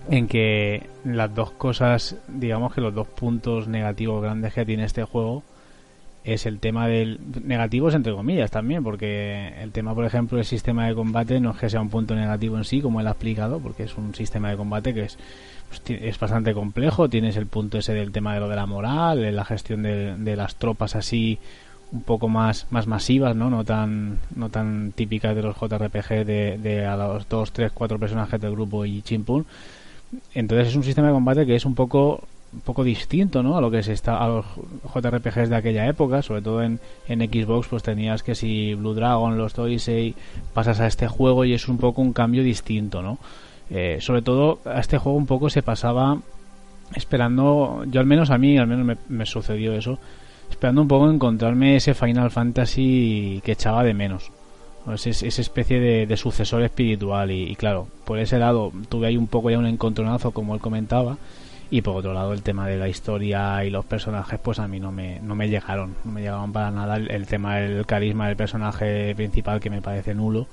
[0.10, 5.04] en que las dos cosas, digamos que los dos puntos negativos grandes que tiene este
[5.06, 5.44] juego
[6.26, 10.88] es el tema del negativos entre comillas también, porque el tema, por ejemplo, del sistema
[10.88, 13.60] de combate no es que sea un punto negativo en sí, como él ha explicado,
[13.60, 15.18] porque es un sistema de combate que es
[15.70, 17.10] pues, es bastante complejo.
[17.10, 20.56] Tienes el punto ese del tema de lo de la moral, la gestión de, las
[20.56, 21.40] tropas así
[21.92, 23.50] un poco más más masivas, ¿no?
[23.50, 27.98] No tan no tan típicas de los JRPG de, de a los dos, tres, cuatro
[27.98, 29.46] personajes del grupo y chimpún.
[30.34, 32.24] Entonces es un sistema de combate que es un poco
[32.54, 33.58] un poco distinto, ¿no?
[33.58, 34.46] A lo que se está a los
[34.94, 39.38] JRPGs de aquella época, sobre todo en, en Xbox, pues tenías que si Blue Dragon,
[39.38, 40.16] los Odyssey,
[40.54, 43.18] pasas a este juego y es un poco un cambio distinto, ¿no?
[43.70, 46.18] Eh, sobre todo a este juego un poco se pasaba
[46.96, 50.00] esperando, yo al menos a mí, al menos me, sucedió eso,
[50.50, 54.32] esperando un poco encontrarme ese Final Fantasy que echaba de menos.
[54.96, 59.60] esa especie de, sucesor espiritual y, claro, por ese lado tuve ahí un poco ya
[59.60, 61.18] un encontronazo como él comentaba
[61.70, 64.80] y por otro lado el tema de la historia y los personajes pues a mí
[64.80, 68.38] no me, no me llegaron, no me llegaban para nada el tema del carisma del
[68.38, 70.48] personaje principal que me parece nulo,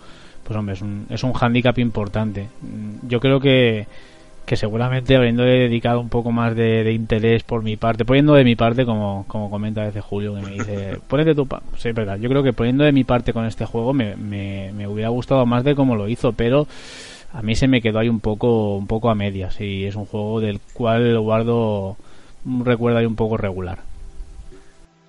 [0.44, 2.48] pues hombre es un, es un hándicap importante.
[2.62, 3.86] Mm, Yo creo que
[4.44, 8.44] que seguramente habiéndole dedicado un poco más de, de interés por mi parte, poniendo de
[8.44, 11.66] mi parte, como, como comenta a veces Julio, que me dice, ponete tu parte.
[11.78, 14.70] Sí, es verdad, yo creo que poniendo de mi parte con este juego me, me,
[14.74, 16.66] me hubiera gustado más de cómo lo hizo, pero
[17.32, 20.04] a mí se me quedó ahí un poco, un poco a medias y es un
[20.04, 21.96] juego del cual guardo
[22.44, 23.78] un recuerdo ahí un poco regular.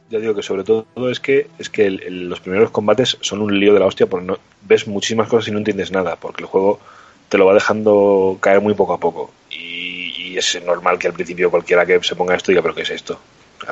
[0.10, 3.74] Ya digo que sobre todo es que es que los primeros combates son un lío
[3.74, 6.80] de la hostia porque no ves muchísimas cosas y no entiendes nada porque el juego
[7.28, 9.32] te lo va dejando caer muy poco a poco.
[9.50, 12.84] Y, y es normal que al principio cualquiera que se ponga esto diga pero qué
[12.84, 13.20] es esto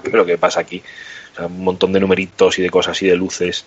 [0.04, 0.82] pero qué pasa aquí
[1.34, 3.66] O sea, un montón de numeritos y de cosas y de luces.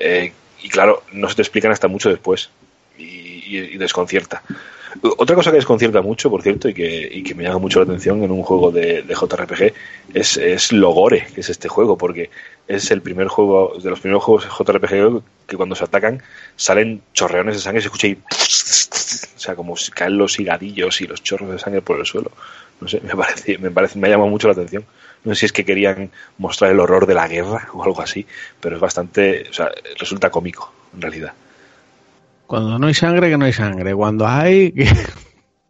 [0.00, 0.32] Eh,
[0.62, 2.48] y claro no se te explican hasta mucho después.
[2.96, 4.42] Y, y- y desconcierta
[5.00, 7.84] otra cosa que desconcierta mucho, por cierto, y que, y que me llama mucho la
[7.84, 9.72] atención en un juego de, de JRPG
[10.14, 12.30] es, es lo gore que es este juego, porque
[12.68, 16.22] es el primer juego, de los primeros juegos JRPG que cuando se atacan
[16.56, 18.18] salen chorreones de sangre y se escucha ahí.
[19.36, 22.30] O sea, como caen los higadillos y los chorros de sangre por el suelo.
[22.80, 24.84] No sé, me parece, me parece, me ha llamado mucho la atención.
[25.24, 28.26] No sé si es que querían mostrar el horror de la guerra o algo así,
[28.60, 31.32] pero es bastante, o sea, resulta cómico, en realidad.
[32.46, 33.94] Cuando no hay sangre, que no hay sangre.
[33.94, 34.72] Cuando hay...
[34.72, 34.88] que-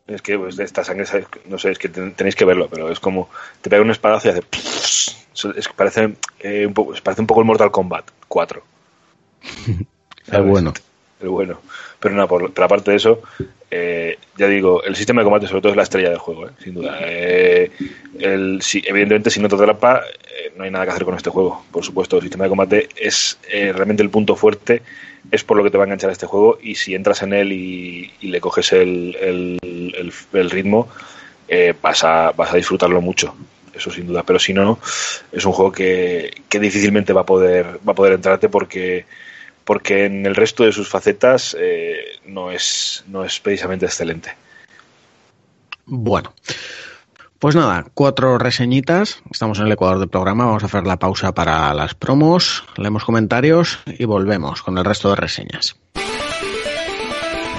[0.08, 1.26] Es que pues, de esta sangre, ¿sabes?
[1.46, 3.28] no sé, es que ten- tenéis que verlo, pero es como
[3.60, 4.42] te pega un espadazo y hace.
[5.58, 8.62] Es que parece, eh, un poco, parece un poco el Mortal Kombat 4.
[10.26, 10.72] Es bueno.
[11.22, 11.60] El bueno.
[12.00, 13.22] Pero no, por, pero aparte de eso,
[13.70, 16.50] eh, ya digo, el sistema de combate sobre todo es la estrella del juego, ¿eh?
[16.62, 16.98] sin duda.
[17.00, 17.70] Eh,
[18.18, 21.64] evidentemente, si no te atrapa, eh, no hay nada que hacer con este juego.
[21.70, 24.82] Por supuesto, el sistema de combate es eh, realmente el punto fuerte,
[25.30, 27.52] es por lo que te va a enganchar este juego y si entras en él
[27.52, 30.88] y, le coges el, el, el- el ritmo,
[31.48, 33.34] eh, vas, a, vas a disfrutarlo mucho.
[33.74, 34.22] eso sin duda.
[34.24, 34.78] Pero si no,
[35.30, 39.04] es un juego que, que difícilmente va a poder, va a poder entrarte porque
[39.64, 44.34] porque en el resto de sus facetas eh, no, es, no es precisamente excelente.
[45.86, 46.34] Bueno,
[47.38, 49.22] pues nada, cuatro reseñitas.
[49.30, 50.46] Estamos en el ecuador del programa.
[50.46, 55.10] Vamos a hacer la pausa para las promos, leemos comentarios y volvemos con el resto
[55.10, 55.76] de reseñas.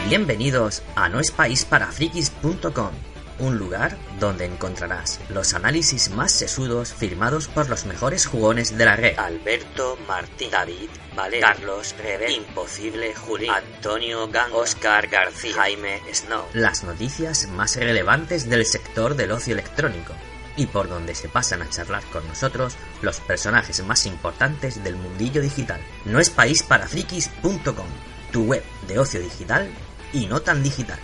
[0.10, 8.26] Bienvenidos a noespaisparafrikis.com un lugar donde encontrarás los análisis más sesudos firmados por los mejores
[8.26, 9.18] jugones de la red.
[9.18, 16.46] Alberto Martín, David Vale, Carlos Rebe, Imposible Juli, Antonio Gang, Oscar García, Jaime Snow.
[16.54, 20.14] Las noticias más relevantes del sector del ocio electrónico
[20.56, 25.42] y por donde se pasan a charlar con nosotros los personajes más importantes del mundillo
[25.42, 25.82] digital.
[26.06, 27.88] No es país para frikis.com,
[28.32, 29.70] tu web de ocio digital
[30.14, 31.00] y no tan digital.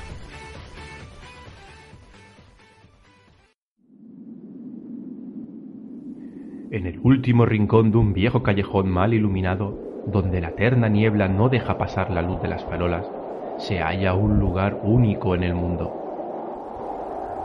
[6.72, 9.74] En el último rincón de un viejo callejón mal iluminado,
[10.06, 13.10] donde la eterna niebla no deja pasar la luz de las farolas,
[13.58, 15.90] se halla un lugar único en el mundo.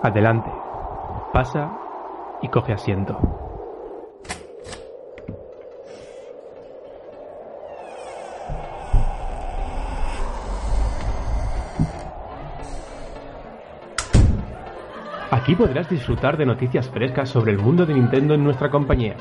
[0.03, 0.53] Adelante,
[1.33, 1.71] pasa
[2.43, 3.44] y coge asiento.
[15.45, 19.15] Aquí podrás disfrutar de noticias frescas sobre el mundo de Nintendo en nuestra compañía.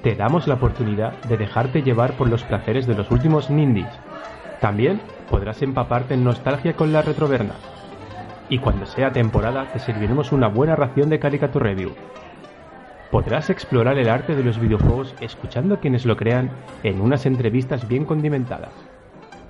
[0.00, 3.88] Te damos la oportunidad de dejarte llevar por los placeres de los últimos Nindies.
[4.60, 7.54] También podrás empaparte en nostalgia con la retroverna.
[8.48, 11.94] Y cuando sea temporada te serviremos una buena ración de Caricature Review.
[13.10, 16.52] Podrás explorar el arte de los videojuegos escuchando a quienes lo crean
[16.84, 18.70] en unas entrevistas bien condimentadas.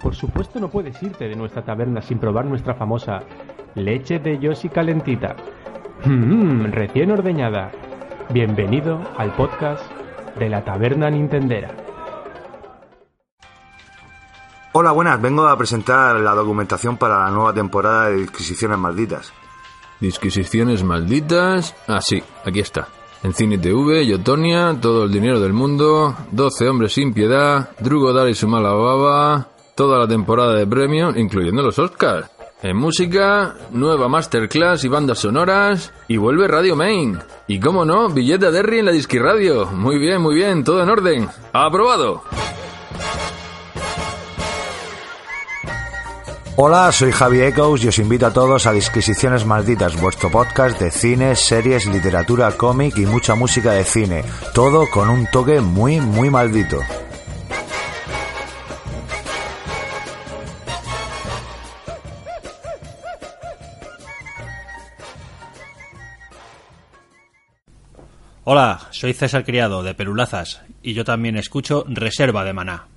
[0.00, 3.20] Por supuesto no puedes irte de nuestra taberna sin probar nuestra famosa
[3.74, 5.36] leche de Yoshi calentita
[6.04, 7.70] Mmm, recién ordeñada.
[8.30, 9.82] Bienvenido al podcast
[10.38, 11.74] de la Taberna Nintendera.
[14.72, 15.20] Hola, buenas.
[15.20, 19.32] Vengo a presentar la documentación para la nueva temporada de Disquisiciones Malditas.
[20.00, 21.74] ¿Disquisiciones Malditas?
[21.86, 22.88] Ah, sí, aquí está.
[23.22, 28.28] En Cine TV, Yotonia, todo el dinero del mundo, 12 hombres sin piedad, Drugo Dar
[28.28, 32.30] y su mala baba, toda la temporada de premio, incluyendo los Oscars.
[32.62, 37.18] En música, nueva masterclass y bandas sonoras, y vuelve Radio Main.
[37.46, 39.64] Y cómo no, billete de Derry en la Disqui Radio.
[39.64, 41.28] Muy bien, muy bien, todo en orden.
[41.54, 42.22] ¡Aprobado!
[46.56, 50.90] Hola, soy Javi Echoes y os invito a todos a Disquisiciones Malditas, vuestro podcast de
[50.90, 54.22] cine, series, literatura, cómic y mucha música de cine.
[54.52, 56.76] Todo con un toque muy, muy maldito.
[68.52, 72.88] Hola, soy César Criado de Perulazas y yo también escucho Reserva de Maná.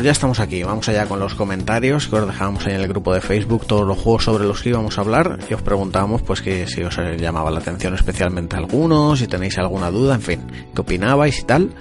[0.00, 0.62] Pues ya estamos aquí.
[0.62, 3.86] Vamos allá con los comentarios que os dejábamos ahí en el grupo de Facebook, todos
[3.86, 6.96] los juegos sobre los que íbamos a hablar y os preguntábamos pues que si os
[7.18, 10.40] llamaba la atención especialmente algunos, si tenéis alguna duda, en fin,
[10.74, 11.74] qué opinabais y tal.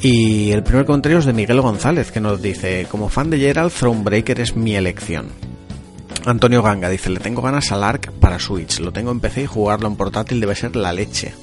[0.00, 3.72] Y el primer comentario es de Miguel González que nos dice, como fan de Gerald,
[3.72, 5.28] Thronebreaker es mi elección.
[6.24, 9.46] Antonio Ganga dice, le tengo ganas al ARC para Switch, lo tengo en PC y
[9.46, 11.34] jugarlo en portátil debe ser la leche.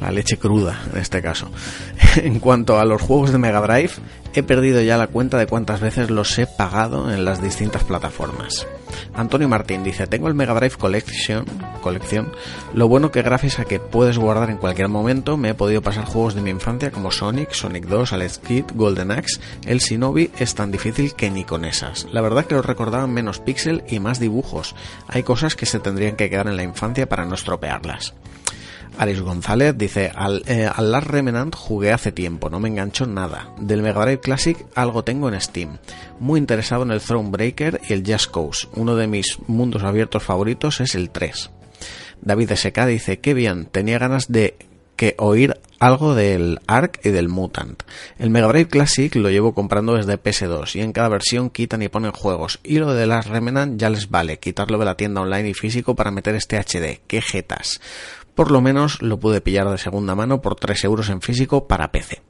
[0.00, 1.50] la leche cruda en este caso.
[2.16, 3.92] En cuanto a los juegos de Mega Drive,
[4.34, 8.66] he perdido ya la cuenta de cuántas veces los he pagado en las distintas plataformas.
[9.14, 11.44] Antonio Martín dice, tengo el Mega Drive Collection,
[11.80, 12.32] colección,
[12.74, 16.04] lo bueno que gracias a que puedes guardar en cualquier momento, me he podido pasar
[16.04, 20.54] juegos de mi infancia como Sonic, Sonic 2, Alex Kid, Golden Axe, el Shinobi es
[20.54, 22.06] tan difícil que ni con esas.
[22.12, 24.74] La verdad que los recordaban menos píxel y más dibujos.
[25.08, 28.14] Hay cosas que se tendrían que quedar en la infancia para no estropearlas.
[28.98, 33.52] Aris González dice, al, eh, Last Remnant jugué hace tiempo, no me enganchó nada.
[33.58, 35.78] Del Mega Drive Classic algo tengo en Steam.
[36.20, 38.68] Muy interesado en el Thronebreaker y el Just Cause.
[38.74, 41.50] Uno de mis mundos abiertos favoritos es el 3.
[42.20, 44.56] David SK dice, qué bien, tenía ganas de
[44.96, 47.82] que oír algo del Ark y del Mutant.
[48.16, 51.88] El Mega Drive Classic lo llevo comprando desde PS2 y en cada versión quitan y
[51.88, 52.60] ponen juegos.
[52.62, 55.96] Y lo de las Remnant ya les vale, quitarlo de la tienda online y físico
[55.96, 57.00] para meter este HD.
[57.08, 57.80] ¡Qué jetas!
[58.34, 61.92] Por lo menos lo pude pillar de segunda mano por 3 euros en físico para
[61.92, 62.22] PC.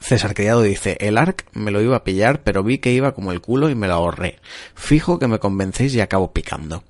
[0.00, 3.32] César Criado dice, el ARC me lo iba a pillar, pero vi que iba como
[3.32, 4.38] el culo y me lo ahorré.
[4.74, 6.84] Fijo que me convencéis y acabo picando.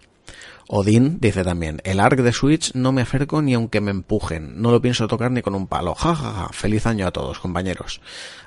[0.73, 4.71] Odín dice también, el ARC de Switch no me acerco ni aunque me empujen, no
[4.71, 5.97] lo pienso tocar ni con un palo.
[5.97, 6.49] Ja, ja, ja.
[6.53, 8.01] Feliz año a todos, compañeros.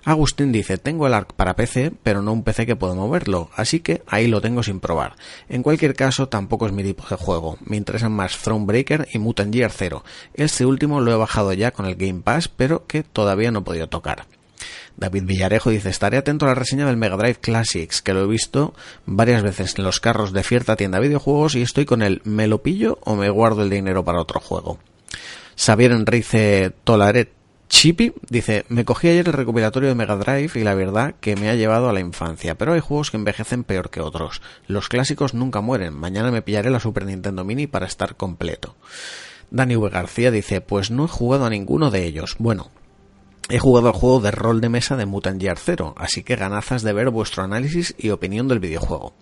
[0.06, 3.82] Agustín dice, tengo el ARC para PC, pero no un PC que puedo moverlo, así
[3.82, 5.18] que ahí lo tengo sin probar.
[5.50, 7.58] En cualquier caso, tampoco es mi tipo de juego.
[7.60, 10.06] Me interesan más Thronebreaker y Mutant Year 0.
[10.34, 13.64] Este último lo he bajado ya con el Game Pass, pero que todavía no he
[13.64, 14.28] podido tocar.
[14.98, 18.28] David Villarejo dice, estaré atento a la reseña del Mega Drive Classics, que lo he
[18.28, 18.74] visto
[19.06, 22.48] varias veces en los carros de cierta tienda de videojuegos y estoy con el ¿me
[22.48, 24.78] lo pillo o me guardo el dinero para otro juego?
[25.56, 27.32] Xavier Enrique Tolaret
[27.70, 31.50] Chippy dice, me cogí ayer el recopilatorio de Mega Drive y la verdad que me
[31.50, 34.44] ha llevado a la infancia, pero hay juegos que envejecen peor que otros.
[34.68, 38.76] Los clásicos nunca mueren, mañana me pillaré la Super Nintendo Mini para estar completo.
[39.50, 39.90] Dani V.
[39.90, 42.36] García dice, pues no he jugado a ninguno de ellos.
[42.38, 42.70] Bueno,
[43.50, 46.82] He jugado al juego de rol de mesa de Mutant Year 0, así que ganazas
[46.82, 49.14] de ver vuestro análisis y opinión del videojuego.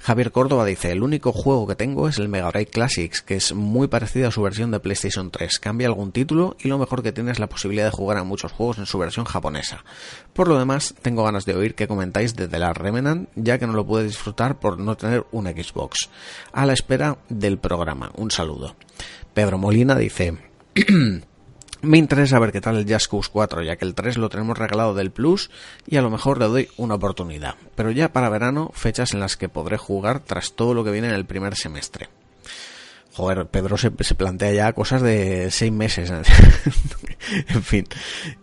[0.00, 3.52] Javier Córdoba dice, el único juego que tengo es el Mega Drive Classics, que es
[3.52, 5.58] muy parecido a su versión de PlayStation 3.
[5.58, 8.52] Cambia algún título y lo mejor que tiene es la posibilidad de jugar a muchos
[8.52, 9.84] juegos en su versión japonesa.
[10.34, 13.66] Por lo demás, tengo ganas de oír qué comentáis de The Last Remnant, ya que
[13.66, 16.10] no lo pude disfrutar por no tener un Xbox.
[16.52, 18.12] A la espera del programa.
[18.14, 18.76] Un saludo.
[19.34, 20.38] Pedro Molina dice...
[21.84, 24.94] Me interesa ver qué tal el Cause 4, ya que el 3 lo tenemos regalado
[24.94, 25.50] del Plus
[25.86, 27.56] y a lo mejor le doy una oportunidad.
[27.74, 31.08] Pero ya para verano, fechas en las que podré jugar tras todo lo que viene
[31.08, 32.08] en el primer semestre.
[33.12, 36.10] Joder, Pedro se, se plantea ya cosas de seis meses.
[37.48, 37.86] en fin.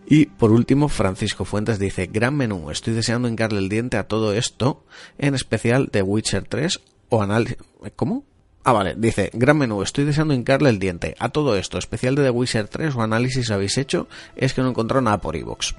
[0.06, 4.32] Y por último, Francisco Fuentes dice, gran menú, estoy deseando hincarle el diente a todo
[4.32, 4.84] esto,
[5.18, 7.58] en especial de Witcher 3 o análisis...
[7.96, 8.24] ¿Cómo?
[8.64, 11.16] Ah, vale, dice, gran menú, estoy deseando hincarle el diente.
[11.18, 14.06] A todo esto, especial de The Witcher 3 o análisis habéis hecho,
[14.36, 15.74] es que no encontró nada por iVoox.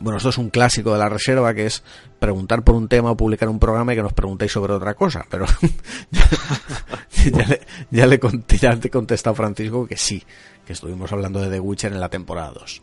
[0.00, 1.84] Bueno, esto es un clásico de la reserva que es
[2.18, 5.24] preguntar por un tema o publicar un programa y que nos preguntéis sobre otra cosa.
[5.30, 5.46] Pero
[6.10, 7.60] ya, le,
[7.90, 8.20] ya, le,
[8.58, 10.24] ya te he contestado Francisco que sí,
[10.66, 12.82] que estuvimos hablando de The Witcher en la temporada 2.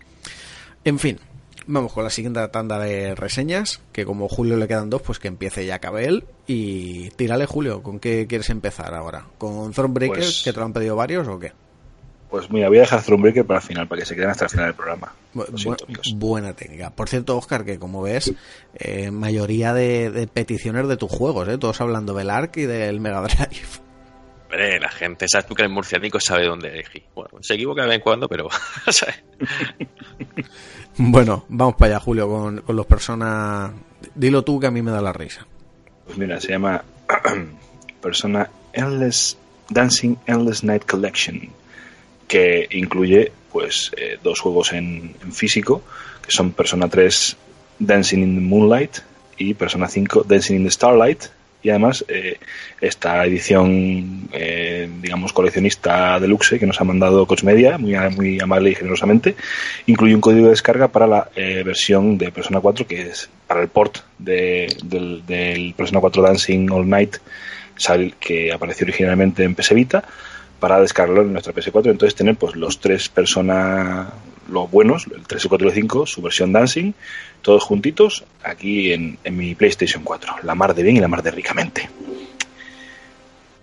[0.85, 1.19] En fin,
[1.67, 5.27] Vamos con la siguiente tanda de reseñas, que como Julio le quedan dos, pues que
[5.27, 6.23] empiece ya acabe él.
[6.47, 9.25] Y tírale, Julio, ¿con qué quieres empezar ahora?
[9.37, 11.51] ¿Con Thronebreaker, pues, que te lo han pedido varios o qué?
[12.29, 14.51] Pues mira, voy a dejar Thronebreaker para el final, para que se queden hasta el
[14.51, 15.13] final del programa.
[15.33, 15.85] Bu siento,
[16.15, 16.89] buena técnica.
[16.89, 18.33] Por cierto, Oscar, que como ves,
[18.75, 21.57] eh, mayoría de, de, peticiones de tus juegos, ¿eh?
[21.57, 23.90] todos hablando del ARC y del Mega Drive.
[24.51, 27.03] Hombre, la gente, sabes tú que el murcianico sabe dónde elegir.
[27.15, 28.49] Bueno, se equivoca de vez en cuando, pero...
[30.97, 33.71] Bueno, vamos para allá, Julio, con, con, los personas.
[34.13, 35.47] Dilo tú que a mí me da la risa.
[36.05, 36.83] Pues mira, se llama
[38.01, 39.37] Persona Endless
[39.69, 41.49] Dancing Endless Night Collection,
[42.27, 45.81] que incluye pues eh, dos juegos en, en, físico,
[46.21, 47.37] que son Persona 3
[47.79, 48.97] Dancing in the Moonlight
[49.37, 51.23] y Persona 5 Dancing in the Starlight,
[51.63, 52.37] y además eh,
[52.79, 58.71] esta edición eh, digamos coleccionista deluxe que nos ha mandado Coach Media muy, muy amable
[58.71, 59.35] y generosamente
[59.85, 63.61] incluye un código de descarga para la eh, versión de Persona 4 que es para
[63.61, 67.17] el port de, del, del, Persona 4 Dancing All Night
[68.19, 70.03] que apareció originalmente en PS Vita
[70.59, 74.13] para descargarlo en nuestra PS4 entonces tener pues los tres Persona
[74.51, 76.93] los buenos, el 3, el 4 y el 5, su versión Dancing,
[77.41, 80.35] todos juntitos, aquí en, en, mi PlayStation 4.
[80.43, 81.89] La mar de bien y la mar de ricamente.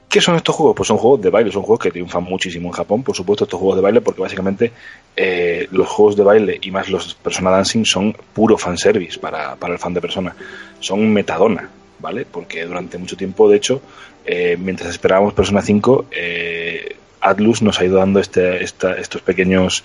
[0.08, 0.74] ¿Qué son estos juegos?
[0.74, 3.60] Pues son juegos de baile, son juegos que triunfan muchísimo en Japón, por supuesto, estos
[3.60, 4.72] juegos de baile, porque básicamente
[5.14, 9.74] eh, los juegos de baile y más los Persona Dancing son puro fanservice para, para
[9.74, 10.34] el fan de Persona.
[10.80, 11.68] Son metadona,
[11.98, 12.24] ¿vale?
[12.24, 13.82] Porque durante mucho tiempo, de hecho,
[14.24, 19.82] eh, mientras esperábamos Persona 5, eh, Atlus nos ha ido dando este, esta- estos pequeños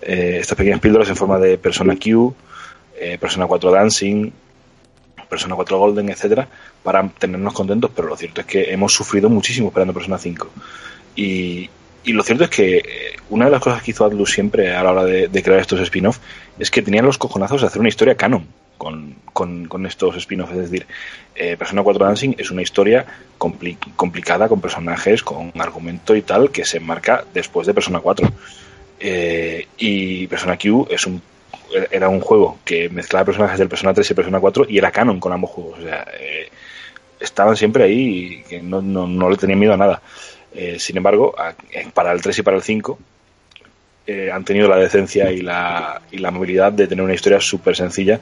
[0.00, 2.34] eh, estas pequeñas píldoras en forma de Persona Q,
[3.00, 4.30] eh, Persona 4 Dancing,
[5.28, 6.48] Persona 4 Golden, etcétera,
[6.82, 10.48] para tenernos contentos, pero lo cierto es que hemos sufrido muchísimo esperando Persona 5.
[11.16, 11.68] Y,
[12.04, 12.82] y lo cierto es que eh,
[13.30, 16.18] una de las cosas que hizo Atlus siempre a la hora de, crear estos spin-off
[16.58, 18.46] es que tenían los cojonazos de hacer una historia canon
[18.78, 20.52] con, con- estos spin-offs.
[20.52, 20.86] Es decir,
[21.34, 23.06] eh, Persona 4 Dancing es una historia
[23.38, 28.28] compli- complicada con personajes, con argumento y tal, que se enmarca después de Persona 4.
[28.98, 31.22] Eh, y Persona Q es un
[31.90, 35.20] era un juego que mezclaba personajes del Persona 3 y Persona 4 y era canon
[35.20, 35.78] con ambos juegos.
[35.78, 36.48] O sea, eh,
[37.20, 40.02] estaban siempre ahí y que no, no, no le tenían miedo a nada.
[40.52, 41.34] Eh, sin embargo,
[41.70, 42.98] eh, para el 3 y para el 5
[44.06, 47.76] eh, han tenido la decencia y la, y la movilidad de tener una historia súper
[47.76, 48.18] sencilla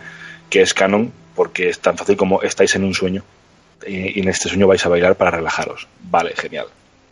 [0.51, 3.25] que es canon porque es tan fácil como estáis en un sueño
[3.87, 5.87] y, y en este sueño vais a bailar para relajaros.
[6.03, 6.66] Vale, genial.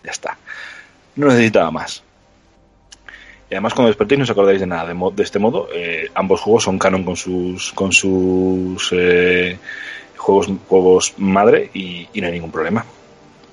[0.04, 0.36] Ya está.
[1.14, 2.02] No necesitaba más.
[3.50, 4.88] Además cuando despertéis no os acordáis de nada.
[4.88, 9.58] De, mo- de este modo, eh, ambos juegos son canon con sus con sus eh,
[10.16, 12.84] juegos, madre y, no hay ningún problema.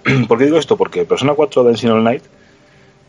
[0.28, 0.78] ¿Por qué digo esto?
[0.78, 2.24] Porque Persona 4 Dancing All Night,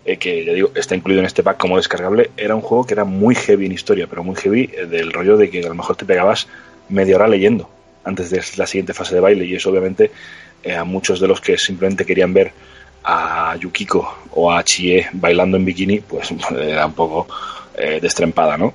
[0.04, 2.92] eh, que ya digo, está incluido en este pack como descargable, era un juego que
[2.94, 5.74] era muy heavy en historia, pero muy heavy eh, del rollo de que a lo
[5.74, 6.48] mejor te pegabas
[6.90, 7.70] media hora leyendo
[8.04, 10.10] antes de la siguiente fase de baile y eso obviamente
[10.76, 12.52] a muchos de los que simplemente querían ver
[13.04, 17.26] a Yukiko o a Chie bailando en bikini, pues era un poco
[17.76, 18.72] eh, destrempada, ¿no?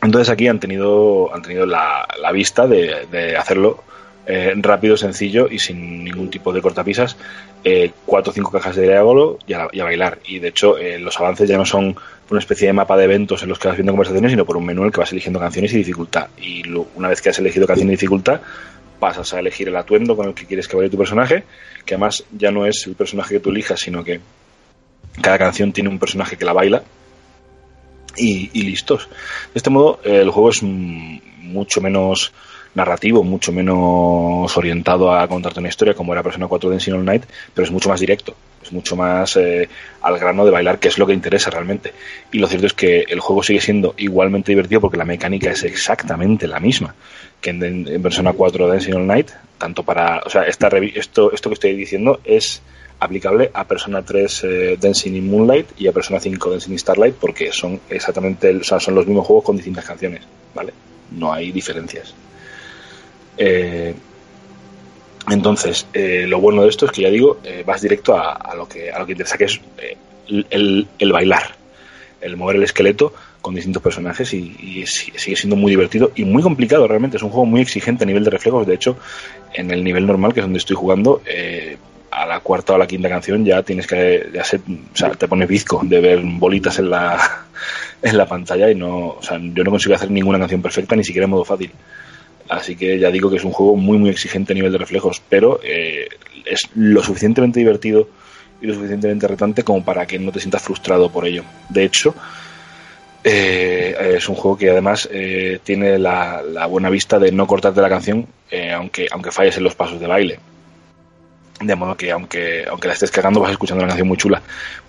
[0.00, 3.82] Entonces aquí han tenido, han tenido la, la vista de, de hacerlo
[4.30, 7.16] eh, rápido, sencillo y sin ningún tipo de cortapisas.
[7.64, 10.18] Eh, cuatro o cinco cajas de diálogo y a, bailar.
[10.26, 11.96] Y de hecho, eh, los avances ya no son
[12.28, 14.66] una especie de mapa de eventos en los que vas viendo conversaciones, sino por un
[14.66, 16.28] menú en el que vas eligiendo canciones y dificultad.
[16.36, 16.62] Y
[16.94, 18.42] una vez que has elegido canción y dificultad,
[18.98, 21.44] pasas a elegir el atuendo con el que quieres que baile tu personaje,
[21.84, 24.20] que además ya no es el personaje que tú elijas, sino que
[25.20, 26.82] cada canción tiene un personaje que la baila
[28.16, 29.08] y, listos.
[29.54, 32.32] De este modo, el juego es mucho menos
[32.74, 37.24] narrativo, mucho menos orientado a contarte una historia como era Persona 4 Dancing All Night,
[37.54, 39.68] pero es mucho más directo, es mucho más eh,
[40.02, 41.92] al grano de bailar, que es lo que interesa realmente.
[42.30, 45.64] Y lo cierto es que el juego sigue siendo igualmente divertido porque la mecánica es
[45.64, 46.94] exactamente la misma
[47.40, 51.54] que en, Persona 4 Dancing All Night, tanto para, o sea, esta esto, esto que
[51.54, 52.62] estoy diciendo es
[53.00, 57.14] aplicable a Persona 3 eh, Dancing in Moonlight y a Persona 5 Dancing in Starlight
[57.14, 60.22] porque son exactamente, son los mismos juegos con distintas canciones,
[60.54, 60.72] ¿vale?
[61.12, 62.14] No hay diferencias.
[63.36, 63.94] Eh,
[65.30, 68.68] entonces, eh, lo bueno de esto es que ya digo, eh, vas directo a, lo
[68.68, 69.96] que a lo que interesa, que es eh,
[70.28, 71.54] el bailar,
[72.20, 76.24] el mover el esqueleto con distintos personajes y, y si- sigue siendo muy divertido y
[76.24, 77.16] muy complicado realmente.
[77.16, 78.66] Es un juego muy exigente a nivel de reflejos.
[78.66, 78.96] De hecho,
[79.54, 81.76] en el nivel normal, que es donde estoy jugando, eh,
[82.10, 84.60] a la cuarta o la quinta canción ya tienes que ya se, o
[84.96, 87.18] sea, te pones bizco de ver bolitas en la
[88.02, 91.04] en la pantalla y no, o sea, yo no consigo hacer ninguna canción perfecta ni
[91.04, 91.70] siquiera en modo fácil.
[92.48, 95.20] Así que ya digo que es un juego muy muy exigente a nivel de reflejos,
[95.28, 96.08] pero eh,
[96.46, 98.08] es lo suficientemente divertido
[98.62, 101.44] y lo suficientemente retante como para que no te sientas frustrado por ello.
[101.68, 102.14] De hecho,
[103.30, 107.88] eh, es un juego que además eh, tiene la, buena vista de no cortarte la
[107.88, 110.40] canción, eh, aunque, aunque falles en los pasos de baile.
[111.60, 114.40] De modo que aunque, aunque la estés cagando vas escuchando una canción muy chula.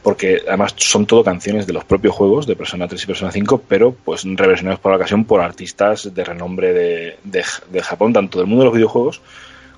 [0.02, 3.64] Porque además son todo canciones de los propios juegos, de Persona 3 y Persona 5,
[3.68, 8.48] pero pues reversionados por la ocasión por artistas de renombre de, de, Japón, tanto del
[8.48, 9.22] mundo de los videojuegos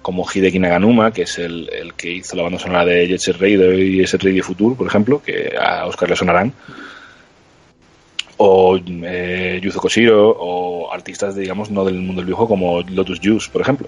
[0.03, 3.37] como Hideki Naganuma, que es el, el que hizo la banda sonora de Jet Set
[3.37, 6.53] Radio y Jet Radio Future, por ejemplo, que a Oscar le sonarán
[8.43, 13.49] o eh, Yuzo Koshiro o artistas, digamos, no del mundo del videojuego como Lotus Juice,
[13.51, 13.87] por ejemplo.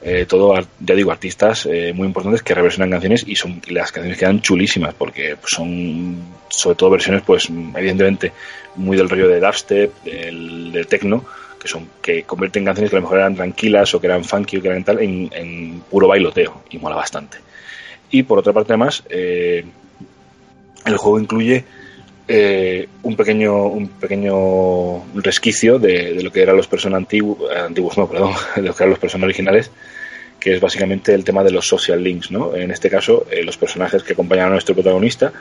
[0.00, 4.18] Eh, todo, ya digo, artistas eh, muy importantes que reversionan canciones y son las canciones
[4.18, 6.16] quedan chulísimas porque pues, son
[6.48, 8.32] sobre todo versiones, pues evidentemente
[8.76, 11.22] muy del rollo de dubstep, del, del techno,
[11.60, 14.56] que son que convierten canciones que a lo mejor eran tranquilas o que eran funky
[14.56, 17.36] o que eran tal en, en puro bailoteo y mola bastante.
[18.10, 19.64] Y por otra parte, además, eh,
[20.86, 21.64] el juego incluye
[22.26, 28.32] eh, un pequeño un pequeño resquicio de, lo que eran los personas antiguos, no, perdón,
[28.56, 29.70] de lo que eran los personas originales,
[30.40, 32.54] que es básicamente el tema de los social links, ¿no?
[32.56, 35.32] En este caso, eh, los personajes que acompañan a nuestro protagonista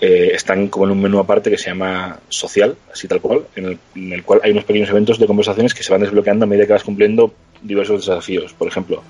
[0.00, 3.78] eh, están como en un menú aparte que se llama social, así tal cual, en
[4.12, 6.72] el, cual hay unos pequeños eventos de conversaciones que se van desbloqueando a medida que
[6.72, 7.32] vas cumpliendo
[7.62, 8.52] diversos desafíos.
[8.52, 9.02] Por ejemplo,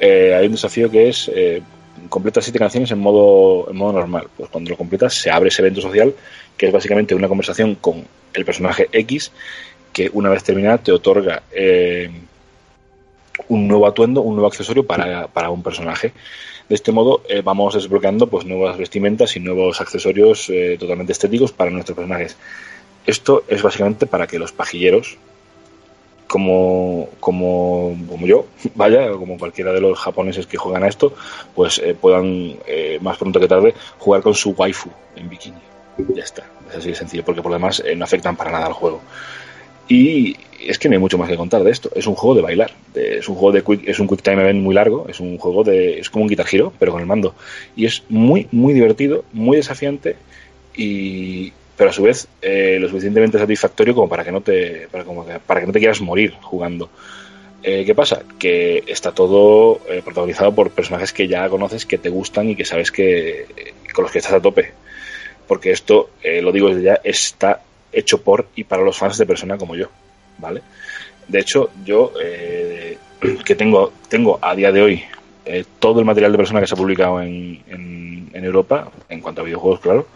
[0.00, 1.62] hay un desafío que es eh,
[2.08, 4.28] completa siete canciones en modo, en modo normal.
[4.36, 6.14] Pues cuando lo completas se abre ese evento social
[6.58, 8.04] que es básicamente una conversación con
[8.34, 9.32] el personaje X
[9.92, 12.10] que una vez terminada te otorga eh,
[13.48, 16.12] un nuevo atuendo, un nuevo accesorio para, para un personaje.
[16.68, 21.52] De este modo eh, vamos desbloqueando pues nuevas vestimentas y nuevos accesorios eh, totalmente estéticos
[21.52, 22.36] para nuestros personajes.
[23.06, 25.16] Esto es básicamente para que los pajilleros,
[26.26, 31.14] como, como, como yo, vaya, como cualquiera de los japoneses que juegan a esto,
[31.54, 32.58] pues puedan
[33.00, 35.77] más pronto que tarde jugar con su waifu en bikini.
[36.14, 38.72] Ya está, es así de sencillo, porque por lo demás no afectan para nada al
[38.72, 39.00] juego.
[39.88, 41.90] Y es que no hay mucho más que contar de esto.
[41.94, 42.72] Es un juego de bailar.
[42.94, 45.06] es un juego de quick, es un quick time event muy largo.
[45.08, 47.34] Es un juego de, es como un Guitar Hero, pero con el mando.
[47.74, 50.16] Y es muy, muy divertido, muy desafiante
[50.76, 55.04] y, pero a su vez eh, lo suficientemente satisfactorio como para que no te, para,
[55.04, 56.90] como para que no te quieras morir jugando.
[57.62, 58.22] Eh, ¿Qué pasa?
[58.38, 62.64] Que está todo eh, protagonizado por personajes que ya conoces, que te gustan y que
[62.64, 63.46] sabes que
[63.92, 64.72] con los que estás a tope.
[65.48, 66.10] Porque esto,
[66.42, 67.62] lo digo desde ya, está
[67.92, 69.88] hecho por y para los fans de Persona como yo,
[70.38, 70.62] ¿vale?
[71.26, 72.96] De hecho, yo eh,
[73.44, 75.02] que tengo, tengo a día de hoy
[75.44, 79.40] eh, todo el material de Persona que se ha publicado en, en, Europa, en cuanto
[79.40, 80.06] a videojuegos, claro,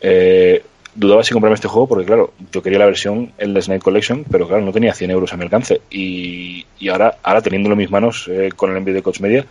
[0.00, 0.62] eh,
[0.94, 4.24] dudaba si comprarme este juego porque, claro, yo quería la versión, el The Snake Collection,
[4.30, 5.82] pero claro, no tenía 100 euros a mi alcance.
[5.90, 9.44] Y, y ahora, ahora teniéndolo en mis manos con el envío de Coach Media,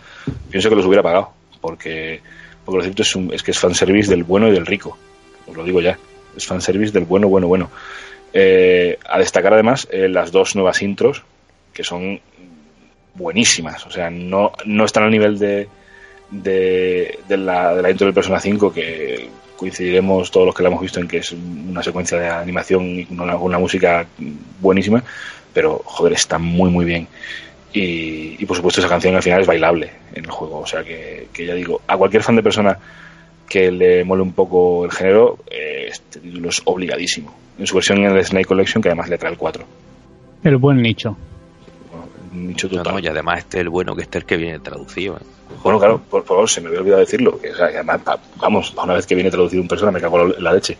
[0.49, 2.21] pienso que los hubiera pagado, porque,
[2.63, 4.97] porque lo cierto es, es que es fanservice del bueno y del rico,
[5.47, 5.97] os lo digo ya
[6.37, 7.69] es fanservice del bueno, bueno, bueno.
[8.31, 11.23] Eh, a destacar además eh, las dos nuevas intros,
[11.73, 12.21] que son
[13.15, 13.85] buenísimas.
[13.85, 15.67] O sea, no, no están al nivel de,
[16.29, 20.81] de, la, de la intro del Persona 5, que coincidiremos todos los que la hemos
[20.81, 24.05] visto en que es una secuencia de animación y una, una música
[24.61, 25.03] buenísima,
[25.51, 27.07] pero joder, está muy, muy bien.
[27.73, 30.59] Y, y, por supuesto esa canción al final es bailable en el juego.
[30.59, 32.77] O sea que, que ya digo, a cualquier fan de persona
[33.47, 37.33] que le mole un poco el género, eh, este título es obligadísimo.
[37.57, 39.63] En su versión en el Snake Collection, que además le trae el 4.
[40.43, 41.15] El buen nicho.
[42.33, 43.03] nicho total.
[43.03, 45.15] y además este es el bueno, que este es el que viene traducido.
[45.15, 45.25] ¿eh?
[45.63, 47.39] Bueno, claro, por, favor, se me había olvidado decirlo.
[47.39, 48.01] Que, además,
[48.35, 50.77] vamos, una vez que viene traducido un persona, me cago en la leche.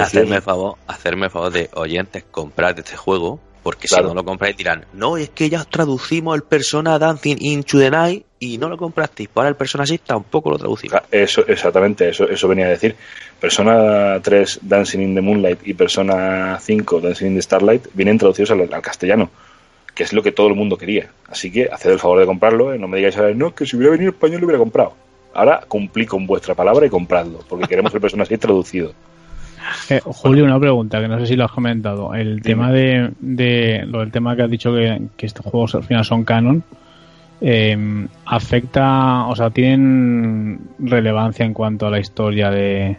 [0.00, 4.56] Hacerme el favor, hacerme favor de oyentes, comprar este juego porque si no lo compráis
[4.56, 8.76] dirán, no, es que ya traducimos el Persona Dancing into the Night y no lo
[8.76, 9.28] comprasteis.
[9.28, 11.00] Para el Persona 6 tampoco lo traducimos.
[11.10, 12.96] Eso, exactamente, eso, eso venía a decir.
[13.40, 18.50] Persona 3 Dancing in the Moonlight y Persona 5 Dancing in the Starlight vienen traducidos
[18.50, 19.30] al, castellano,
[19.94, 21.10] que es lo que todo el mundo quería.
[21.28, 22.78] Así que haced el favor de comprarlo, ¿eh?
[22.78, 24.94] no me digáis, no, que si hubiera venido español lo hubiera comprado.
[25.34, 28.92] Ahora cumplí con vuestra palabra y compradlo, porque queremos el Persona 6 traducido.
[29.88, 32.14] Eh, Julio, una pregunta que no sé si lo has comentado.
[32.14, 36.04] El tema de, de, lo del tema que has dicho que, estos juegos al final
[36.04, 36.62] son canon,
[37.40, 42.96] eh, afecta, o sea, tienen relevancia en cuanto a la historia de,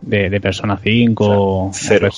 [0.00, 2.10] de, Persona 5 cero,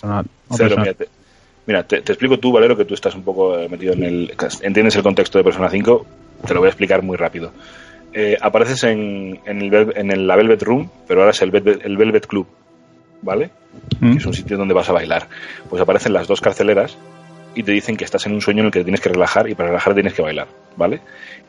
[1.67, 4.35] Mira, te, explico tú, Valero, que tú estás un poco eh, metido en el.
[4.62, 6.07] Entiendes el contexto de Persona 5,
[6.47, 7.53] te lo voy a explicar muy rápido.
[8.41, 12.47] apareces en, en, el, en la Velvet Room, pero ahora es el el Velvet Club,
[13.23, 13.51] ¿vale?
[14.01, 15.29] que es un sitio donde vas a bailar.
[15.69, 16.97] Pues aparecen las dos carceleras
[17.55, 19.55] y te dicen que estás en un sueño en el que tienes que relajar y
[19.55, 21.01] para relajar tienes que bailar, ¿vale?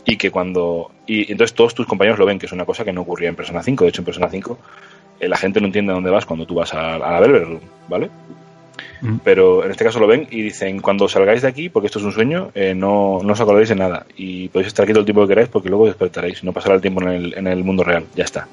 [0.05, 0.91] Y que cuando...
[1.05, 3.35] Y entonces todos tus compañeros lo ven, que es una cosa que no ocurría en
[3.35, 3.83] Persona 5.
[3.83, 4.59] De hecho, en Persona 5
[5.19, 8.09] eh, la gente no entiende dónde vas cuando tú vas a, la Velvet Room, ¿vale?
[9.23, 12.05] Pero en este caso lo ven y dicen, cuando salgáis de aquí, porque esto es
[12.05, 14.05] un sueño, eh, no, no os acordáis de nada.
[14.15, 16.43] Y podéis estar aquí todo el tiempo que queráis porque luego despertaréis.
[16.43, 18.05] No pasará el tiempo en el, en el mundo real.
[18.15, 18.47] Ya está.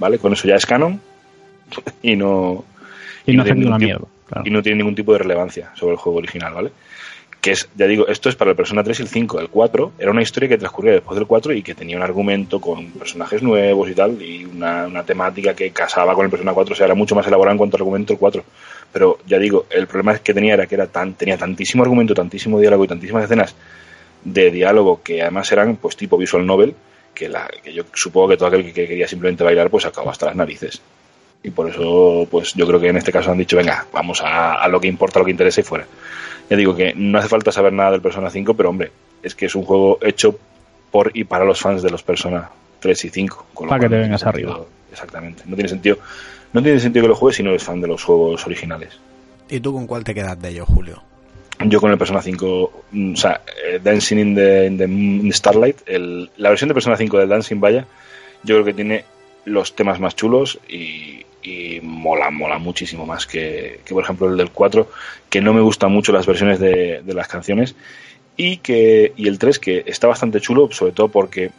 [0.00, 0.18] ¿Vale?
[0.18, 1.00] Con eso ya es canon
[2.02, 2.64] y no,
[3.26, 4.08] y, no, tiene ningún tipo,
[4.44, 6.72] y no tiene ningún tipo de relevancia sobre el juego original, ¿vale?
[7.40, 9.38] Que es, ya digo, esto es para el Persona 3 y el 5.
[9.38, 12.58] El 4 era una historia que transcurría después del 4 y que tenía un argumento
[12.58, 16.72] con personajes nuevos y tal, y una, una temática que casaba con el Persona 4,
[16.72, 18.44] o sea, era mucho más elaborado en cuanto al argumento el 4.
[18.92, 22.58] Pero ya digo, el problema que tenía era que era tan, tenía tantísimo argumento, tantísimo
[22.58, 23.54] diálogo y tantísimas escenas
[24.24, 26.74] de diálogo que además eran pues tipo visual novel,
[27.14, 30.26] que, la, que yo supongo que todo aquel que quería simplemente bailar pues acabó hasta
[30.26, 30.80] las narices
[31.44, 34.66] y por eso pues yo creo que en este caso han dicho venga vamos a,
[34.66, 35.86] lo que importa lo que interesa y fuera
[36.48, 38.90] ya digo que no hace falta saber nada del Persona 5 pero hombre
[39.22, 40.36] es que es un juego hecho
[40.90, 42.50] por y para los fans de los Persona
[42.80, 44.58] 3 y 5 para que te vengas arriba.
[44.90, 45.98] exactamente no tiene sentido
[46.54, 48.98] no tiene sentido que lo juegues si no eres fan de los juegos originales.
[49.48, 51.02] ¿y tú con cuál te quedas de ellos Julio?
[51.66, 56.68] yo con el Persona 5 mm, o sea eh, Dancing in the, Starlight la versión
[56.68, 57.86] de Persona 5 del Dancing vaya
[58.42, 59.04] yo creo que tiene
[59.44, 64.50] los temas más chulos y, y mola, mola muchísimo más que, por ejemplo el del
[64.50, 64.90] 4,
[65.28, 67.76] que no me gustan mucho las versiones de, las canciones
[68.36, 71.50] y que y el 3 que está bastante chulo, sobre todo porque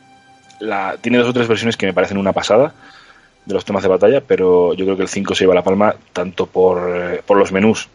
[0.60, 2.74] la, tiene dos o tres versiones que me parecen una pasada
[3.46, 5.96] de los temas de batalla, pero yo creo que el 5 se lleva la palma
[6.12, 7.88] tanto por, eh, por los menús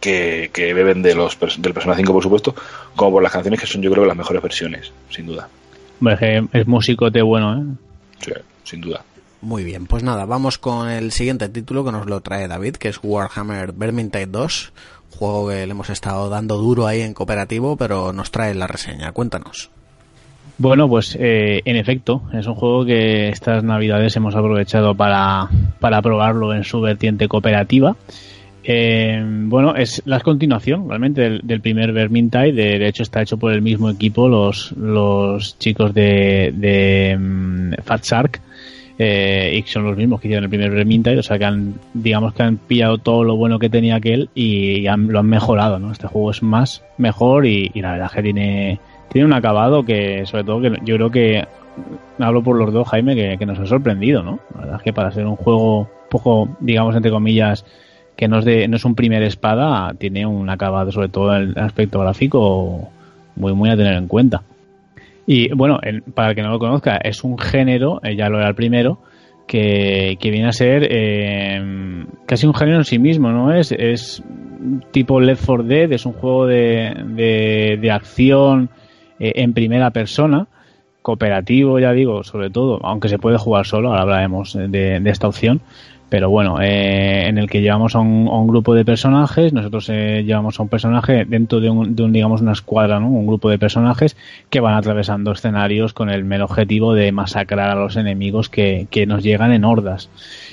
[0.00, 2.54] que, que beben de los del Persona 5, por supuesto,
[2.94, 5.48] como por las canciones que son, yo creo, las mejores versiones, sin duda.
[6.00, 7.64] Hombre, es que es musicote bueno, ¿eh?
[8.20, 8.32] Sí,
[8.64, 9.02] sin duda.
[9.40, 12.88] Muy bien, pues nada, vamos con el siguiente título que nos lo trae David, que
[12.88, 14.72] es Warhammer Vermintide 2,
[15.10, 19.12] juego que le hemos estado dando duro ahí en cooperativo, pero nos trae la reseña.
[19.12, 19.70] Cuéntanos.
[20.58, 25.48] Bueno, pues eh, en efecto, es un juego que estas navidades hemos aprovechado para,
[25.78, 27.94] para probarlo en su vertiente cooperativa.
[28.64, 32.52] Eh, bueno, es la continuación realmente del, primer Vermintide.
[32.52, 37.74] De, de hecho, está hecho por el mismo equipo, los, los chicos de, de mm,
[37.84, 38.40] Fat Shark.
[38.98, 41.18] Eh, y son los mismos que hicieron el primer Vermintide.
[41.18, 44.86] O sea, que han, digamos que han pillado todo lo bueno que tenía aquel y
[44.86, 45.78] han- lo han mejorado.
[45.78, 45.92] ¿no?
[45.92, 48.80] Este juego es más, mejor y, la verdad que tiene,
[49.10, 51.46] tiene un acabado que, sobre todo, que yo creo que
[52.18, 54.40] hablo por los dos, Jaime, que, que nos ha sorprendido, ¿no?
[54.54, 57.64] La verdad es que para ser un juego poco, digamos, entre comillas,
[58.16, 61.50] que no es, de, no es un primer espada, tiene un acabado, sobre todo en
[61.50, 62.88] el aspecto gráfico,
[63.36, 64.42] muy, muy a tener en cuenta.
[65.30, 68.38] Y bueno, el- para el que no lo conozca, es un género, eh, ya lo
[68.38, 68.98] era el primero,
[69.46, 73.52] que, que viene a ser eh, casi un género en sí mismo, ¿no?
[73.52, 74.22] Es, es
[74.90, 76.94] tipo Left 4 Dead, es un juego de,
[77.78, 78.70] de, acción
[79.20, 80.46] eh, en primera persona,
[81.02, 85.28] cooperativo, ya digo, sobre todo, aunque se puede jugar solo, ahora hablaremos de, de esta
[85.28, 85.60] opción,
[86.08, 90.58] pero bueno, eh, en el que llevamos a un, grupo de personajes, nosotros eh, llevamos
[90.58, 93.08] a un personaje dentro de un, de un, digamos, una escuadra, ¿no?
[93.08, 94.16] Un grupo de personajes
[94.48, 99.04] que van atravesando escenarios con el mero objetivo de masacrar a los enemigos que, que
[99.04, 100.08] nos llegan en hordas.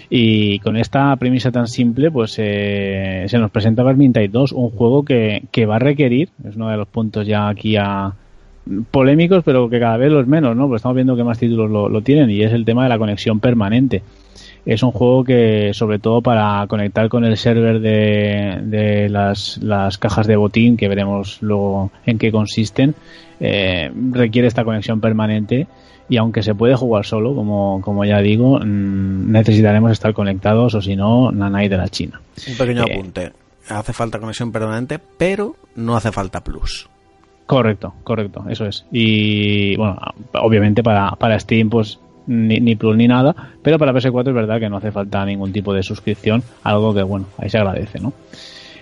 [0.10, 5.06] Y con esta premisa tan simple, pues eh, se nos presenta Vermintide 2, un juego
[5.06, 8.14] que, que va a requerir, es uno de los puntos ya aquí a
[8.92, 10.68] polémicos, pero que cada vez los menos, ¿no?
[10.68, 12.98] Pues estamos viendo que más títulos lo, lo tienen y es el tema de la
[12.98, 14.02] conexión permanente
[14.66, 19.98] es un juego que sobre todo para conectar con el server de, de las, las,
[19.98, 22.96] cajas de botín que veremos luego en qué consisten
[23.40, 25.68] eh, requiere esta conexión permanente.
[26.08, 30.82] Y aunque se puede jugar solo como, como ya digo mmm, necesitaremos estar conectados o
[30.82, 32.22] si no nanay de la China.
[32.48, 33.32] Un pequeño eh, apunte.
[33.70, 36.88] Hace falta conexión permanente pero no hace falta plus.
[37.48, 38.86] Correcto correcto eso es.
[38.92, 39.98] Y bueno
[40.34, 44.60] obviamente para, para Steam pues ni, ni, Plus ni nada, pero para PS4 es verdad
[44.60, 48.14] que no hace falta ningún tipo de suscripción, algo que bueno, ahí se agradece, ¿no?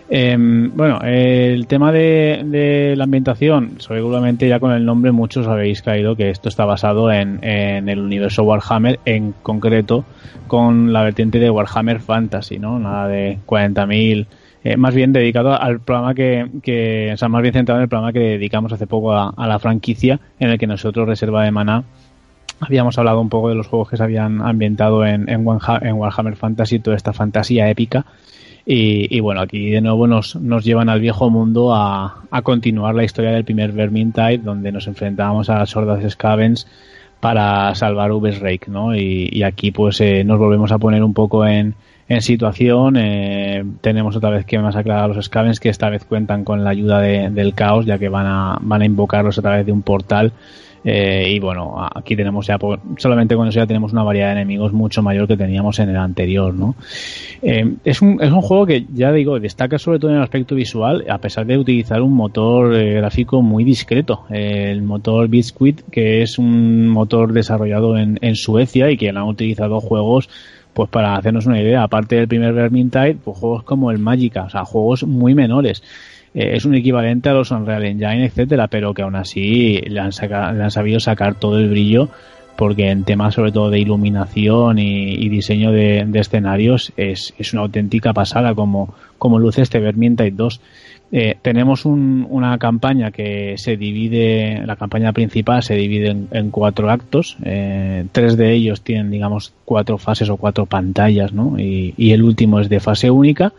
[0.09, 6.15] Eh, bueno, el tema de, la ambientación, seguramente ya con el nombre muchos habéis caído
[6.15, 10.05] que esto está basado en, en el universo Warhammer, en concreto
[10.47, 12.77] con la vertiente de Warhammer Fantasy, ¿no?
[12.79, 14.27] Nada de 40.000,
[14.63, 17.89] eh, más bien dedicado al programa que, que, o sea, más bien centrado en el
[17.89, 21.51] programa que dedicamos hace poco a, a la franquicia, en el que nosotros, Reserva de
[21.51, 21.85] Maná,
[22.65, 26.79] habíamos hablado un poco de los juegos que se habían ambientado en, en, Warhammer Fantasy,
[26.79, 28.05] toda esta fantasía épica.
[28.65, 33.03] Y, bueno, aquí de nuevo nos, nos llevan al viejo mundo a, a, continuar la
[33.03, 36.65] historia del primer Vermintide, donde nos enfrentábamos a las hordas Scavens
[37.19, 38.95] para salvar Ubersreik, ¿no?
[38.95, 41.75] Y, y, aquí pues eh, nos volvemos a poner un poco en,
[42.13, 42.95] en situación.
[42.97, 46.69] Eh, tenemos otra vez que masacrar a los Scavens, que esta vez cuentan con la
[46.69, 49.81] ayuda de, del caos, ya que van a, van a invocarlos a través de un
[49.81, 50.33] portal.
[50.85, 52.57] Eh, y bueno, aquí tenemos ya,
[52.97, 55.95] solamente con eso ya tenemos una variedad de enemigos mucho mayor que teníamos en el
[55.95, 56.75] anterior, ¿no?
[57.41, 60.55] Eh, es, un, es un juego que, ya digo, destaca sobre todo en el aspecto
[60.55, 64.25] visual, a pesar de utilizar un motor eh, gráfico muy discreto.
[64.29, 69.79] el motor Biscuit, que es un motor desarrollado en, en Suecia y que han utilizado
[69.79, 70.29] juegos
[70.73, 74.49] pues para hacernos una idea, aparte del primer Vermintide, pues juegos como el Magica, o
[74.49, 75.83] sea, juegos muy menores.
[76.33, 80.11] Eh, es un equivalente a los Unreal Engine, etcétera, pero que aún así le han,
[80.11, 82.09] saca, le han sabido sacar todo el brillo
[82.55, 87.63] porque en temas sobre todo de iluminación y, diseño de, de escenarios es, es, una
[87.63, 90.61] auténtica pasada como, como luce este Vermintide 2.
[91.15, 96.49] Eh, tenemos un, una campaña que se divide, la campaña principal se divide en, en
[96.49, 101.59] cuatro actos, eh, tres de ellos tienen digamos cuatro fases o cuatro pantallas, ¿no?
[101.59, 103.53] Y, y el último es de fase única.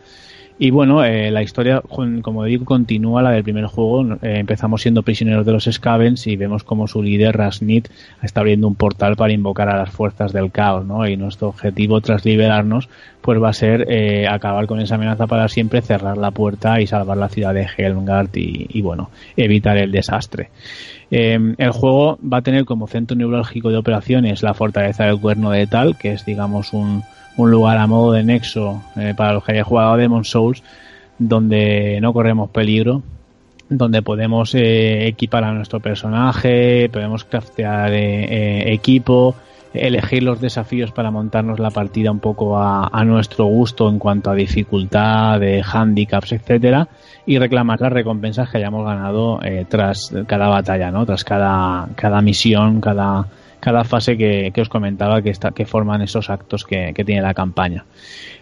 [0.57, 1.83] Y bueno, eh, la historia,
[2.23, 4.15] como digo, continúa la del primer juego.
[4.23, 7.89] Eh, empezamos siendo prisioneros de los Scavens y vemos como su líder, Rasnit,
[8.23, 11.09] está abriendo un portal para invocar a las fuerzas del caos, ¿no?
[11.09, 12.89] Y nuestro objetivo, tras liberarnos,
[13.21, 16.87] pues va a ser eh, acabar con esa amenaza para siempre, cerrar la puerta y
[16.87, 20.51] salvar la ciudad de Helmgard y, y bueno, evitar el desastre.
[21.11, 25.51] Eh, el juego va a tener como centro neurálgico de operaciones la fortaleza del cuerno
[25.51, 27.03] de Tal, que es, digamos, un
[27.36, 30.62] un lugar a modo de nexo eh, para los que hayan jugado a Demon Souls
[31.19, 33.02] donde no corremos peligro
[33.69, 39.35] donde podemos eh, equipar a nuestro personaje podemos craftear eh, equipo
[39.74, 44.35] elegir los desafíos para montarnos la partida un poco a, nuestro gusto en cuanto a
[44.35, 46.89] dificultad, de handicaps, etcétera,
[47.27, 51.05] y reclamar las recompensas que hayamos ganado eh, tras cada batalla, ¿no?
[51.05, 53.27] Tras cada, cada misión, cada,
[53.65, 57.86] cada fase que, os comentaba que, está, que forman esos actos que, tiene la campaña.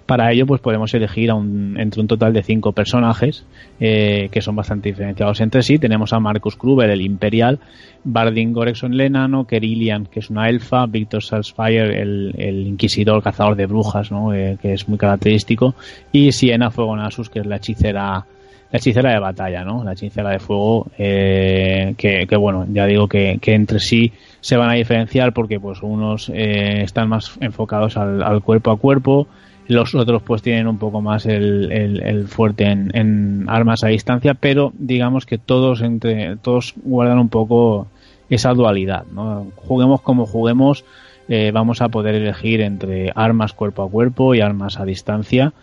[0.05, 3.44] Para ello, pues podemos elegir entre un total de cinco personajes
[3.78, 5.78] eh, que son bastante diferenciados entre sí.
[5.78, 7.61] Tenemos a Marcus Kruber, el Imperial,
[8.03, 13.66] Bardin Gorexon el enano, Kerilian, que es una elfa, Victor Salsfire, el, Inquisidor, cazador de
[13.66, 14.35] brujas, ¿no?
[14.35, 15.77] Eh, que es muy característico,
[16.11, 18.27] y Siena Fuego Nasus, que es la hechicera
[18.73, 19.85] la hechicera de batalla, ¿no?
[19.85, 24.11] La hechicera de fuego, eh, que, bueno, ya digo que, entre sí
[24.43, 29.27] se van a diferenciar porque pues unos eh, están más enfocados al, cuerpo a cuerpo,
[29.66, 35.24] los otros pues tienen un poco más el, fuerte en, armas a distancia, pero digamos
[35.24, 37.86] que todos entre todos guardan un poco
[38.28, 39.47] esa dualidad, ¿no?
[39.56, 40.85] Juguemos como juguemos,
[41.28, 45.55] eh, vamos a poder elegir entre armas cuerpo a cuerpo y armas a distancia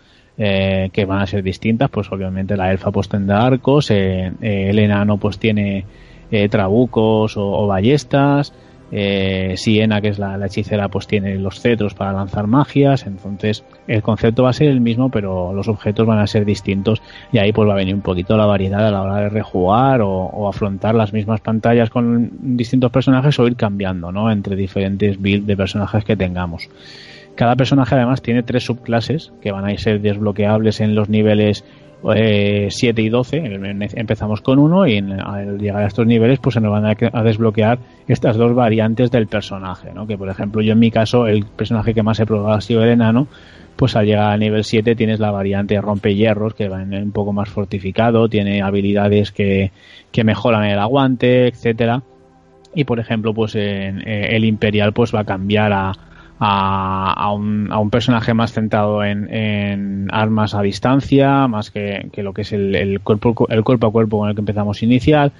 [0.42, 4.70] eh, que van a ser distintas, pues obviamente la elfa pues tendrá arcos, eh, eh,
[4.70, 5.84] el enano pues tiene
[6.48, 8.54] trabucos o, ballestas,
[8.90, 13.06] Siena, que es la, hechicera, pues tiene los cetros para lanzar magias.
[13.06, 17.00] Entonces, el concepto va a ser el mismo, pero los objetos van a ser distintos.
[17.32, 20.00] Y ahí pues va a venir un poquito la variedad a la hora de rejugar
[20.02, 24.30] o, afrontar las mismas pantallas con distintos personajes o ir cambiando, ¿no?
[24.30, 26.68] Entre diferentes builds de personajes que tengamos.
[27.36, 31.64] Cada personaje además tiene tres subclases que van a ser desbloqueables en los niveles
[32.02, 33.42] 7 eh, y 12.
[33.94, 37.78] Empezamos con uno y al llegar a estos niveles pues se nos van a, desbloquear
[38.08, 39.92] estas dos variantes del personaje.
[39.94, 40.06] ¿no?
[40.06, 42.82] Que por ejemplo yo en mi caso el personaje que más he probado ha sido
[42.82, 43.28] el enano.
[43.76, 47.32] Pues al llegar a nivel 7 tienes la variante rompe hierros que va un poco
[47.32, 49.70] más fortificado, tiene habilidades que,
[50.12, 52.02] que mejoran el aguante, etcétera.
[52.74, 55.92] Y por ejemplo pues en, eh, el imperial pues va a cambiar a,
[56.42, 62.42] a, un, a un personaje más centrado en, armas a distancia, más que, lo que
[62.42, 65.32] es el, cuerpo, el cuerpo a cuerpo con el que empezamos inicial.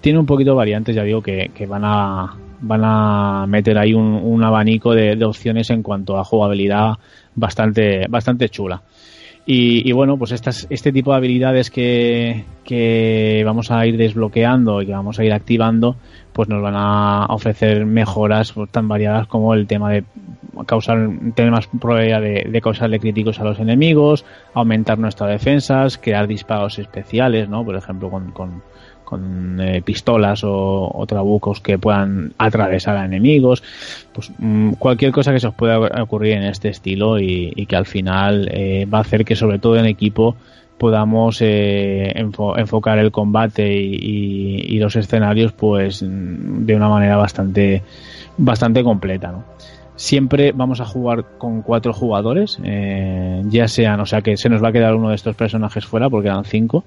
[0.00, 4.42] Tiene un poquito de variantes, ya digo, que, van a van a meter ahí un,
[4.44, 6.94] abanico de, opciones en cuanto a jugabilidad
[7.34, 8.82] bastante, bastante chula.
[9.44, 14.86] Y, bueno, pues estas, este tipo de habilidades que, que vamos a ir desbloqueando y
[14.86, 15.96] que vamos a ir activando,
[16.32, 20.04] pues nos van a ofrecer mejoras tan variadas como el tema de
[20.66, 24.24] causar tener más probabilidad de, causarle críticos a los enemigos,
[24.54, 27.64] aumentar nuestras defensas, crear disparos especiales, ¿no?
[27.64, 28.62] Por ejemplo, con, con,
[29.60, 33.62] eh, pistolas o, trabucos que puedan atravesar a enemigos,
[34.12, 37.86] pues mm, cualquier cosa que se os pueda ocurrir en este estilo y, que al
[37.86, 40.36] final eh, va a hacer que sobre todo en equipo
[40.82, 47.84] podamos eh, enfocar el combate y, los escenarios pues de una manera bastante
[48.36, 49.44] bastante completa ¿no?
[49.94, 54.60] siempre vamos a jugar con cuatro jugadores eh, ya sean o sea que se nos
[54.60, 56.84] va a quedar uno de estos personajes fuera porque eran cinco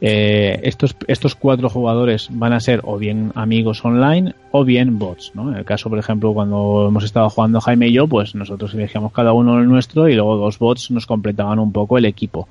[0.00, 5.32] eh, estos, estos cuatro jugadores van a ser o bien amigos online o bien bots,
[5.34, 5.50] ¿no?
[5.50, 9.12] En el caso, por ejemplo, cuando hemos estado jugando Jaime y yo, pues nosotros elegíamos
[9.12, 12.48] cada uno el nuestro y luego dos bots nos completaban un poco el equipo.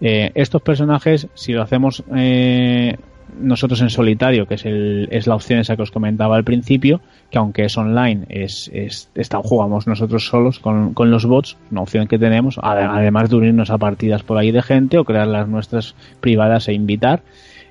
[0.00, 2.96] Eh, estos personajes, si lo hacemos eh,
[3.40, 7.00] nosotros en solitario, que es, el, es la opción esa que os comentaba al principio,
[7.30, 11.82] que aunque es online, es, es está, jugamos nosotros solos con, con, los bots, una
[11.82, 15.48] opción que tenemos, además de unirnos a partidas por ahí de gente o crear las
[15.48, 17.22] nuestras privadas e invitar.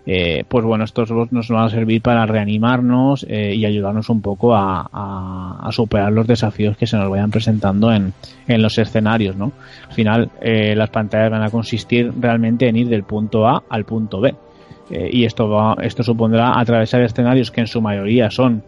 [0.06, 4.22] Eh, pues bueno, estos bots nos van a servir para reanimarnos eh, y ayudarnos un
[4.22, 8.14] poco a, superar los desafíos que se nos vayan presentando en,
[8.48, 9.54] en los escenarios, ¿no?
[9.88, 13.86] Al final, eh, las pantallas van a consistir realmente en ir del punto A al
[13.86, 14.36] punto B.
[14.92, 18.64] y esto, va, esto supondrá atravesar escenarios que en su mayoría son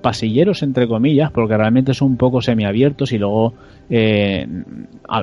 [0.00, 3.52] pasilleros entre comillas porque realmente son un poco semiabiertos y luego
[3.90, 4.46] eh,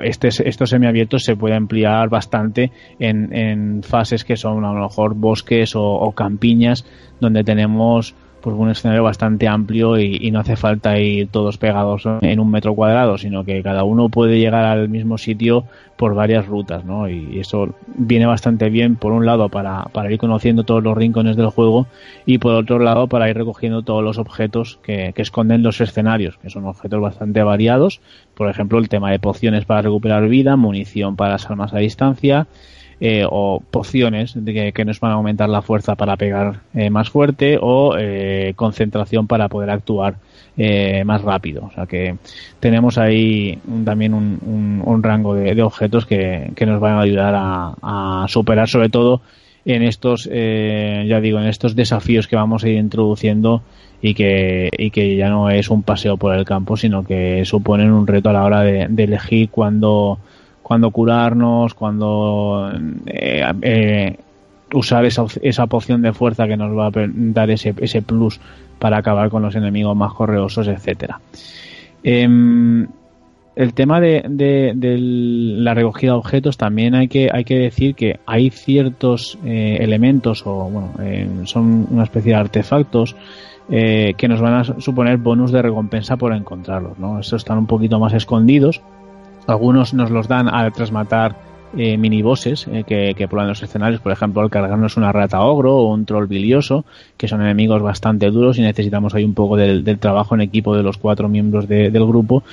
[0.03, 5.15] este, estos semiabiertos se puede ampliar bastante en, en, fases que son a lo mejor
[5.15, 6.85] bosques o campiñas
[7.19, 8.15] donde tenemos
[8.48, 12.76] pues un escenario bastante amplio y, no hace falta ir todos pegados en un metro
[12.76, 15.65] cuadrado, sino que cada uno puede llegar al mismo sitio
[15.98, 17.10] por varias rutas, ¿no?
[17.10, 21.36] Y eso viene bastante bien, por un lado, para, para ir conociendo todos los rincones
[21.36, 21.88] del juego
[22.26, 26.38] y por otro lado, para ir recogiendo todos los objetos que, que esconden los escenarios,
[26.38, 27.99] que son objetos bastante variados,
[28.34, 32.48] por ejemplo, el tema de pociones para recuperar vida, munición para las armas a distancia,
[32.99, 37.10] eh, o pociones de que, nos van a aumentar la fuerza para pegar eh, más
[37.10, 40.15] fuerte o eh, concentración para poder actuar
[41.06, 41.65] más rápido.
[41.65, 42.15] O sea que
[42.60, 48.90] tenemos ahí también un, rango de, objetos que, nos van a ayudar a, superar sobre
[48.90, 49.22] todo
[49.68, 53.61] en estos, eh, ya digo, en estos desafíos que vamos a ir introduciendo
[54.02, 57.91] y que, y que ya no es un paseo por el campo, sino que suponen
[57.91, 60.19] un reto a la hora de, elegir cuándo,
[60.68, 62.69] cuando curarnos, cuando
[63.06, 64.18] eh, eh,
[64.73, 68.41] usar esa, esa poción de fuerza que nos va a dar ese, ese plus
[68.77, 71.22] para acabar con los enemigos más correosos, etcétera.
[72.03, 72.85] Em,
[73.56, 78.19] el tema de, de, la recogida de objetos también hay que hay que decir que
[78.26, 83.15] hay ciertos eh, elementos o bueno son una especie de artefactos
[83.69, 86.98] eh, que nos van a suponer bonus de recompensa por encontrarlos.
[86.99, 87.19] ¿no?
[87.19, 88.81] Estos están un poquito más escondidos.
[89.48, 91.36] Algunos nos los dan al tras matar
[91.76, 95.76] eh, minibosses eh, que, que prueban los escenarios, por ejemplo, al cargarnos una rata ogro
[95.76, 96.86] o un troll bilioso,
[97.18, 100.84] que son enemigos bastante duros y necesitamos ahí un poco del, trabajo en equipo de
[100.84, 102.44] los cuatro miembros del grupo,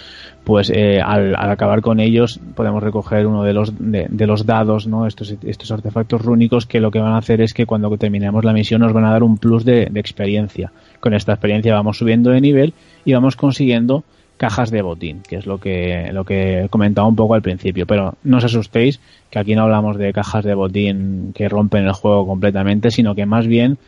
[0.42, 5.06] pues eh, al, acabar con ellos podemos recoger uno de los, de, los dados, ¿no?
[5.06, 8.52] estos, estos artefactos rúnicos que lo que van a hacer es que cuando terminemos la
[8.52, 10.72] misión nos van a dar un plus de, de experiencia.
[10.98, 14.02] Con esta experiencia vamos subiendo de nivel y vamos consiguiendo
[14.36, 17.86] cajas de botín, que es lo que, lo que comentaba un poco al principio.
[17.86, 19.00] Pero no os asustéis,
[19.30, 23.26] que aquí no hablamos de cajas de botín que rompen el juego completamente, sino que
[23.26, 23.78] más bien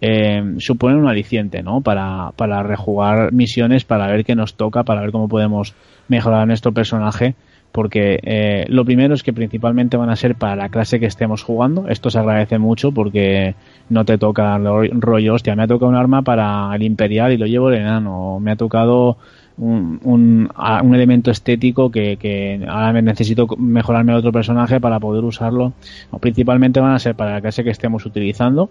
[0.00, 1.80] eh, suponen un aliciente, ¿no?
[1.80, 5.74] Para, para rejugar misiones, para ver qué nos toca, para ver cómo podemos
[6.08, 7.34] mejorar nuestro personaje.
[7.72, 11.42] Porque eh, lo primero es que principalmente van a ser para la clase que estemos
[11.42, 11.88] jugando.
[11.88, 13.56] Esto se agradece mucho porque
[13.88, 17.46] no te toca rollo, hostia, me ha tocado un arma para el imperial y lo
[17.46, 18.38] llevo el enano.
[18.38, 19.16] Me ha tocado
[19.56, 25.72] un, un, elemento estético que, que, ahora necesito mejorarme a otro personaje para poder usarlo.
[26.20, 28.70] principalmente van a ser para la clase que estemos utilizando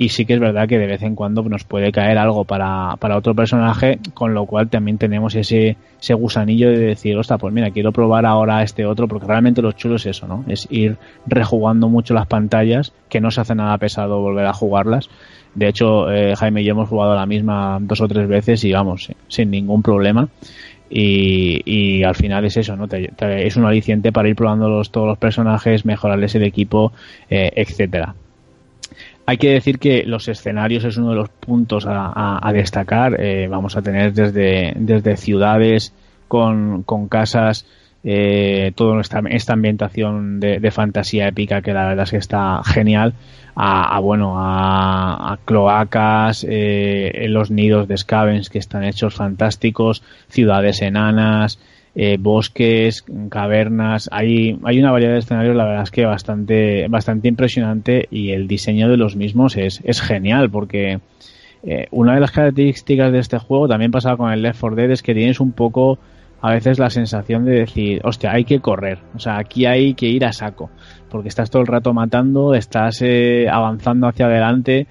[0.00, 2.96] y sí que es verdad que de vez en cuando nos puede caer algo para,
[2.98, 7.52] para otro personaje, con lo cual también tenemos ese, ese gusanillo de decir, ostras, pues
[7.52, 10.42] mira, quiero probar ahora este otro, porque realmente lo chulo es eso, ¿no?
[10.48, 10.96] Es ir
[11.26, 15.10] rejugando mucho las pantallas, que no se hace nada pesado volver a jugarlas
[15.54, 18.72] de hecho, eh, Jaime y yo hemos jugado la misma dos o tres veces y
[18.72, 20.28] vamos, sin ningún problema.
[20.92, 22.86] Y, al final es eso, ¿no?
[22.90, 26.92] es un aliciente para ir probando los, todos los personajes, mejorarles el equipo,
[27.28, 28.14] eh, etcétera.
[29.24, 33.20] Hay que decir que los escenarios es uno de los puntos a, destacar.
[33.20, 35.94] Eh, vamos a tener desde, desde ciudades
[36.26, 37.64] con, con casas
[38.02, 43.14] eh, toda esta, ambientación de, fantasía épica que la verdad es que está genial.
[43.62, 51.58] A, bueno a, cloacas eh, los nidos de scavens que están hechos fantásticos ciudades enanas
[51.94, 54.08] eh, bosques cavernas.
[54.12, 58.46] Hay hay una variedad de escenarios la verdad es que bastante bastante impresionante y el
[58.46, 61.00] diseño de los mismos es, es genial porque
[61.62, 64.90] eh, una de las características de este juego también pasaba con el Left 4 Dead
[64.92, 65.98] es que tienes un poco
[66.40, 70.06] a veces la sensación de decir, hostia, hay que correr, o sea, aquí hay que
[70.06, 70.70] ir a saco,
[71.10, 74.86] porque estás todo el rato matando, estás eh, avanzando hacia adelante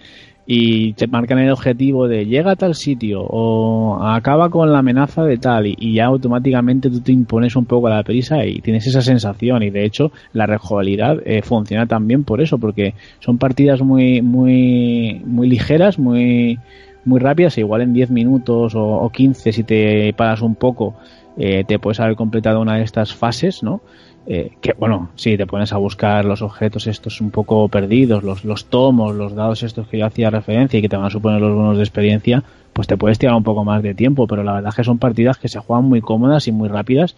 [0.52, 5.24] y te marcan el objetivo de llega a tal sitio o acaba con la amenaza
[5.24, 8.88] de tal y, ya automáticamente tú te impones un poco a la prisa y tienes
[8.88, 9.62] esa sensación.
[9.62, 15.22] Y de hecho la rejugabilidad eh, funciona también por eso porque son partidas muy muy
[15.24, 16.58] muy ligeras muy
[17.06, 20.96] muy rápidas igual en 10 minutos o, o 15 si te paras un poco
[21.40, 23.82] eh, te puedes haber completado una de estas fases, ¿no?
[24.28, 28.46] Eh, que bueno, si te pones a buscar los objetos estos un poco perdidos, los,
[28.46, 31.42] los tomos, los dados estos que yo hacía referencia y que te van a suponer
[31.42, 32.44] los bonos de experiencia,
[32.74, 35.00] pues te puedes tirar un poco más de tiempo, pero la verdad es que son
[35.00, 37.16] partidas que se juegan muy cómodas y muy rápidas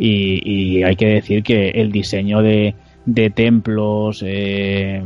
[0.00, 2.74] y hay que decir que el diseño de,
[3.08, 5.02] de templos, eh,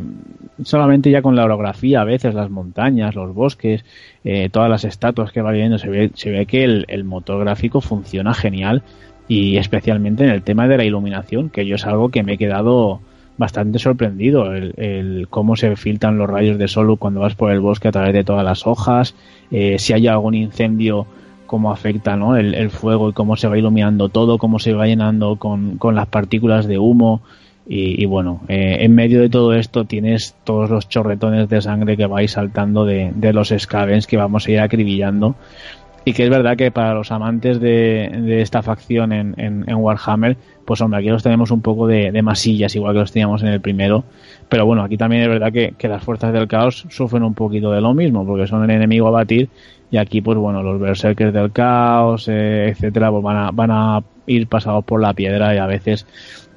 [0.64, 3.84] solamente ya con la orografía, a veces las montañas, los bosques,
[4.24, 7.80] eh, todas las estatuas que va viendo, se ve, se ve que el, motor gráfico
[7.80, 8.82] funciona genial
[9.28, 12.38] y especialmente en el tema de la iluminación, que yo es algo que me he
[12.38, 13.00] quedado
[13.38, 17.88] bastante sorprendido, el, cómo se filtran los rayos de sol cuando vas por el bosque
[17.88, 19.14] a través de todas las hojas,
[19.50, 21.06] eh, si hay algún incendio
[21.46, 22.36] cómo afecta ¿no?
[22.36, 26.06] el, fuego y cómo se va iluminando todo, cómo se va llenando con, con las
[26.06, 27.20] partículas de humo.
[27.66, 32.06] Y, bueno, eh, en medio de todo esto tienes todos los chorretones de sangre que
[32.06, 35.36] vais saltando de, los scavens que vamos a ir acribillando.
[36.04, 40.98] Y que es verdad que para los amantes de, esta facción en, Warhammer, pues hombre,
[40.98, 44.02] aquí los tenemos un poco de, masillas, igual que los teníamos en el primero.
[44.48, 47.80] Pero bueno, aquí también es verdad que, las fuerzas del caos sufren un poquito de
[47.80, 49.48] lo mismo, porque son el enemigo a batir.
[49.92, 54.00] Y aquí, pues bueno, los berserkers del caos, eh, etcétera, pues van a, van a
[54.26, 56.06] ir pasados por la piedra y a veces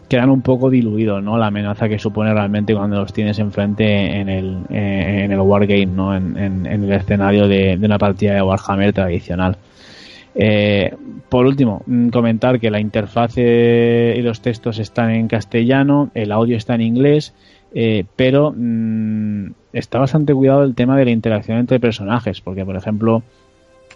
[0.07, 1.37] quedan un poco diluidos, ¿no?
[1.37, 5.85] La amenaza que supone realmente cuando los tienes enfrente en el, eh, en el wargame,
[5.87, 6.15] ¿no?
[6.15, 9.57] En, el escenario de, una partida de Warhammer tradicional.
[10.35, 10.93] Eh,
[11.29, 16.57] por último, mm, comentar que la interfaz y los textos están en castellano, el audio
[16.57, 17.33] está en inglés,
[17.77, 22.77] eh, pero mm, está bastante cuidado el tema de la interacción entre personajes, porque por
[22.77, 23.21] ejemplo,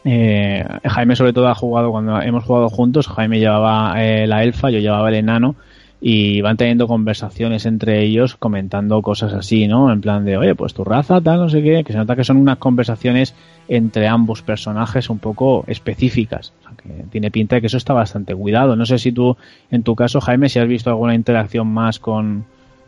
[0.03, 4.69] eh, Jaime sobre todo ha jugado cuando hemos jugado juntos, Jaime llevaba eh, la elfa,
[4.69, 5.55] yo llevaba el enano
[6.01, 9.91] y van teniendo conversaciones entre ellos comentando cosas así, ¿no?
[9.91, 12.23] En plan de, oye, pues tu raza, tal, no sé qué, que se nota que
[12.23, 13.35] son unas conversaciones
[13.67, 16.53] entre ambos personajes un poco específicas.
[16.59, 18.77] O sea, que tiene pinta de que eso está bastante cuidado.
[18.77, 19.35] No sé si tú,
[19.71, 22.45] en tu caso, Jaime, si has visto alguna interacción más con,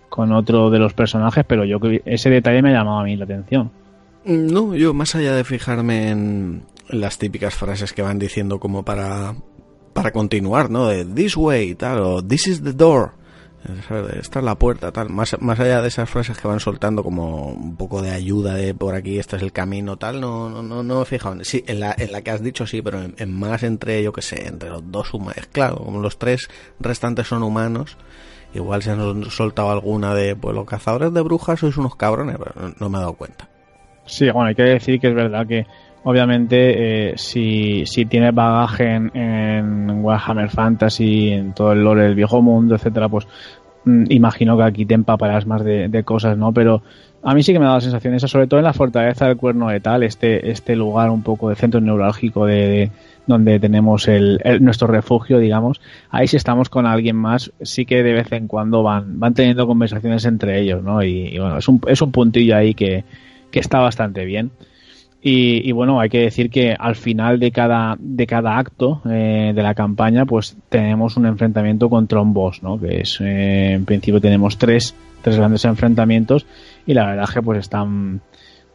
[0.07, 3.25] con otro de los personajes, pero yo ese detalle me ha llamado a mí la
[3.25, 3.71] atención.
[4.23, 9.35] No, yo más allá de fijarme en las típicas frases que van diciendo como para
[9.93, 10.87] para continuar, ¿no?
[10.87, 13.13] De this way, tal, o this is the door.
[14.17, 15.09] Esta es la puerta, tal.
[15.09, 18.73] Más, más allá de esas frases que van soltando como un poco de ayuda de
[18.73, 21.43] por aquí, este es el camino, tal, no, no, no, no he fijado.
[21.43, 24.23] Sí, en la, en la que has dicho sí, pero en, más entre, yo que
[24.23, 25.47] sé, entre los dos humanos.
[25.51, 26.49] Claro, como los tres
[26.79, 27.97] restantes son humanos,
[28.55, 32.73] igual se han soltado alguna de, pues los cazadores de brujas sois unos cabrones, pero
[32.79, 33.47] no me he dado cuenta.
[34.07, 35.67] Sí, bueno, hay que decir que es verdad que
[36.03, 42.41] obviamente eh, si, si tienes bagaje en, Warhammer Fantasy, en todo el lore del viejo
[42.41, 43.27] mundo, etcétera, pues
[43.85, 46.51] mm, imagino que aquí te empaparás más de, cosas, ¿no?
[46.53, 46.81] Pero
[47.23, 49.37] a mí sí que me da la sensación esa, sobre todo en la fortaleza del
[49.37, 52.89] cuerno de tal, este, este lugar un poco de centro neurálgico de,
[53.27, 58.13] donde tenemos el, nuestro refugio, digamos, ahí si estamos con alguien más, sí que de
[58.13, 61.03] vez en cuando van, van teniendo conversaciones entre ellos, ¿no?
[61.03, 63.03] Y, bueno, es un, es un puntillo ahí que,
[63.51, 64.49] que está bastante bien.
[65.23, 69.61] Y, bueno, hay que decir que al final de cada, de cada acto eh, de
[69.61, 72.79] la campaña, pues tenemos un enfrentamiento contra un boss, ¿no?
[72.79, 76.47] Que es, eh, en principio tenemos tres, tres grandes enfrentamientos
[76.87, 78.21] y la verdad que pues están,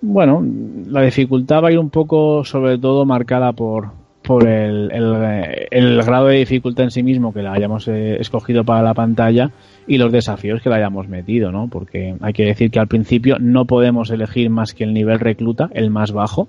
[0.00, 0.44] bueno,
[0.86, 3.90] la dificultad va a ir un poco sobre todo marcada por,
[4.22, 8.82] por el, el, grado de dificultad en sí mismo que la hayamos eh, escogido para
[8.82, 9.50] la pantalla
[9.86, 11.68] y los desafíos que le hayamos metido, ¿no?
[11.68, 15.68] Porque hay que decir que al principio no podemos elegir más que el nivel recluta,
[15.72, 16.48] el más bajo,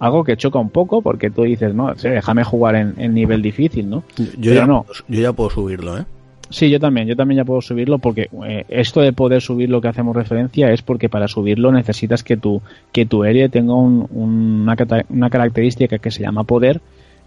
[0.00, 4.02] algo que choca un poco porque tú dices, no, déjame jugar en, nivel difícil, ¿no?
[4.38, 4.84] Yo ya, no.
[5.08, 6.04] Yo ya puedo subirlo, ¿eh?
[6.50, 9.80] Sí, yo también, yo también ya puedo subirlo porque eh, esto de poder subir lo
[9.80, 12.60] que hacemos referencia es porque para subirlo necesitas que tu,
[12.92, 14.76] que tu aire tenga una,
[15.08, 16.82] una característica que se llama poder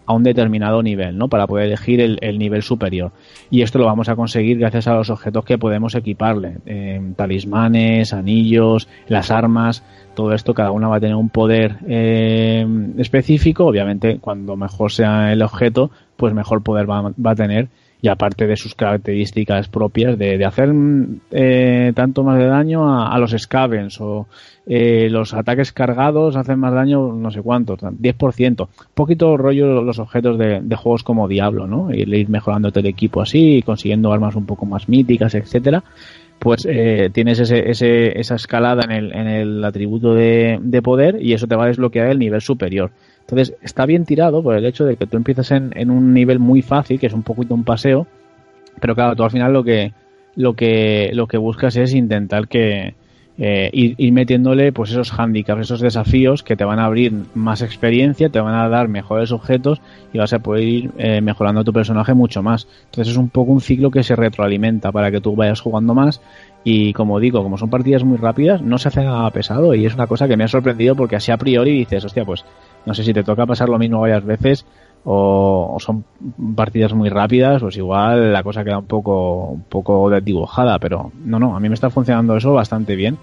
[0.05, 1.27] a un determinado nivel, ¿no?
[1.27, 3.11] Para poder elegir el, nivel superior.
[3.49, 6.57] Y esto lo vamos a conseguir gracias a los objetos que podemos equiparle.
[6.65, 9.83] Eh, talismanes, anillos, las armas,
[10.15, 12.65] todo esto, cada una va a tener un poder eh,
[12.97, 13.65] específico.
[13.65, 17.69] Obviamente, cuando mejor sea el objeto, pues mejor poder va, va a tener
[18.05, 20.71] y aparte de sus características propias de, de hacer
[21.31, 24.27] eh, tanto más de daño a, los scavens o
[24.67, 28.67] eh, los ataques cargados hacen más daño no sé cuánto, 10%.
[28.93, 31.91] Poquito rollo los objetos de, juegos como Diablo, ¿no?
[31.91, 35.83] Y ir mejorando el equipo así, consiguiendo armas un poco más míticas, etcétera
[36.37, 41.17] pues eh, tienes ese, ese, esa escalada en el, en el atributo de, de, poder
[41.21, 42.91] y eso te va a desbloquear el nivel superior.
[43.27, 46.39] Entonces, está bien tirado por el hecho de que tú empiezas en, en un nivel
[46.39, 48.05] muy fácil, que es un poquito un paseo,
[48.79, 49.93] pero claro, tú al final lo que,
[50.35, 52.93] lo que, lo que buscas es intentar que,
[53.37, 58.29] eh, ir, metiéndole pues esos handicaps, esos desafíos que te van a abrir más experiencia,
[58.29, 59.81] te van a dar mejores objetos
[60.13, 62.67] y vas a poder ir eh, mejorando tu personaje mucho más.
[62.85, 66.21] Entonces es un poco un ciclo que se retroalimenta para que tú vayas jugando más
[66.63, 69.93] y como digo, como son partidas muy rápidas, no se hace nada pesado y es
[69.93, 72.45] una cosa que me ha sorprendido porque así a priori dices, hostia, pues
[72.85, 74.65] no sé si te toca pasar lo mismo varias veces
[75.05, 76.03] o, son
[76.55, 81.39] partidas muy rápidas, pues igual la cosa queda un poco, un poco dibujada, pero no,
[81.39, 83.17] no, a mí me está funcionando eso bastante bien.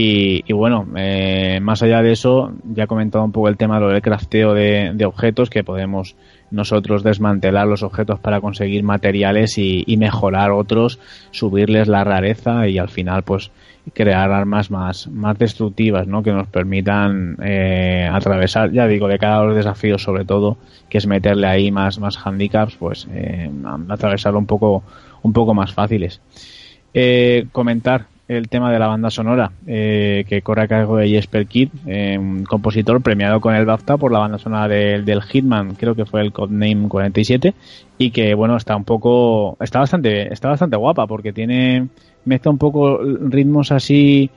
[0.00, 4.00] Y, bueno, eh, más allá de eso, ya he comentado un poco el tema del
[4.00, 6.14] crafteo de, de, objetos, que podemos
[6.52, 11.00] nosotros desmantelar los objetos para conseguir materiales y, y, mejorar otros,
[11.32, 13.50] subirles la rareza y al final pues
[13.94, 16.22] crear armas más, más destructivas, ¿no?
[16.22, 20.56] Que nos permitan eh, atravesar, ya digo, de cada los desafíos sobre todo,
[20.88, 23.50] que es meterle ahí más, más handicaps, pues eh,
[23.88, 24.82] atravesarlo un poco,
[25.22, 26.20] un poco más fáciles.
[26.94, 31.46] Eh, comentar el tema de la banda sonora eh, que corre a cargo de Jesper
[31.46, 36.04] Kidd, eh, compositor premiado con el BAFTA por la banda sonora del Hitman, creo que
[36.04, 37.54] fue el Codename 47
[37.96, 41.88] y que bueno está un poco está bastante está bastante guapa porque tiene
[42.28, 44.30] mezcla un poco ritmos así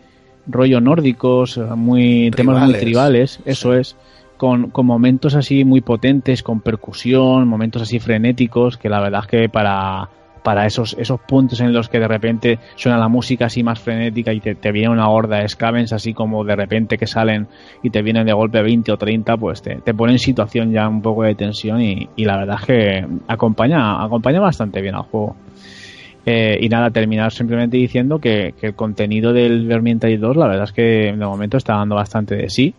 [0.48, 3.96] rollo nórdicos, muy temas muy tribales, eso es.
[4.38, 9.28] Con, con, momentos así muy potentes, con percusión, momentos así frenéticos, que la verdad es
[9.28, 10.10] que para,
[10.44, 14.34] para esos, esos puntos en los que de repente suena la música así más frenética
[14.34, 17.48] y te, viene una horda de scavens así como de repente que salen
[17.84, 20.88] y te vienen de golpe 20 o 30, pues te, te pone en situación ya
[20.88, 25.04] un poco de tensión y, y la verdad es que acompaña, acompaña bastante bien al
[25.04, 25.36] juego.
[26.26, 30.66] Eh, y nada, terminar simplemente diciendo que, que el contenido del Vermintide 2, la verdad
[30.66, 32.76] es que de momento está dando bastante de sí.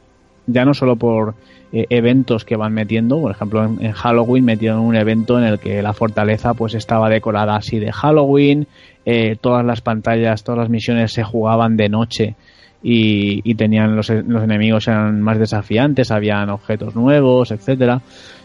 [0.47, 1.35] Ya no solo por
[1.73, 5.59] eh, eventos que van metiendo, por ejemplo en, en, Halloween metieron un evento en el
[5.59, 8.67] que la fortaleza pues estaba decorada así de Halloween,
[9.05, 12.35] eh, todas las pantallas, todas las misiones se jugaban de noche
[12.83, 18.03] y, y tenían los, los enemigos eran más desafiantes, habían objetos nuevos, etcétera.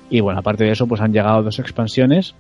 [0.10, 2.34] Y bueno, aparte de eso, pues han llegado dos expansiones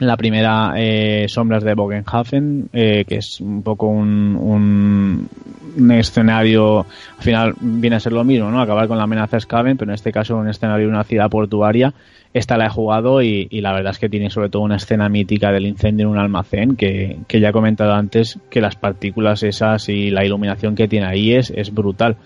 [0.00, 5.28] la primera, eh, Sombras de Bogenhafen, eh, que es un poco un,
[5.76, 6.80] un, escenario,
[7.18, 8.60] al final viene a ser lo mismo, ¿no?
[8.60, 11.92] Acabar con la amenaza Skaven, pero en este caso un escenario de una ciudad portuaria.
[12.32, 15.08] Esta la he jugado y, y, la verdad es que tiene sobre todo una escena
[15.08, 19.42] mítica del incendio en un almacén que, que ya he comentado antes que las partículas
[19.42, 22.16] esas y la iluminación que tiene ahí es, es brutal.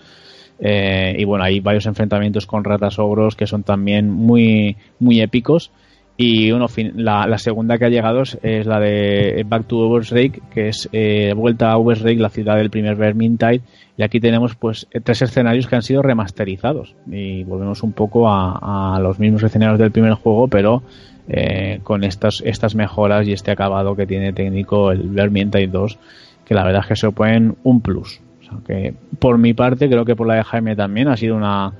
[0.59, 5.71] Eh, y bueno, hay varios enfrentamientos con ratas ogros que son también muy, muy épicos
[6.17, 10.69] y uno la, la, segunda que ha llegado es, la de Back to Oversrake que
[10.69, 13.61] es eh, vuelta a Oversrake la ciudad del primer Vermintide.
[13.97, 16.95] Y aquí tenemos pues tres escenarios que han sido remasterizados.
[17.11, 20.83] Y volvemos un poco a, a los mismos escenarios del primer juego pero
[21.27, 25.97] eh, con estas estas mejoras y este acabado que tiene técnico el Vermintide 2
[26.45, 28.21] que la verdad es que se oponen un plus.
[28.41, 31.35] O sea, que por mi parte creo que por la de Jaime también ha sido
[31.35, 31.73] una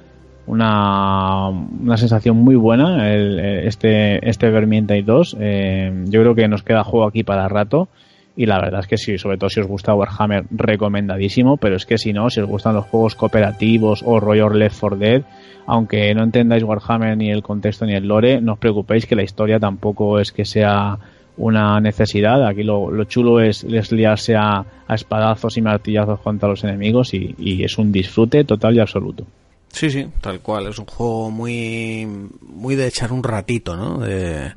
[0.47, 5.37] una, una sensación muy buena el, este, este Vermintide 2.
[5.39, 7.89] Eh, yo creo que nos queda juego aquí para rato.
[8.37, 11.57] Y la verdad es que sí, sobre todo si os gusta Warhammer, recomendadísimo.
[11.57, 14.97] Pero es que si no, si os gustan los juegos cooperativos o rollo Left 4
[14.97, 15.21] Dead,
[15.65, 19.23] aunque no entendáis Warhammer ni el contexto ni el lore, no os preocupéis que la
[19.23, 20.99] historia tampoco es que sea
[21.37, 22.45] una necesidad.
[22.45, 27.13] Aquí lo, lo chulo es, es liarse a, a, espadazos y martillazos contra los enemigos
[27.13, 29.25] y es un disfrute total y absoluto.
[29.75, 30.67] Sí, sí, tal cual.
[30.67, 32.07] Es un juego muy,
[32.41, 33.97] muy de echar un ratito, ¿no?
[33.97, 34.53] De,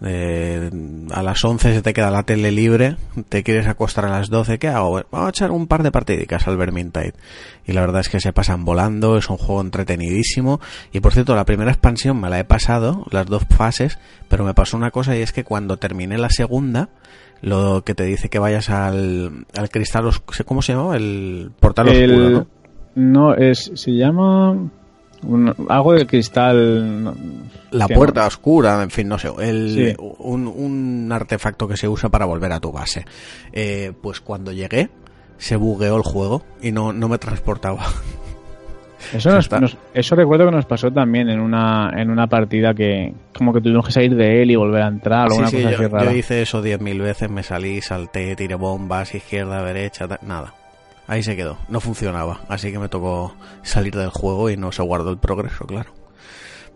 [0.00, 2.96] de, a las 11 se te queda la tele libre,
[3.30, 5.02] te quieres acostar a las 12, ¿qué hago?
[5.10, 7.14] Vamos a echar un par de partidicas al Vermintide.
[7.66, 10.60] Y la verdad es que se pasan volando, es un juego entretenidísimo.
[10.92, 14.52] Y por cierto, la primera expansión me la he pasado, las dos fases, pero me
[14.52, 16.90] pasó una cosa y es que cuando terminé la segunda,
[17.40, 20.10] lo que te dice que vayas al, al cristal,
[20.44, 20.94] ¿cómo se llama?
[20.94, 22.10] El portal el...
[22.10, 22.57] oscuro, ¿no?
[22.98, 24.50] No, es, se llama
[25.22, 27.14] un, algo del cristal.
[27.70, 28.26] La puerta no.
[28.26, 29.30] oscura, en fin, no sé.
[29.40, 30.04] El, sí.
[30.18, 33.04] un, un, artefacto que se usa para volver a tu base.
[33.52, 34.90] Eh, pues cuando llegué,
[35.36, 37.84] se bugueó el juego y no, no me transportaba.
[39.14, 43.14] Eso, nos, nos, eso recuerdo que nos pasó también en una, en una partida que
[43.32, 45.56] como que tuvimos que salir de él y volver a entrar o sí, una sí,
[45.58, 46.04] cosa yo, así rara.
[46.10, 50.52] Yo hice eso diez mil veces, me salí, salté, tiré bombas, izquierda, derecha, nada
[51.08, 54.82] ahí se quedó, no funcionaba, así que me tocó salir del juego y no se
[54.82, 55.92] guardó el progreso, claro.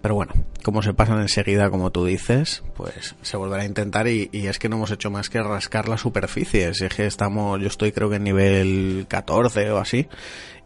[0.00, 0.32] Pero bueno,
[0.64, 4.58] como se pasan enseguida, como tú dices, pues se volverá a intentar y, y, es
[4.58, 6.68] que no hemos hecho más que rascar la superficie.
[6.70, 10.08] Es que estamos, yo estoy creo que en nivel 14 o así.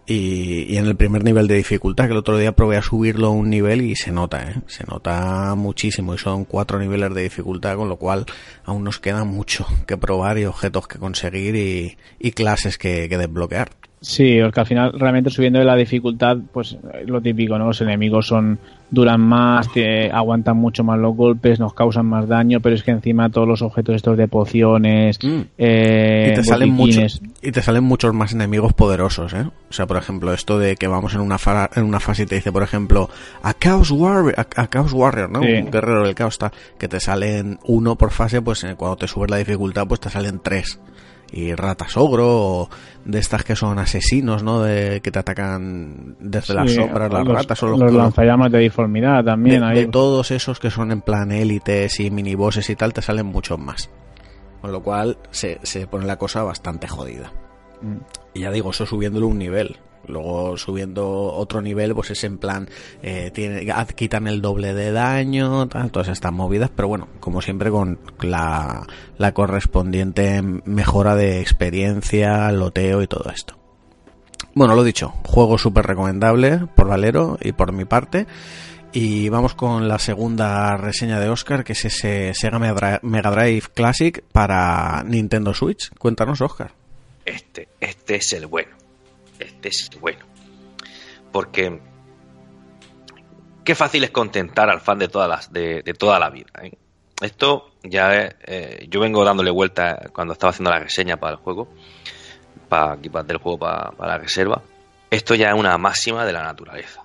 [0.07, 3.27] Y, y, en el primer nivel de dificultad, que el otro día probé a subirlo
[3.27, 4.55] a un nivel y se nota, ¿eh?
[4.69, 8.25] se nota muchísimo y son cuatro niveles de dificultad, con lo cual
[8.65, 13.19] aún nos queda mucho que probar y objetos que conseguir y, y clases que, que
[13.19, 13.71] desbloquear.
[14.01, 17.67] Sí, porque al final realmente subiendo de la dificultad, pues lo típico, ¿no?
[17.67, 18.59] Los enemigos son
[18.91, 22.93] duran más, te aguantan mucho más los golpes, nos causan más daño, pero es que
[22.93, 25.41] encima todos los objetos estos de pociones, mm.
[25.59, 29.47] eh, y te salen muchos y te salen muchos más enemigos poderosos, ¿eh?
[29.69, 32.27] O sea, por ejemplo, esto de que vamos en una fa en una fase y
[32.27, 33.09] te dice, por ejemplo,
[33.43, 35.43] a Chaos Warrior, a, a Chaos Warrior, ¿no?
[35.43, 35.53] Sí.
[35.53, 39.09] Un guerrero del caos está que te salen uno por fase, pues eh, cuando te
[39.09, 40.79] subes la dificultad, pues te salen tres
[41.33, 42.71] y ratas ogro o
[43.05, 44.63] de estas que son asesinos, ¿no?
[44.63, 48.51] De que te atacan desde sí, las sombras, las los, ratas o los, los lanzallamas
[48.53, 49.61] de diformidad también.
[49.61, 49.75] De, ahí.
[49.85, 53.59] de, todos esos que son en plan élites y minibosses y tal, te salen muchos
[53.59, 53.91] más.
[54.61, 57.33] Con lo cual se, se pone la cosa bastante jodida.
[58.35, 59.77] Y ya digo, eso subiéndolo un nivel.
[60.09, 62.69] Luego subiendo otro nivel, pues es en plan,
[63.03, 63.67] eh, tiene,
[63.97, 68.87] quitan el doble de daño, tal, todas estas movidas, pero bueno, como siempre con la,
[69.19, 73.57] la correspondiente mejora de experiencia, loteo y todo esto.
[74.55, 78.27] Bueno, lo dicho, juego súper recomendable por Valero y por mi parte.
[78.93, 84.25] Y vamos con la segunda reseña de Oscar, que es ese Sega Mega Drive Classic
[84.33, 85.91] para Nintendo Switch.
[85.99, 86.86] Cuéntanos, Oscar.
[87.27, 88.77] Este, este es el bueno
[89.39, 90.25] este es bueno.
[91.33, 91.81] Porque
[93.65, 96.51] qué fácil es contentar al fan de todas las de, toda la vida.
[96.63, 96.73] ¿eh?
[97.21, 98.13] Esto ya
[98.47, 101.69] eh, yo vengo dándole vuelta cuando estaba haciendo la reseña para el juego,
[102.69, 104.63] para del juego para, para la reserva.
[105.11, 107.03] Esto ya es una máxima de la naturaleza.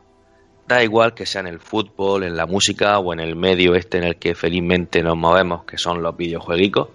[0.67, 3.97] Da igual que sea en el fútbol, en la música o en el medio este
[3.97, 6.89] en el que felizmente nos movemos, que son los videojuegos.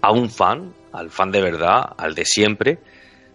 [0.00, 2.78] a un fan, al fan de verdad, al de siempre,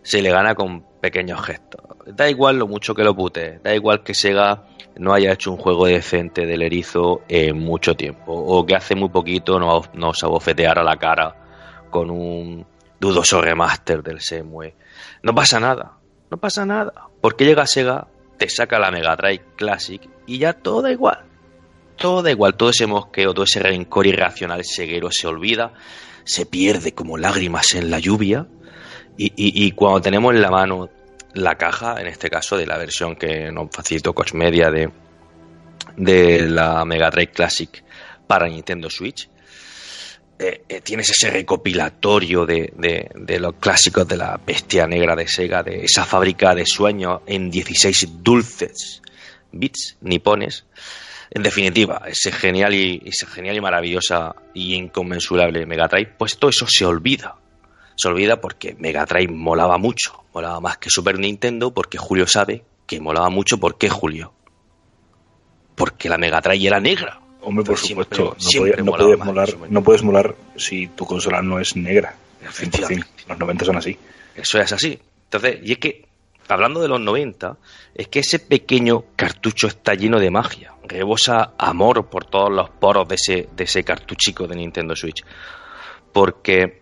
[0.01, 1.81] se le gana con pequeños gestos.
[2.07, 4.63] Da igual lo mucho que lo pute, da igual que Sega
[4.97, 9.09] no haya hecho un juego decente del erizo en mucho tiempo, o que hace muy
[9.09, 11.35] poquito nos, abofeteara la cara
[11.89, 12.65] con un
[12.99, 14.75] dudoso remaster del Semue.
[15.21, 15.97] No pasa nada,
[16.31, 18.07] no pasa nada, porque llega Sega,
[18.37, 21.25] te saca la Mega Drive Classic y ya todo da igual.
[21.97, 25.73] Todo da igual, todo ese mosqueo, todo ese rencor irracional ceguero se olvida,
[26.29, 28.45] se pierde como lágrimas en la lluvia
[29.17, 30.89] y, y, cuando tenemos en la mano
[31.33, 34.91] la caja, en este caso de la versión que nos facilitó Coach Media de,
[35.97, 37.83] de la Mega Drive Classic
[38.27, 39.27] para Nintendo Switch,
[40.37, 45.63] eh, eh, tienes ese recopilatorio de, de, los clásicos de la bestia negra de Sega,
[45.63, 49.01] de esa fábrica de sueños en 16 dulces
[49.51, 50.63] bits nipones.
[51.31, 56.49] En definitiva, ese genial y, ese genial y maravillosa y inconmensurable Mega Drive, pues todo
[56.49, 57.35] eso se olvida.
[57.95, 62.63] Se olvida porque Mega Drive molaba mucho, molaba más que Super Nintendo, porque Julio sabe
[62.87, 63.59] que molaba mucho.
[63.59, 64.33] ¿Por qué Julio?
[65.75, 68.35] Porque la Mega Drive era negra Hombre, por supuesto,
[68.83, 72.15] no, puedes molar, no puedes molar si tu consola no es negra.
[73.27, 73.97] los 90 son así.
[74.35, 74.99] Eso es así.
[75.25, 76.05] Entonces, y es que,
[76.53, 77.57] hablando de los 90,
[77.95, 80.73] es que ese pequeño cartucho está lleno de magia.
[80.83, 85.23] Rebosa amor por todos los poros de ese, de ese cartuchico de Nintendo Switch.
[86.11, 86.81] Porque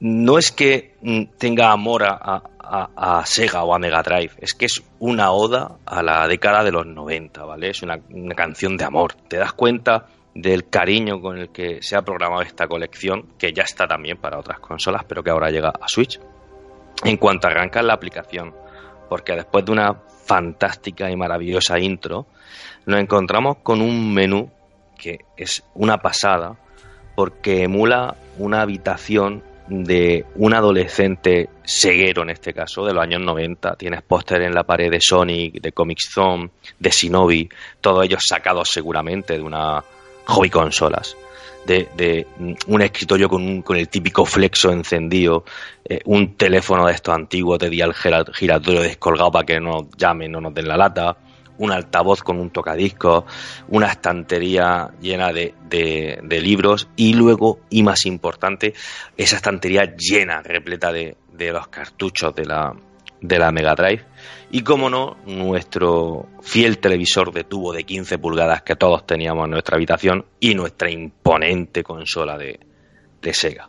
[0.00, 4.32] no es que mm, tenga amor a, a, Sega o a Mega Drive.
[4.38, 7.70] Es que es una oda a la década de los 90, ¿vale?
[7.70, 7.98] Es una,
[8.34, 9.14] canción de amor.
[9.28, 13.62] Te das cuenta del cariño con el que se ha programado esta colección, que ya
[13.62, 16.20] está también para otras consolas, pero que ahora llega a Switch.
[17.04, 18.54] En cuanto arranca la aplicación,
[19.08, 22.26] porque después de una fantástica y maravillosa intro,
[22.86, 24.50] nos encontramos con un menú
[24.96, 26.56] que es una pasada,
[27.14, 33.76] porque emula una habitación de un adolescente ceguero en este caso, de los años 90.
[33.76, 37.48] Tienes póster en la pared de Sonic, de Comic Zone, de Shinobi,
[37.80, 39.82] todos ellos sacados seguramente de una
[40.26, 41.16] hobby consolas.
[41.66, 42.26] De,
[42.68, 45.44] un escritorio con, con el típico flexo encendido,
[45.84, 50.40] eh, un teléfono de estos antiguos de dial giratorio descolgado para que no llamen, no
[50.40, 51.16] nos den la lata,
[51.58, 53.24] un altavoz con un tocadiscos,
[53.68, 58.74] una estantería llena de, de, libros y luego, y más importante,
[59.16, 62.74] esa estantería llena, repleta de, de los cartuchos de la,
[63.20, 64.04] de la Mega Drive.
[64.56, 69.50] Y como no, nuestro fiel televisor de tubo de 15 pulgadas que todos teníamos en
[69.50, 72.58] nuestra habitación y nuestra imponente consola de,
[73.20, 73.68] de Sega.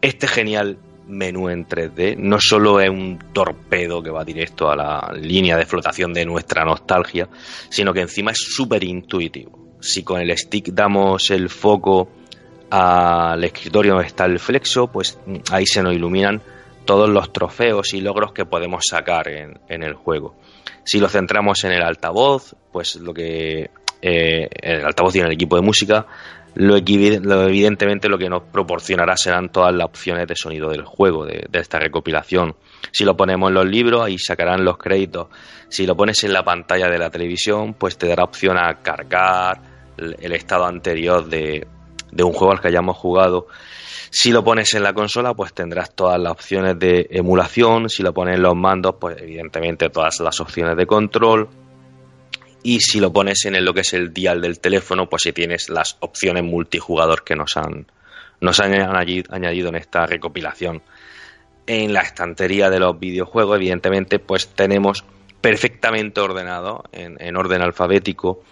[0.00, 5.12] Este genial menú en 3D no solo es un torpedo que va directo a la
[5.14, 7.28] línea de flotación de nuestra nostalgia,
[7.68, 9.76] sino que encima es súper intuitivo.
[9.78, 12.10] Si con el stick damos el foco
[12.68, 15.20] al escritorio donde está el flexo, pues
[15.52, 16.42] ahí se nos iluminan
[16.84, 20.34] todos los trofeos y logros que podemos sacar en, el juego.
[20.84, 23.70] Si lo centramos en el altavoz, pues lo que
[24.02, 26.06] eh, el altavoz tiene el equipo de música,
[26.54, 31.48] lo, evidentemente lo que nos proporcionará serán todas las opciones de sonido del juego, de,
[31.52, 32.54] esta recopilación.
[32.92, 35.28] Si lo ponemos en los libros, ahí sacarán los créditos.
[35.68, 39.60] Si lo pones en la pantalla de la televisión, pues te dará opción a cargar
[39.96, 41.66] el estado anterior de,
[42.12, 43.48] de un juego al que hayamos jugado.
[44.16, 47.88] Si lo pones en la consola, pues tendrás todas las opciones de emulación.
[47.88, 51.48] Si lo pones en los mandos, pues evidentemente todas las opciones de control
[52.62, 55.68] y si lo pones en lo que es el dial del teléfono, pues si tienes
[55.68, 57.88] las opciones multijugador que nos han,
[58.40, 60.80] nos han añadido en esta recopilación.
[61.66, 65.04] En la estantería de los videojuegos, evidentemente, pues tenemos
[65.40, 68.44] perfectamente ordenado, en, en orden alfabético,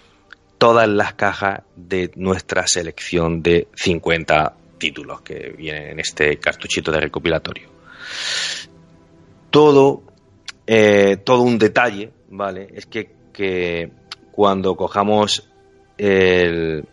[0.59, 6.98] todas las cajas de nuestra selección de 50 títulos que vienen en este cartuchito de
[6.98, 7.68] recopilatorio.
[9.48, 10.02] Todo,
[10.66, 12.66] eh, todo un detalle, ¿vale?
[12.74, 13.92] Es que, que
[14.32, 15.48] cuando cojamos
[15.96, 16.84] el,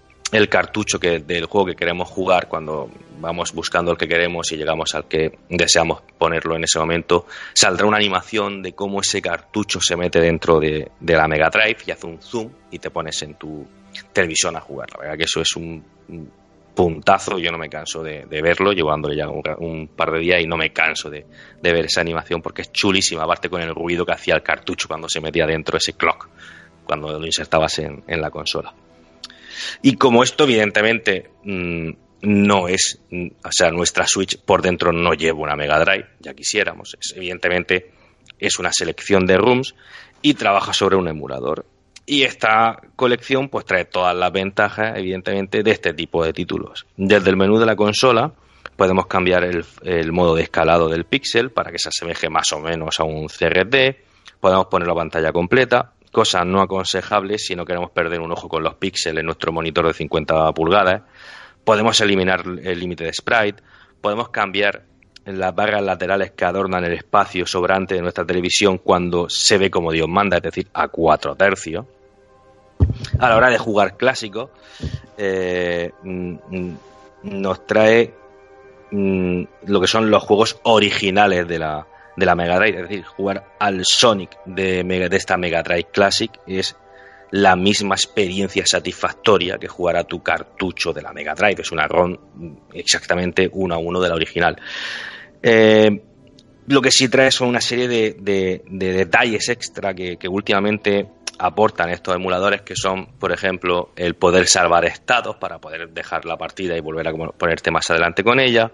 [0.49, 5.07] cartucho del juego que queremos jugar, cuando vamos buscando el que queremos y llegamos al
[5.07, 10.19] que deseamos ponerlo en ese momento, saldrá una animación de cómo ese cartucho se mete
[10.19, 13.65] dentro de, la Mega Drive y hace un zoom y te pones en tu
[14.13, 14.91] televisión a jugar.
[14.91, 15.83] La verdad que eso es un,
[16.75, 20.57] puntazo, yo no me canso de, verlo, llevándole ya un, par de días y no
[20.57, 21.25] me canso de,
[21.61, 25.09] ver esa animación porque es chulísima, aparte con el ruido que hacía el cartucho cuando
[25.09, 26.29] se metía dentro ese clock
[26.85, 28.73] cuando lo insertabas en, en la consola.
[29.81, 31.89] Y como esto, evidentemente, mm,
[32.21, 36.33] no es, mm, o sea, nuestra Switch por dentro no lleva una Mega Drive, ya
[36.33, 36.97] quisiéramos.
[37.15, 37.91] evidentemente,
[38.39, 39.75] es una selección de rooms
[40.21, 41.65] y trabaja sobre un emulador.
[42.11, 46.87] Y esta colección, pues trae todas las ventajas, evidentemente, de este tipo de títulos.
[46.97, 48.31] Desde el menú de la consola,
[48.75, 52.99] podemos cambiar el, modo de escalado del píxel para que se asemeje más o menos
[52.99, 58.21] a un CRT, podemos poner la pantalla completa, cosa no aconsejable si no queremos perder
[58.21, 61.03] un ojo con los píxeles en nuestro monitor de 50 pulgadas,
[61.63, 63.61] podemos eliminar el límite de sprite,
[64.01, 64.81] podemos cambiar
[65.25, 69.91] las barras laterales que adornan el espacio sobrante de nuestra televisión cuando se ve como
[69.91, 71.85] Dios manda, es decir, a 4 tercios.
[73.17, 74.51] A la hora de jugar clásico,
[75.17, 76.77] eh, mm, mm,
[77.23, 78.13] nos trae
[78.91, 83.03] mm, lo que son los juegos originales de la, de la Mega Drive, es decir,
[83.05, 86.75] jugar al Sonic de, Mega- de esta Mega Drive Classic es
[87.31, 91.87] la misma experiencia satisfactoria que jugar a tu cartucho de la Mega Drive, es una
[91.87, 92.15] ROM
[92.73, 94.55] exactamente uno a uno de la original.
[95.43, 96.01] Eh,
[96.67, 101.07] lo que sí trae son una serie de, de- de detalles extra que últimamente
[101.39, 106.37] aportan estos emuladores, que son, por ejemplo, el poder salvar estados para poder dejar la
[106.37, 108.71] partida y volver a ponerte más adelante con ella,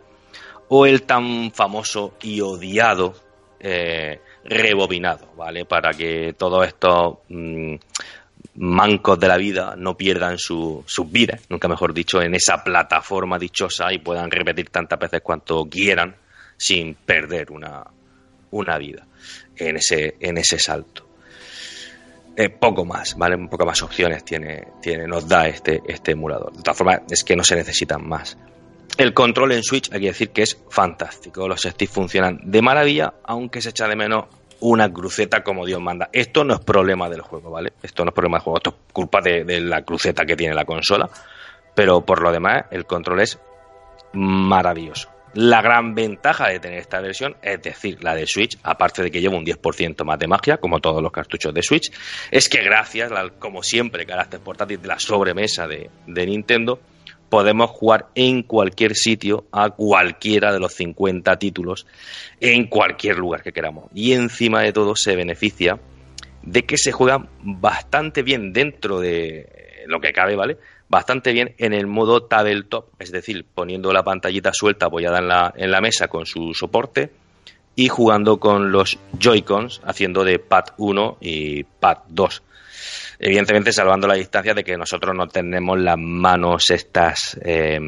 [0.70, 3.14] o el tan famoso y odiado
[3.60, 5.66] eh, rebobinado, ¿vale?
[5.66, 7.76] Para que todos estos mm,
[8.56, 13.38] mancos de la vida no pierdan su- sus vidas, nunca mejor dicho, en esa plataforma
[13.40, 16.16] dichosa y puedan repetir tantas veces cuanto quieran
[16.58, 17.84] sin perder una,
[18.52, 19.06] una vida
[19.58, 21.05] en ese, en ese salto.
[22.38, 23.36] Eh, poco más, ¿vale?
[23.36, 26.52] Un poco más opciones tiene, tiene, nos da este, este emulador.
[26.52, 28.38] De todas formas, es que no se necesitan más.
[28.98, 31.48] El control en Switch hay que decir que es fantástico.
[31.48, 34.26] Los sticks funcionan de maravilla, aunque se echa de menos
[34.60, 36.10] una cruceta como Dios manda.
[36.12, 37.74] Esto no es problema del juego, ¿vale?
[37.82, 40.54] Esto no es problema del juego, esto es culpa de, de la cruceta que tiene
[40.54, 41.10] la consola.
[41.74, 43.40] Pero por lo demás, el control es
[44.14, 45.15] maravilloso.
[45.36, 49.20] La gran ventaja de tener esta versión, es decir, la de Switch, aparte de que
[49.20, 51.92] lleva un 10% más de magia, como todos los cartuchos de Switch,
[52.32, 56.80] es que gracias al, como siempre, carácter portátil de la sobremesa de, de Nintendo,
[57.30, 61.86] podemos jugar en cualquier sitio a cualquiera de los 50 títulos
[62.40, 63.90] en cualquier lugar que queramos.
[63.94, 65.80] Y encima de todo se beneficia
[66.44, 70.58] de que se juega bastante bien dentro de lo que cabe, ¿vale?
[70.88, 75.54] Bastante bien en el modo tabletop, es decir, poniendo la pantallita suelta apoyada en la,
[75.56, 77.12] en la mesa con su soporte
[77.76, 82.44] y jugando con los Joy-Cons, haciendo de pad 1 y pad 2
[83.20, 87.80] evidentemente salvando la distancia de que nosotros no tenemos las manos estas eh,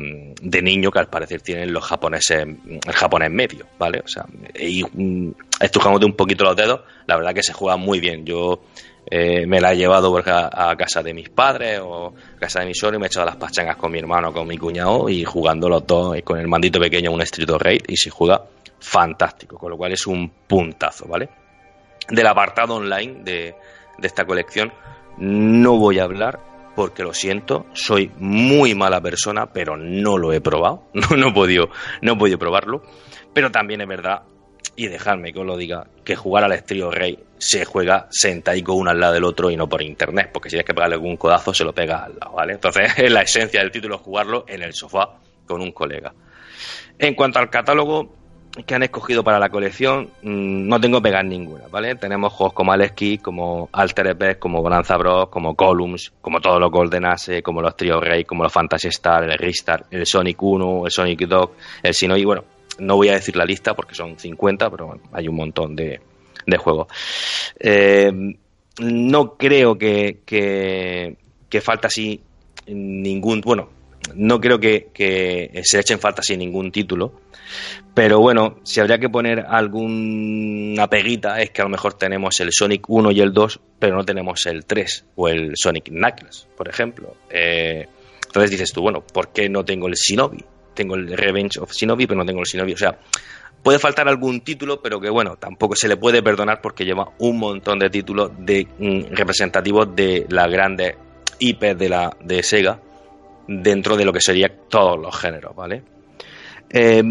[0.41, 4.01] de niño que al parecer tienen los japoneses, el japonés medio, ¿vale?
[4.03, 4.25] O sea,
[4.59, 8.25] y mm, estrujándote un poquito los dedos, la verdad que se juega muy bien.
[8.25, 8.61] Yo
[9.09, 12.73] eh, me la he llevado a, casa de mis padres o a casa de mi
[12.73, 15.69] suegro y me he echado las pachangas con mi hermano, con mi cuñado y jugando
[15.69, 18.43] los dos y con el mandito pequeño un Street of Raid y se juega
[18.79, 21.29] fantástico, con lo cual es un puntazo, ¿vale?
[22.09, 23.55] Del apartado online de
[24.01, 24.71] esta colección
[25.18, 26.39] no voy a hablar
[26.76, 31.34] porque lo siento, soy muy mala persona, pero no lo he probado, no, no, he,
[31.34, 31.69] podido,
[32.02, 32.84] no probarlo,
[33.34, 34.22] pero también es verdad,
[34.76, 38.91] y dejadme que os lo diga, que jugar al Estrío Rey se juega sentadico uno
[38.91, 41.52] al lado del otro y no por internet, porque si tienes que pegarle algún codazo
[41.52, 42.53] se lo pega al lado, ¿vale?
[42.53, 45.18] Entonces es la esencia del título jugarlo en el sofá
[45.48, 46.14] con un colega.
[46.99, 48.14] En cuanto al catálogo,
[48.65, 51.95] que han escogido para la colección, mmm, no tengo pegar ninguna, ¿vale?
[51.95, 56.71] Tenemos juegos como Aleski, como Alter Beast, como Bonanza Bros, como Columns, como todos los
[56.71, 60.85] Golden Ace, como los Trio Rey, como los Fantasy Star, el Ristar, el Sonic 1,
[60.85, 61.51] el Sonic Dog,
[61.84, 62.43] el Sinoy, bueno,
[62.79, 65.99] no voy a decir la lista porque son 50, pero bueno, hay un montón de,
[66.45, 66.88] de juegos.
[67.59, 68.11] Eh,
[68.79, 71.17] no creo que, que,
[71.49, 72.21] que falta así
[72.67, 73.69] ningún, bueno,
[74.15, 74.89] no creo que,
[75.63, 77.21] se echen falta sin ningún título.
[77.93, 82.51] Pero bueno, si habría que poner alguna peguita es que a lo mejor tenemos el
[82.51, 86.67] Sonic 1 y el 2, pero no tenemos el 3 o el Sonic Knuckles, por
[86.67, 87.15] ejemplo.
[87.29, 87.88] Eh,
[88.27, 90.43] entonces dices tú, bueno, ¿por qué no tengo el Shinobi?
[90.73, 92.73] Tengo el Revenge of Shinobi, pero no tengo el Shinobi.
[92.73, 92.99] O sea,
[93.63, 97.39] puede faltar algún título, pero que bueno, tampoco se le puede perdonar porque lleva un
[97.39, 100.95] montón de títulos de, mm, representativos de las grandes
[101.39, 102.79] IP de, la, de Sega
[103.48, 105.84] dentro de lo que sería todos los géneros, ¿vale?
[106.69, 107.02] Eh,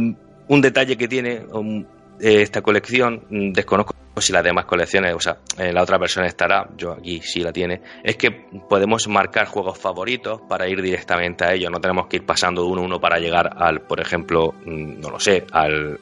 [0.48, 1.84] un detalle que tiene um,
[2.20, 6.68] esta colección, mm, desconozco si las demás colecciones, o sea, en la otra versión estará,
[6.76, 11.52] yo aquí sí la tiene, es que podemos marcar juegos favoritos para ir directamente a
[11.52, 15.00] ellos, no tenemos que ir pasando uno a uno para llegar al, por ejemplo, mm,
[15.00, 15.98] no lo sé, al,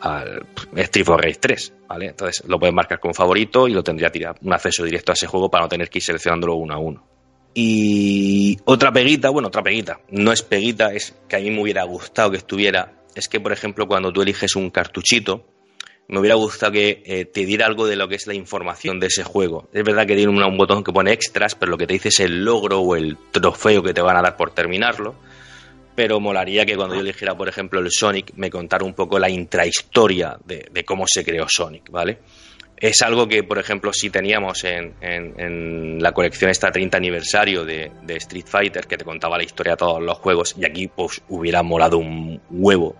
[0.00, 2.06] al Street of Rage 3, ¿vale?
[2.06, 5.50] Entonces lo puedes marcar como favorito y lo tendría un acceso directo a ese juego
[5.50, 7.11] para no tener que ir seleccionándolo uno a uno.
[7.54, 11.84] Y otra peguita, bueno, otra peguita, no es peguita, es que a mí me hubiera
[11.84, 15.44] gustado que estuviera, es que por ejemplo cuando tú eliges un cartuchito,
[16.08, 19.06] me hubiera gustado que eh, te diera algo de lo que es la información de
[19.06, 19.68] ese juego.
[19.72, 22.20] Es verdad que tiene un, botón que pone extras, pero lo que te dice es
[22.20, 25.14] el logro o el trofeo que te van a dar por terminarlo.
[25.94, 29.28] pero molaría que cuando yo eligiera, por ejemplo, el Sonic, me contara un poco la
[29.28, 32.18] intrahistoria de cómo se creó Sonic, ¿vale?
[32.82, 37.64] Es algo que, por ejemplo, si teníamos en, en- en la colección esta 30 aniversario
[37.64, 40.88] de, de Street Fighter, que te contaba la historia de todos los juegos, y aquí
[40.88, 42.96] pues hubiera molado un huevo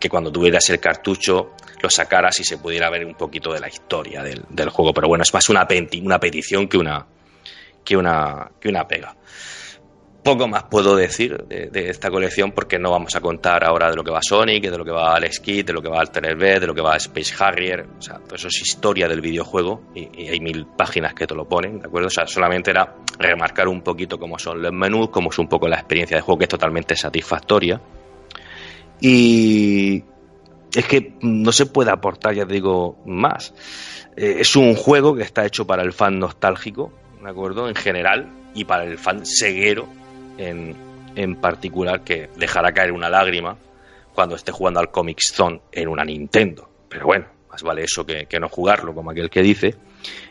[0.00, 1.52] que cuando tuvieras el cartucho
[1.82, 4.94] lo sacaras y se pudiera ver un poquito de la historia del, del juego.
[4.94, 7.06] Pero bueno, es más una, peti- una petición que una,
[7.84, 9.14] que una, que una pega.
[10.26, 14.02] Poco más puedo decir de, esta colección porque no vamos a contar ahora de lo
[14.02, 16.58] que va Sonic, de lo que va Alex Kidd, de lo que va Altered B,
[16.58, 17.86] de lo que va Space Harrier.
[17.96, 21.48] O sea, todo eso es historia del videojuego y, hay mil páginas que te lo
[21.48, 22.08] ponen, ¿de acuerdo?
[22.08, 25.68] O sea, solamente era remarcar un poquito cómo son los menús, cómo es un poco
[25.68, 27.80] la experiencia de juego que es totalmente satisfactoria.
[29.00, 30.02] Y
[30.74, 33.54] es que no se puede aportar, ya digo, más.
[34.16, 36.92] Eh, es un juego que está hecho para el fan nostálgico,
[37.22, 37.68] ¿de acuerdo?
[37.68, 39.86] En general, y para el fan ceguero
[40.38, 40.76] en,
[41.14, 43.56] en particular, que dejará caer una lágrima
[44.14, 46.68] cuando esté jugando al Comic Zone en una Nintendo.
[46.88, 49.74] Pero bueno, más vale eso que, que no jugarlo, como aquel que dice.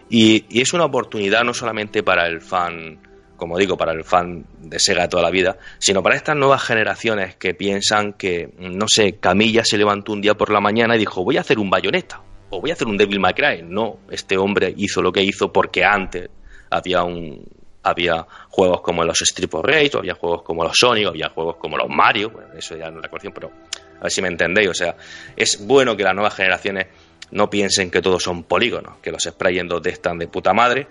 [0.10, 2.99] Y, y es una oportunidad no solamente para el fan,
[3.38, 6.64] como digo, para el fan de Sega de toda la vida, sino para estas nuevas
[6.64, 10.99] generaciones que piensan que, no sé, Camilla se levantó un día por la mañana y
[10.99, 13.64] dijo, voy a hacer un bayoneta o voy a hacer un Devil May Cry.
[13.64, 16.30] No, este hombre hizo lo que hizo porque antes
[16.69, 17.45] había un
[17.86, 21.78] había juegos como los Street of Rage, había juegos como los Sonic, había juegos como
[21.78, 23.52] los Mario, bueno, eso ya no es la cuestión, pero
[23.99, 24.95] a ver si me entendéis, o sea,
[25.38, 26.88] es bueno que las nuevas generaciones
[27.32, 30.88] no piensen que todos son polígonos, que los sprays en 2D están de puta madre,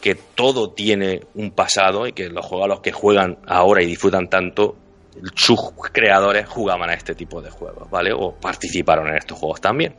[0.00, 3.86] que todo tiene un pasado y que los juegos a los que juegan ahora y
[3.86, 4.76] disfrutan tanto,
[5.34, 5.60] sus
[5.92, 8.12] creadores jugaban a este tipo de juegos, ¿vale?
[8.14, 9.94] O participaron en estos juegos también.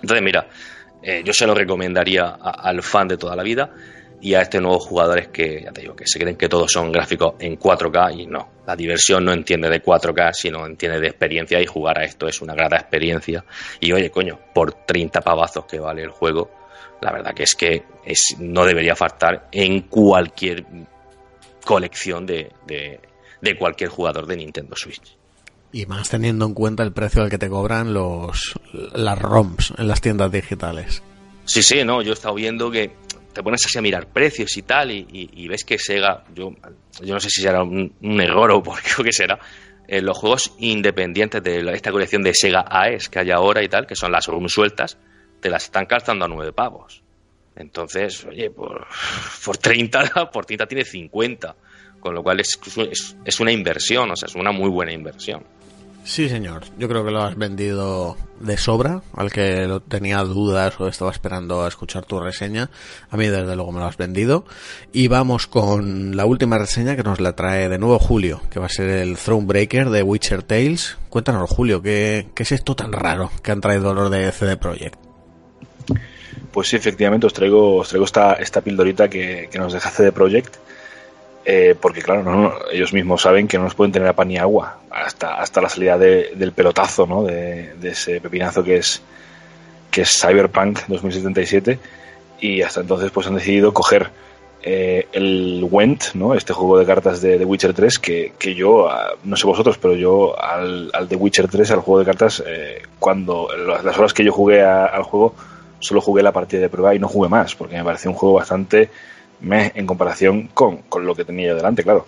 [0.00, 0.48] Entonces, mira,
[1.02, 3.70] eh, yo se lo recomendaría al fan de toda la vida
[4.20, 6.90] y a estos nuevos jugadores que, ya te digo, que se creen que todos son
[6.90, 8.48] gráficos en 4K y no.
[8.66, 12.40] La diversión no entiende de 4K, sino entiende de experiencia y jugar a esto es
[12.42, 13.44] una grata experiencia.
[13.80, 16.50] Y oye, coño, por 30 pavazos que vale el juego,
[17.00, 20.66] la verdad que es que es, no debería faltar en cualquier
[21.64, 23.00] colección de, de,
[23.40, 25.16] de cualquier jugador de Nintendo Switch.
[25.70, 29.86] Y más teniendo en cuenta el precio al que te cobran los las ROMs en
[29.86, 31.02] las tiendas digitales.
[31.44, 32.92] Sí, sí, no, yo he estado viendo que
[33.38, 36.56] te pones así a mirar precios y tal, y, ves que Sega, yo,
[37.00, 39.38] yo no sé si será un, un error o por qué será,
[39.86, 43.86] eh, los juegos independientes de esta colección de Sega AES que hay ahora y tal,
[43.86, 44.98] que son las ROM sueltas,
[45.38, 47.04] te las están calzando a nueve pavos.
[47.54, 48.88] Entonces, oye, por,
[49.44, 51.54] por 30, por 30 tiene 50,
[52.00, 52.58] con lo cual es,
[52.90, 55.44] es, es una inversión, o sea, es una muy buena inversión.
[56.08, 56.62] Sí, señor.
[56.78, 59.02] Yo creo que lo has vendido de sobra.
[59.14, 62.70] Al que tenía dudas o estaba esperando a escuchar tu reseña,
[63.10, 64.46] a mí desde luego me lo has vendido.
[64.90, 68.66] Y vamos con la última reseña que nos la trae de nuevo Julio, que va
[68.66, 70.96] a ser el Thronebreaker de Witcher Tales.
[71.10, 74.98] Cuéntanos, Julio, ¿qué, qué es esto tan raro que han traído los de CD Projekt?
[76.50, 80.10] Pues sí, efectivamente, os traigo, os traigo esta, esta pildorita que, que nos deja CD
[80.10, 80.56] Projekt.
[81.50, 84.36] Eh, porque, claro, no, ellos mismos saben que no nos pueden tener a pan ni
[84.36, 87.22] agua hasta, hasta la salida de- del pelotazo, ¿no?
[87.24, 89.00] De, de ese pepinazo que es,
[89.90, 91.78] que es Cyberpunk 2077.
[92.40, 94.10] Y hasta entonces, pues han decidido coger
[94.62, 96.34] eh, el Went, ¿no?
[96.34, 99.78] Este juego de cartas de, de Witcher 3, que, que yo, ah, no sé vosotros,
[99.78, 103.48] pero yo al, al de Witcher 3, al juego de cartas, eh, cuando
[103.82, 105.34] las horas que yo jugué a- al juego,
[105.80, 108.34] solo jugué la partida de prueba y no jugué más, porque me pareció un juego
[108.36, 108.90] bastante
[109.40, 112.04] meh en comparación con, con lo que tenía yo delante, claro.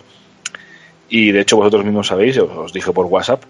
[1.09, 3.43] Y de hecho vosotros mismos sabéis, os, dije por WhatsApp,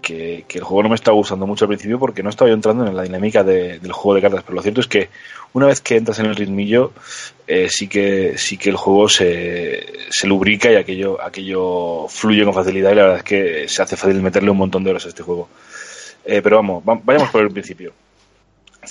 [0.00, 2.54] que, que el juego no me estaba gustando mucho al principio porque no estaba yo
[2.54, 5.10] entrando en la dinámica de- del juego de cartas, pero lo cierto es que
[5.52, 6.92] una vez que entras en el ritmillo,
[7.46, 12.52] eh, sí que sí que el juego se, se lubrica y aquello, aquello fluye con
[12.54, 15.08] facilidad y la verdad es que se hace fácil meterle un montón de horas a
[15.08, 15.48] este juego.
[16.24, 17.92] Eh, pero vamos, va- vayamos por el principio.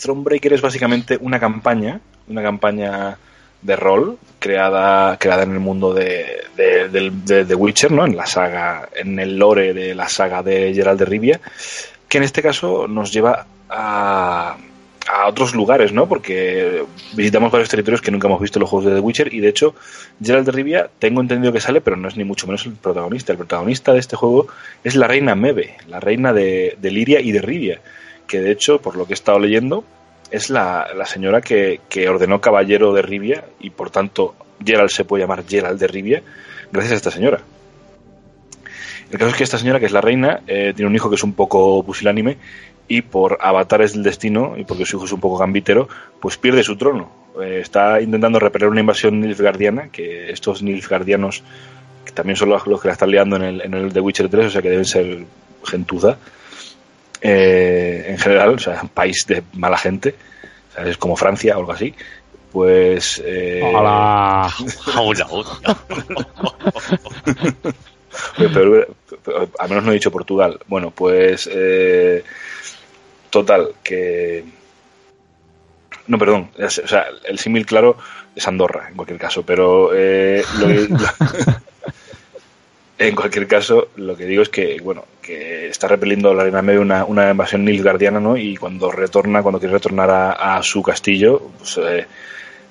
[0.01, 3.17] Thronebreaker es básicamente una campaña, una campaña
[3.61, 8.05] de rol creada, creada en el mundo de, de, de Witcher, ¿no?
[8.05, 11.39] En la saga, en el lore de la saga de Geralt de Rivia,
[12.07, 14.57] que en este caso nos lleva a,
[15.07, 16.07] a otros lugares, ¿no?
[16.07, 16.83] Porque
[17.13, 19.49] visitamos varios territorios que nunca hemos visto en los juegos de The Witcher y de
[19.49, 19.75] hecho
[20.21, 23.31] Geralt de Rivia tengo entendido que sale, pero no es ni mucho menos el protagonista.
[23.31, 24.47] El protagonista de este juego
[24.83, 27.81] es la reina Mebe, la reina de, de Liria y de Rivia,
[28.27, 29.83] que de hecho, por lo que he estado leyendo,
[30.31, 35.05] es la, la señora que, que ordenó caballero de Rivia y por tanto Geralt se
[35.05, 36.23] puede llamar Geralt de Rivia
[36.71, 37.41] gracias a esta señora.
[39.11, 41.15] El caso es que esta señora, que es la reina, eh, tiene un hijo que
[41.15, 42.37] es un poco pusilánime
[42.87, 45.89] y por avatares del destino y porque su hijo es un poco gambitero,
[46.21, 47.11] pues pierde su trono.
[47.41, 51.43] Eh, está intentando repeler una invasión nilfgaardiana, que estos nilfgaardianos
[52.05, 54.29] que también son los, los que la están liando en el, en el The Witcher
[54.29, 55.25] 3, o sea que deben ser
[55.65, 56.17] gentuza.
[57.21, 60.15] Eh, en general, o sea, un país de mala gente,
[60.71, 61.93] o sea, es como Francia o algo así.
[62.51, 63.21] Pues.
[63.25, 64.51] Eh, Hola.
[64.97, 65.27] Hola,
[68.37, 68.87] pero,
[69.23, 70.59] pero, al menos no he dicho Portugal.
[70.67, 71.49] Bueno, pues.
[71.51, 72.23] eh,
[73.29, 74.43] total, que.
[76.07, 76.49] No, perdón.
[76.57, 77.97] es- o sea, el símil claro
[78.35, 79.43] es Andorra, en cualquier caso.
[79.43, 79.91] Pero.
[79.93, 80.87] eh, lo que-
[83.07, 86.79] en cualquier caso, lo que digo es que, bueno, que está repeliendo la Reina Media
[86.81, 88.37] una, una invasión nilfgaardiana, ¿no?
[88.37, 91.77] Y cuando retorna, cuando quiere retornar a, a su castillo, pues.
[91.77, 92.05] eh,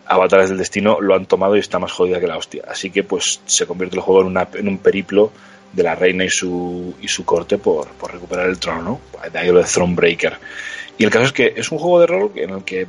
[0.06, 2.64] avatares del destino lo han tomado y está más jodida que la hostia.
[2.68, 5.30] Así que pues se convierte el juego en, una- en un periplo
[5.72, 9.00] de la reina y su, y su corte por, por recuperar el trono, ¿no?
[9.30, 10.36] De ahí lo de Thronebreaker.
[10.98, 12.88] Y el caso es que es un juego de rol en el que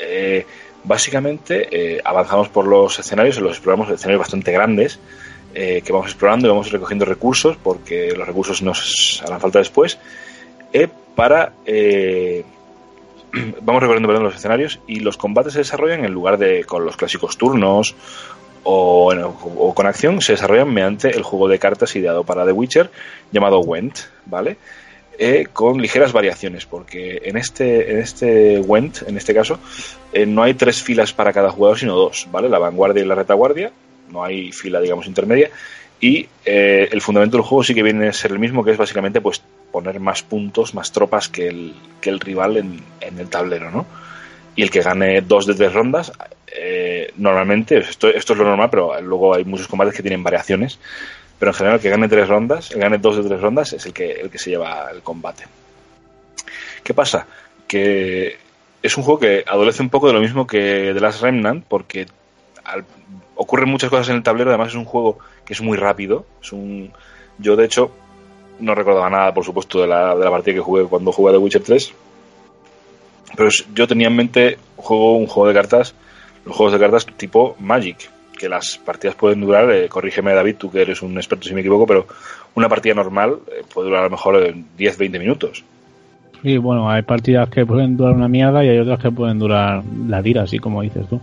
[0.00, 0.46] eh,
[0.84, 4.98] básicamente eh, avanzamos por los escenarios, los exploramos escenarios bastante grandes,
[5.54, 9.98] eh, que vamos explorando y vamos recogiendo recursos, porque los recursos nos harán falta después,
[10.72, 11.52] eh, para...
[11.66, 12.44] eh,
[13.62, 16.96] vamos recorriendo perdón, los escenarios y los combates se desarrollan en lugar de con los
[16.96, 17.94] clásicos turnos
[18.62, 22.90] o, o con acción, se desarrollan mediante el juego de cartas ideado para The Witcher
[23.30, 24.56] llamado Went, ¿vale?
[25.16, 29.60] Eh, con ligeras variaciones, porque en este, en este Went, en este caso,
[30.12, 32.48] eh, no hay tres filas para cada jugador, sino dos, ¿vale?
[32.48, 33.70] La vanguardia y la retaguardia,
[34.14, 35.50] no hay fila, digamos, intermedia,
[36.00, 38.78] y eh, el fundamento del juego sí que viene a ser el mismo, que es
[38.78, 43.28] básicamente pues poner más puntos, más tropas que el, que el rival en, en el
[43.28, 43.86] tablero, ¿no?
[44.56, 46.12] Y el que gane dos de tres rondas,
[46.56, 50.78] eh, normalmente, esto, esto es lo normal, pero luego hay muchos combates que tienen variaciones,
[51.38, 53.72] pero en general el que gane tres rondas, el que gane dos de tres rondas
[53.72, 55.44] es el que, el que se lleva el combate.
[56.84, 57.26] ¿Qué pasa?
[57.66, 58.36] Que
[58.82, 62.06] es un juego que adolece un poco de lo mismo que The Last Remnant, porque
[62.64, 62.84] al-
[63.36, 66.52] ocurren muchas cosas en el tablero, además es un juego que es muy rápido, es
[66.52, 66.90] un...
[67.38, 67.90] Yo, de hecho,
[68.60, 71.32] no recordaba nada, por supuesto, de la, de la partida que jugué cuando jugué a
[71.32, 71.94] The Witcher 3,
[73.36, 75.94] pero yo tenía en mente juego, un juego de cartas,
[76.44, 80.70] los juegos de cartas tipo Magic, que las partidas pueden durar, eh, corrígeme David, tú
[80.70, 82.06] que eres un experto si me equivoco, pero
[82.54, 85.64] una partida normal eh, puede durar a lo mejor eh, 10-20 minutos.
[86.42, 89.82] Sí, bueno, hay partidas que pueden durar una mierda y hay otras que pueden durar
[90.06, 91.20] la tira, así como dices tú.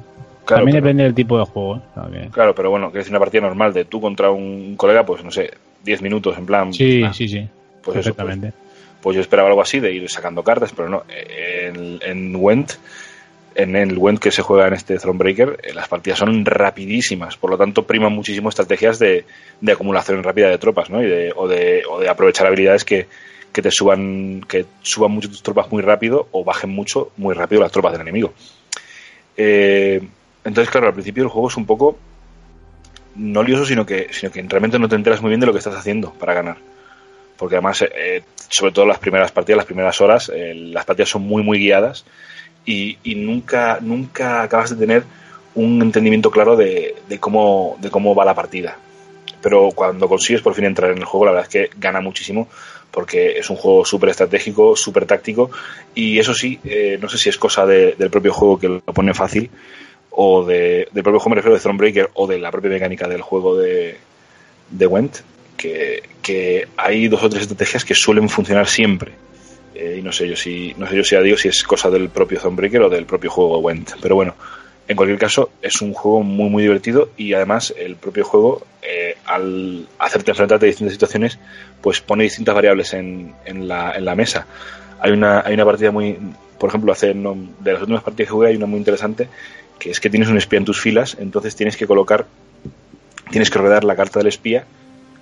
[0.51, 1.77] Claro, También pero- depende del tipo de juego.
[2.13, 2.29] ¿eh?
[2.31, 5.31] Claro, pero bueno, que es una partida normal de tú contra un colega, pues no
[5.31, 5.51] sé,
[5.83, 6.73] 10 minutos en plan.
[6.73, 7.47] Sí, ah, sí, sí.
[7.81, 8.53] pues eso, perfectamente.
[9.01, 11.03] pues yo esperaba algo así de ir sacando cartas, pero no.
[11.09, 12.73] En, en Went,
[13.55, 17.49] en el Went que se juega en este Thronebreaker, eh, las partidas son rapidísimas, por
[17.51, 19.23] lo tanto priman muchísimo estrategias de,
[19.61, 21.01] de acumulación rápida de tropas, ¿no?
[21.01, 23.07] Y de, o, de, o de aprovechar habilidades que,
[23.53, 27.61] que te suban, que suban mucho tus tropas muy rápido o bajen mucho muy rápido
[27.61, 28.33] las tropas del enemigo.
[29.37, 30.01] Eh,
[30.43, 31.97] entonces, claro, al principio el juego es un poco
[33.15, 35.59] no lioso, sino que, sino que realmente no te enteras muy bien de lo que
[35.59, 36.57] estás haciendo para ganar
[37.37, 41.23] porque además, eh, sobre todo las primeras partidas, las primeras horas, eh, las partidas son
[41.23, 42.05] muy, muy guiadas
[42.67, 45.03] y, y nunca, nunca acabas de tener
[45.55, 48.77] un entendimiento claro de, de cómo, de cómo va la partida.
[49.41, 52.47] Pero cuando consigues por fin entrar en el juego, la verdad es que gana muchísimo
[52.91, 55.49] porque es un juego súper estratégico, súper táctico
[55.95, 58.81] y eso sí, eh, no sé si es cosa de- del propio juego que lo
[58.81, 59.49] pone fácil
[60.11, 63.21] o de, del propio juego, me refiero de Thronebreaker o de la propia mecánica del
[63.21, 63.97] juego de,
[64.69, 65.17] de Went,
[65.57, 69.11] que, hay dos o tres estrategias que suelen funcionar siempre.
[69.75, 71.89] Eh, y no sé yo si no sé yo si ya digo si es cosa
[71.89, 73.91] del propio Thronebreaker o del propio juego Went.
[74.01, 74.35] Pero bueno,
[74.87, 79.15] en cualquier caso es un juego muy muy divertido y además el propio juego eh,
[79.25, 81.39] al hacerte enfrentarte a distintas situaciones
[81.81, 84.45] pues pone distintas variables en, en, la, en la mesa.
[84.99, 86.17] Hay una, hay una partida muy,
[86.59, 89.29] por ejemplo, hace no- de las últimas partidas que jugué hay una muy interesante
[89.81, 92.27] que es que tienes un espía en tus filas, entonces tienes que colocar,
[93.31, 94.63] tienes que rodear la carta del espía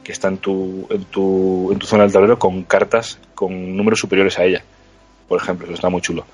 [0.04, 4.00] que está en tu, en tu, en tu zona del tablero con cartas con números
[4.00, 4.62] superiores a ella,
[5.30, 6.26] por ejemplo, eso está muy chulo.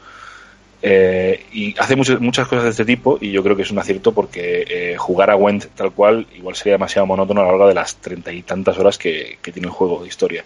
[0.82, 3.78] Eh, y hace muchas, muchas cosas de este tipo y yo creo que es un
[3.78, 7.68] acierto porque eh, jugar a Went tal cual igual sería demasiado monótono a lo largo
[7.68, 10.44] de las treinta y tantas horas que, que tiene el juego de historia.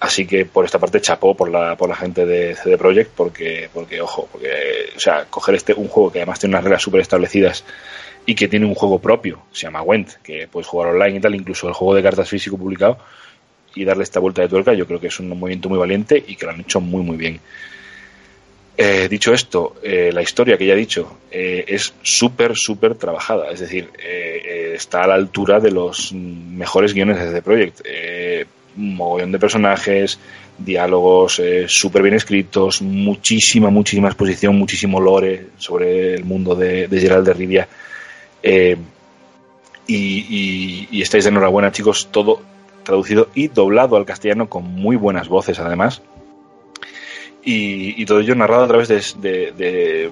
[0.00, 3.68] Así que por esta parte chapó por la, por la gente de CD Projekt porque,
[3.72, 7.02] porque ojo, porque, o sea, coger este, un juego que además tiene unas reglas súper
[7.02, 7.64] establecidas
[8.24, 11.34] y que tiene un juego propio, se llama Went, que puedes jugar online y tal,
[11.34, 12.98] incluso el juego de cartas físico publicado,
[13.74, 16.36] y darle esta vuelta de tuerca, yo creo que es un movimiento muy valiente y
[16.36, 17.40] que lo han hecho muy, muy bien.
[18.76, 23.50] Eh, dicho esto, eh, la historia que ya he dicho eh, es súper, súper trabajada.
[23.50, 27.80] Es decir, eh, está a la altura de los mejores guiones de CD Projekt.
[28.76, 30.18] Un mogollón de personajes,
[30.58, 37.00] diálogos eh, súper bien escritos, muchísima, muchísima exposición, muchísimo lore sobre el mundo de, de
[37.00, 37.68] Gerald de Rivia.
[38.42, 38.76] Eh,
[39.86, 42.40] Y, estáis de enhorabuena, chicos, todo
[42.84, 46.00] traducido y doblado al castellano con muy buenas voces, además.
[47.44, 50.10] Y, todo ello narrado a través de-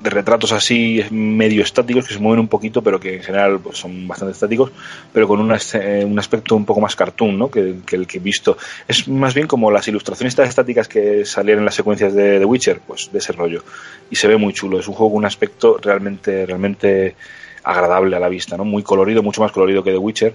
[0.00, 3.78] de retratos así medio estáticos que se mueven un poquito, pero que en general pues,
[3.78, 4.70] son bastante estáticos,
[5.12, 7.50] pero con una eh, un aspecto un poco más cartoon ¿no?
[7.50, 8.56] que, el que he visto.
[8.86, 12.80] Es más bien como las ilustraciones estáticas que salían en las secuencias de The Witcher,
[12.86, 13.64] pues de ese rollo.
[14.10, 14.78] Y se ve muy chulo.
[14.78, 17.16] Es un juego con un aspecto realmente, realmente
[17.64, 18.64] agradable a la vista, ¿no?
[18.64, 20.34] Muy colorido, mucho más colorido que The Witcher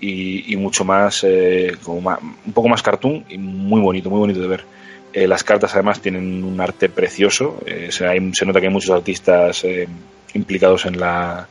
[0.00, 4.48] y, mucho más, eh, como un poco más cartoon y muy bonito, muy bonito de
[4.48, 4.64] ver.
[5.12, 9.64] Eh, las cartas además tienen un arte precioso, eh, se, nota que hay muchos artistas
[9.64, 9.88] eh,
[10.34, 11.48] implicados en la,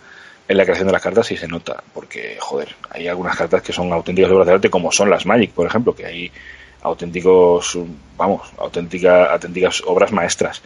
[0.48, 3.74] en la creación de las cartas y se nota, porque joder, hay algunas cartas que
[3.74, 6.32] son auténticas obras de arte como son las Magic, por ejemplo, que hay
[6.84, 7.78] auténticos,
[8.16, 10.62] vamos, auténtica, auténticas obras maestras.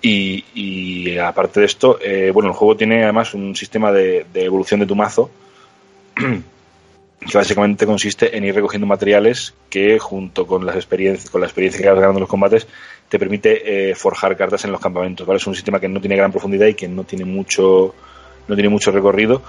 [0.00, 4.44] Y, y aparte de esto, eh, bueno, el juego tiene además un sistema de, de
[4.44, 5.30] evolución de tu mazo
[7.30, 11.80] que básicamente consiste en ir recogiendo materiales que junto con las experiencias con la experiencia
[11.80, 12.66] que vas ganando en los combates
[13.08, 15.38] te permite eh, forjar cartas en los campamentos ¿vale?
[15.38, 17.94] es un sistema que no tiene gran profundidad y que no tiene mucho
[18.46, 19.42] no tiene mucho recorrido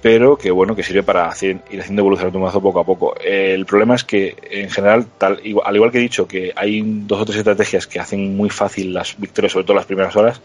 [0.00, 3.14] pero que bueno que sirve para hacer, ir haciendo evolucionar tu mazo poco a poco
[3.22, 6.82] el problema es que en general tal igual- al igual que he dicho que hay
[7.06, 10.40] dos o tres estrategias que hacen muy fácil las victorias sobre todo las primeras horas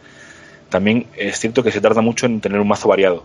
[0.70, 3.24] también es cierto que se tarda mucho en tener un mazo variado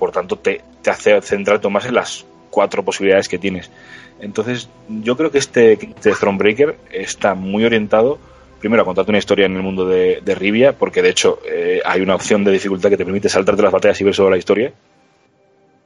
[0.00, 3.70] por tanto te, te hace centrarte más en las cuatro posibilidades que tienes.
[4.18, 8.18] Entonces, yo creo que este, este Thronebreaker está muy orientado,
[8.58, 11.80] primero, a contarte una historia en el mundo de, de Rivia, porque de hecho eh,
[11.84, 14.38] hay una opción de dificultad que te permite saltarte las batallas y ver solo la
[14.38, 14.72] historia,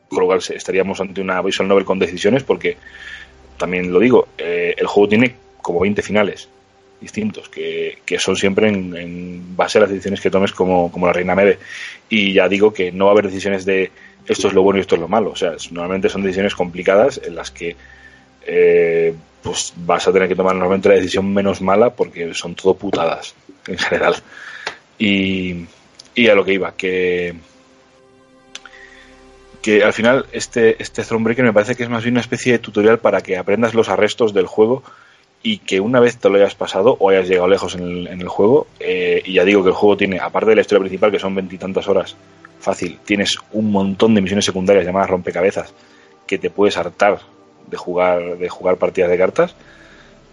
[0.08, 2.76] con lo cual estaríamos ante una visual novel con decisiones, porque
[3.58, 6.48] también lo digo, eh, el juego tiene como 20 finales
[7.04, 11.12] distintos, que, que son siempre en, base a las decisiones que tomes como, como la
[11.12, 11.58] Reina Mede.
[12.08, 13.90] Y ya digo que no va a haber decisiones de
[14.26, 15.30] esto es lo bueno y esto es lo malo.
[15.30, 17.76] O sea, normalmente son decisiones complicadas en las que
[18.46, 22.74] eh, pues vas a tener que tomar normalmente la decisión menos mala porque son todo
[22.74, 23.34] putadas
[23.66, 24.16] en general.
[24.98, 25.66] Y,
[26.14, 27.34] y a lo que iba, que
[29.64, 32.58] que al final este, este Thronebreaker me parece que es más bien una especie de
[32.58, 34.82] tutorial para que aprendas los arrestos del juego
[35.46, 38.66] y que una vez te lo hayas pasado o hayas llegado lejos en el, juego,
[38.80, 41.34] eh, y ya digo que el juego tiene, aparte de la historia principal, que son
[41.34, 42.16] veintitantas horas,
[42.60, 45.74] fácil, tienes un montón de misiones secundarias llamadas rompecabezas
[46.26, 47.18] que te puedes hartar
[47.66, 49.54] de jugar, de jugar partidas de cartas.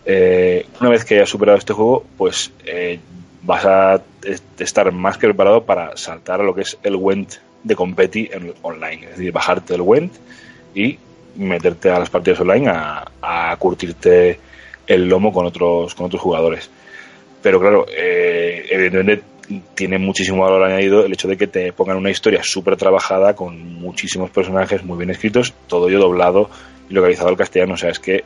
[0.05, 2.99] Eh, una vez que hayas superado este juego, pues eh,
[3.43, 7.33] vas a est- estar más que preparado para saltar a lo que es el Went
[7.63, 9.03] de Competi en online.
[9.03, 10.13] Es decir, bajarte el Went
[10.73, 10.97] y
[11.35, 14.39] meterte a las partidas online a curtirte
[14.93, 16.69] el lomo con otros, con otros jugadores.
[17.41, 19.23] Pero claro, eh, evidentemente
[19.73, 23.73] tiene muchísimo valor añadido el hecho de que te pongan una historia súper trabajada con
[23.75, 26.49] muchísimos personajes muy bien escritos, todo ello doblado
[26.89, 27.73] y localizado al castellano.
[27.73, 28.23] O sea, es que,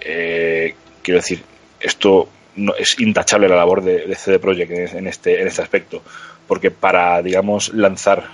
[0.00, 1.42] eh, quiero decir,
[1.80, 6.02] esto no, es intachable la labor de, CD Projekt en, en este, en este aspecto,
[6.46, 8.30] porque para, digamos, lanzar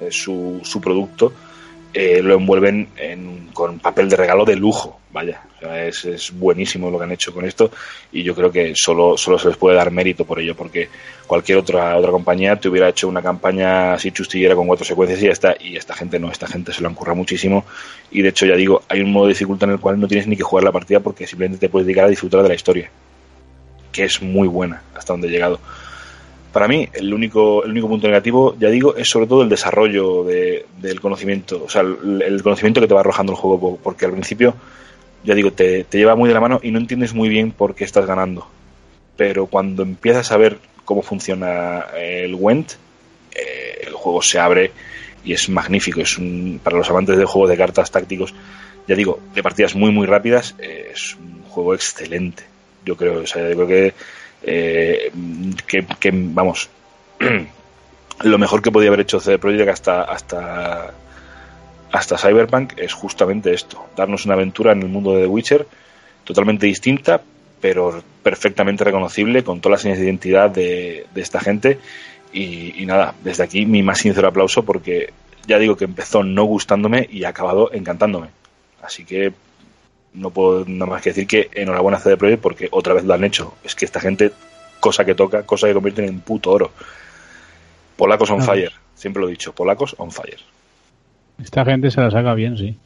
[0.00, 1.32] eh, su, su producto,
[1.94, 5.42] eh, lo envuelven en- con papel de regalo de lujo, vaya.
[5.56, 7.70] O sea, es, buenísimo lo que han hecho con esto
[8.12, 10.88] y yo creo que solo, solo se les puede dar mérito por ello, porque
[11.26, 15.26] cualquier otra, otra compañía te hubiera hecho una campaña así chustillera con cuatro secuencias y
[15.26, 17.64] ya está, y esta gente no, esta gente se lo han muchísimo
[18.10, 20.26] y de hecho ya digo, hay un modo de dificultad en el cual no tienes
[20.26, 22.90] ni que jugar la partida porque simplemente te puedes dedicar a disfrutar de la historia,
[23.90, 25.58] que es muy buena hasta donde he llegado.
[26.52, 30.24] Para mí, el único, el único punto negativo, ya digo, es sobre todo el desarrollo
[30.24, 34.06] de- del conocimiento, o sea, el, conocimiento que te va arrojando el juego, po- porque
[34.06, 34.54] al principio,
[35.24, 37.74] ya digo, te, te lleva muy de la mano y no entiendes muy bien por
[37.74, 38.46] qué estás ganando.
[39.16, 42.72] Pero cuando empiezas a ver cómo funciona el Went,
[43.34, 44.72] eh, el juego se abre
[45.24, 46.00] y es magnífico.
[46.00, 48.34] Es un, para los amantes de juegos de cartas tácticos,
[48.86, 52.44] ya digo, de partidas muy, muy rápidas, es un juego excelente.
[52.84, 53.94] Yo creo, o sea, yo creo que,
[54.42, 55.10] eh,
[55.66, 56.70] que, vamos,
[58.22, 60.94] lo mejor que podía haber hecho CD Projekt hasta, hasta,
[61.92, 65.66] hasta Cyberpunk es justamente esto, darnos una aventura en el mundo de The Witcher
[66.24, 67.20] totalmente distinta,
[67.60, 71.78] pero perfectamente reconocible, con todas las señas de identidad de, de esta gente.
[72.32, 75.12] Y, y nada, desde aquí mi más sincero aplauso porque
[75.46, 78.28] ya digo que empezó no gustándome y ha acabado encantándome.
[78.82, 79.32] Así que
[80.14, 83.14] no puedo nada más que decir que enhorabuena a CD Projekt porque otra vez lo
[83.14, 83.54] han hecho.
[83.64, 84.32] Es que esta gente,
[84.80, 86.70] cosa que toca, cosa que convierten en puto oro.
[87.96, 88.44] Polacos on Ah.
[88.44, 90.38] fire, siempre lo he dicho, polacos on fire.
[91.42, 92.76] Esta gente se la saca bien, sí.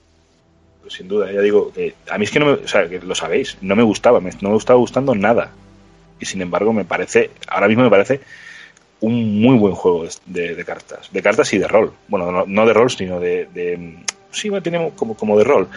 [0.80, 2.98] Pues sin duda, ya digo que a mí es que no me, o sea, que
[3.00, 5.50] lo sabéis, no me gustaba, me- no me estaba gustando nada.
[6.18, 8.20] Y sin embargo, me parece, ahora mismo me parece
[9.00, 11.08] un muy buen juego de, de cartas.
[11.12, 11.92] De cartas y de rol.
[12.08, 13.46] Bueno, no, de rol, sino de...
[13.52, 13.96] de
[14.30, 15.68] sí, tiene como, como de rol.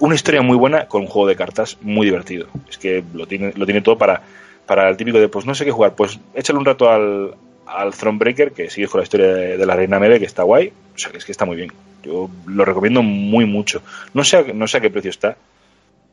[0.00, 2.48] Una historia muy buena con un juego de cartas muy divertido.
[2.68, 4.22] Es que lo tiene, lo tiene todo para,
[4.66, 7.34] para el típico de, pues no sé qué jugar, pues échale un rato al,
[7.66, 10.72] al Thronebreaker, que sigue con la historia de, la Reina Mele, que está guay.
[10.94, 11.72] O sea, es que está muy bien.
[12.02, 13.82] Yo lo recomiendo muy mucho.
[14.14, 15.36] No sé, a, no sé a qué precio está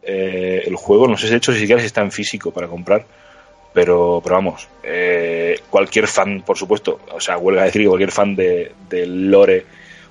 [0.04, 3.06] eh, el juego, no sé de hecho si siquiera si está en físico para comprar
[3.78, 8.12] pero, pero vamos, eh, cualquier fan, por supuesto, o sea, huelga a decir que cualquier
[8.12, 9.66] fan de, del lore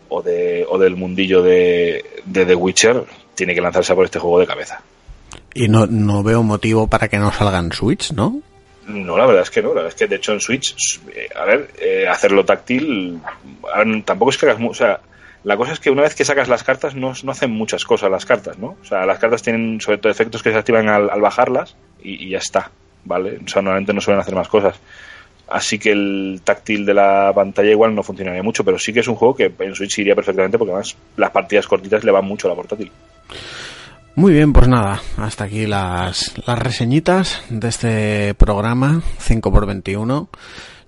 [0.08, 3.02] o, de, o del mundillo de, de The Witcher
[3.36, 4.80] tiene que lanzarse por este juego de cabeza.
[5.54, 8.40] Y no, no veo motivo para que no salga en Switch, ¿no?
[8.88, 9.68] No, la verdad es que no.
[9.68, 10.74] La verdad es que, de hecho, en Switch,
[11.14, 13.20] eh, a ver, eh, hacerlo táctil,
[14.04, 14.62] tampoco es que hagas.
[14.68, 15.00] O sea,
[15.44, 18.10] la cosa es que una vez que sacas las cartas, no, no, hacen muchas cosas
[18.10, 18.76] las cartas, ¿no?
[18.80, 22.26] O sea, las cartas tienen sobre todo efectos que se activan al, al bajarlas y,
[22.26, 22.70] y, ya está.
[23.06, 23.38] ¿vale?
[23.44, 24.76] O sea, normalmente no suelen hacer más cosas.
[25.48, 29.08] Así que el táctil de la pantalla igual no funcionaría mucho, pero sí que es
[29.08, 32.48] un juego que en Switch iría perfectamente porque además las partidas cortitas le van mucho
[32.48, 32.90] a la portátil.
[34.14, 40.28] Muy bien, pues nada, hasta aquí las, las reseñitas de este programa 5x21.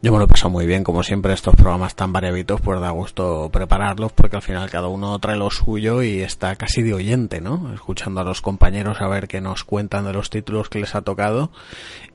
[0.01, 2.91] Yo me lo he pasado muy bien, como siempre, estos programas tan variabitos, pues da
[2.91, 7.41] gusto prepararlos, porque al final cada uno trae lo suyo y está casi de oyente,
[7.41, 7.75] ¿no?
[7.75, 11.03] Escuchando a los compañeros a ver qué nos cuentan de los títulos que les ha
[11.03, 11.51] tocado.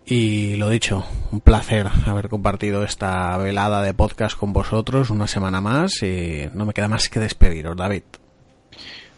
[0.05, 5.59] Y lo dicho, un placer haber compartido esta velada de podcast con vosotros una semana
[5.59, 8.03] más y no me queda más que despediros, David.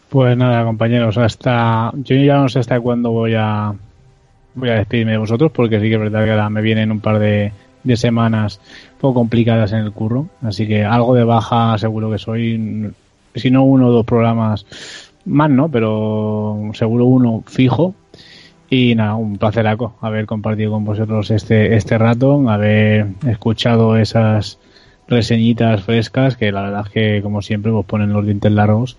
[0.08, 3.74] Pues nada, compañeros, hasta yo ya no sé hasta cuándo voy a
[4.54, 7.00] voy a despedirme de vosotros porque sí que es verdad que ahora me vienen un
[7.00, 7.52] par de
[7.96, 8.60] semanas
[9.00, 12.92] poco complicadas en el curro, así que algo de baja seguro que soy,
[13.34, 14.66] si no uno o dos programas
[15.26, 15.68] más, ¿no?
[15.68, 17.94] Pero seguro uno fijo.
[18.68, 24.58] Y nada, un placeraco haber compartido con vosotros este, este rato, haber escuchado esas
[25.06, 28.96] reseñitas frescas que la verdad es que como siempre vos ponen los dientes largos.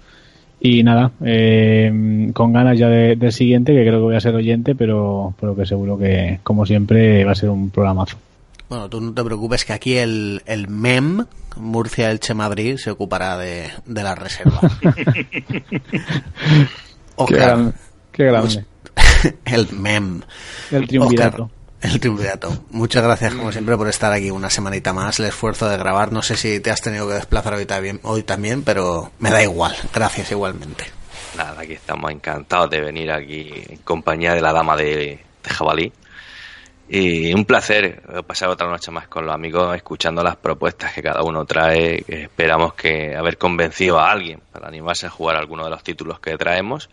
[0.59, 4.73] Y nada, eh, con ganas ya del siguiente, que creo que voy a ser oyente,
[4.73, 8.17] pero, pero que seguro que como siempre va a ser un programazo.
[8.67, 11.25] Bueno, tú no te preocupes que aquí el, el MEM,
[11.57, 14.59] Murcia Elche Madrid, se ocupará de, de la reserva.
[17.15, 17.73] Oscar,
[18.11, 18.65] qué, grande.
[19.45, 20.21] el MEM.
[20.71, 21.49] El triunvirato.
[21.87, 22.65] El triunvirato.
[22.71, 25.19] Muchas gracias, como siempre, por estar aquí una semanita más.
[25.19, 26.11] El esfuerzo de grabar.
[26.11, 29.43] No sé si te has tenido que desplazar hoy también, hoy también pero me da
[29.43, 29.75] igual.
[29.93, 30.85] Gracias igualmente.
[31.35, 35.93] Nada, aquí estamos encantados de venir aquí en compañía de la dama de, de Jabalí.
[36.89, 41.21] Y un placer pasar otra noche más con los amigos escuchando las propuestas que cada
[41.21, 42.03] uno trae.
[42.07, 46.37] esperamos que haber convencido a alguien para animarse a jugar alguno de los títulos que
[46.37, 46.89] traemos.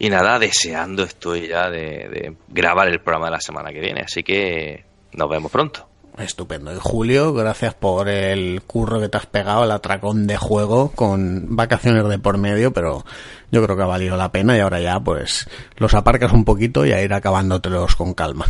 [0.00, 4.02] Y nada, deseando estoy ya de, grabar el programa de la semana que viene.
[4.02, 5.88] Así que nos vemos pronto.
[6.16, 6.72] Estupendo.
[6.72, 11.56] Y Julio, gracias por el curro que te has pegado, el atracón de juego con
[11.56, 13.04] vacaciones de por medio, pero
[13.50, 16.86] yo creo que ha valido la pena y ahora ya pues los aparcas un poquito
[16.86, 18.46] y a ir acabándotelos con calma.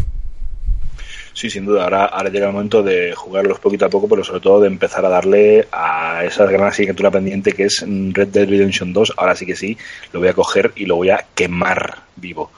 [1.39, 1.84] Sí, sin duda.
[1.84, 5.07] Ahora, ahora llega el momento de jugarlos poquito a poco, pero sobre todo de empezar
[5.07, 9.12] a darle a esa gran asignatura pendiente que es Red Dead Redemption 2.
[9.17, 9.78] Ahora sí que sí,
[10.12, 12.50] lo voy a coger y lo voy a quemar vivo.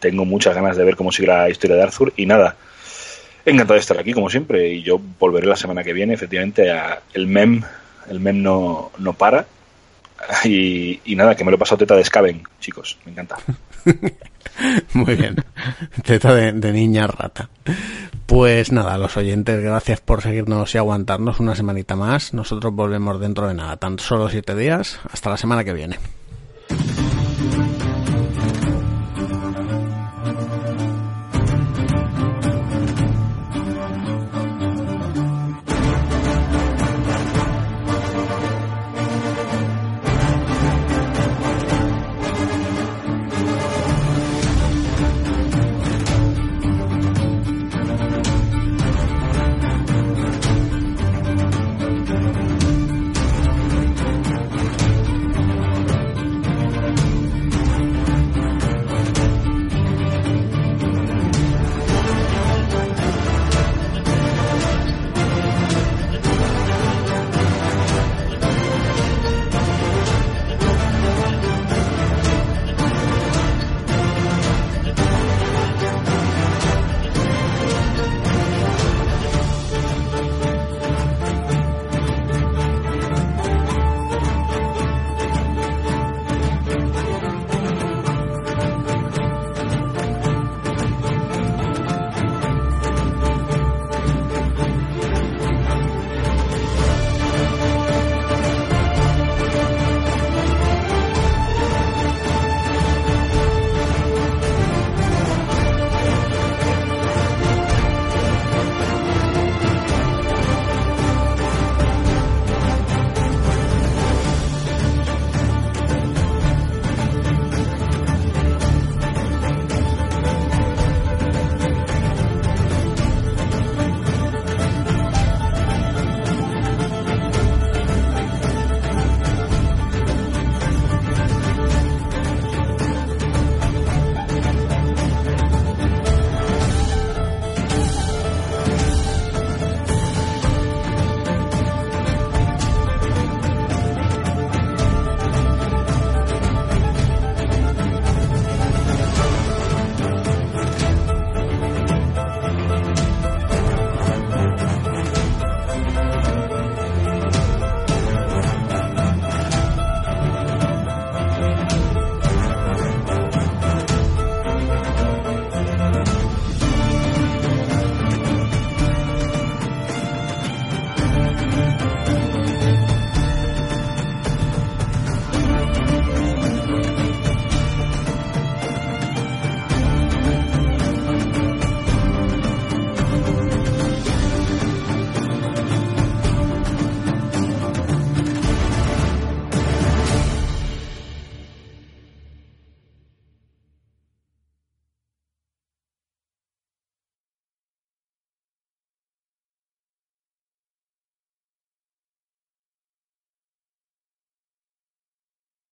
[0.00, 2.56] Tengo muchas ganas de ver cómo sigue la historia de Arthur y nada.
[3.44, 7.02] Encantado de estar aquí, como siempre, y yo volveré la semana que viene, efectivamente, a
[7.12, 7.62] el mem.
[8.08, 9.44] El mem no, no para.
[10.44, 12.96] Y, y nada, que me lo he pasado teta de Scaven, chicos.
[13.04, 13.36] Me encanta.
[14.94, 15.36] Muy bien.
[16.04, 17.48] Teta de, niña rata.
[18.26, 22.34] Pues nada, los oyentes, gracias por seguirnos y aguantarnos una semanita más.
[22.34, 25.00] Nosotros volvemos dentro de nada, tan solo siete días.
[25.10, 25.98] Hasta la semana que viene.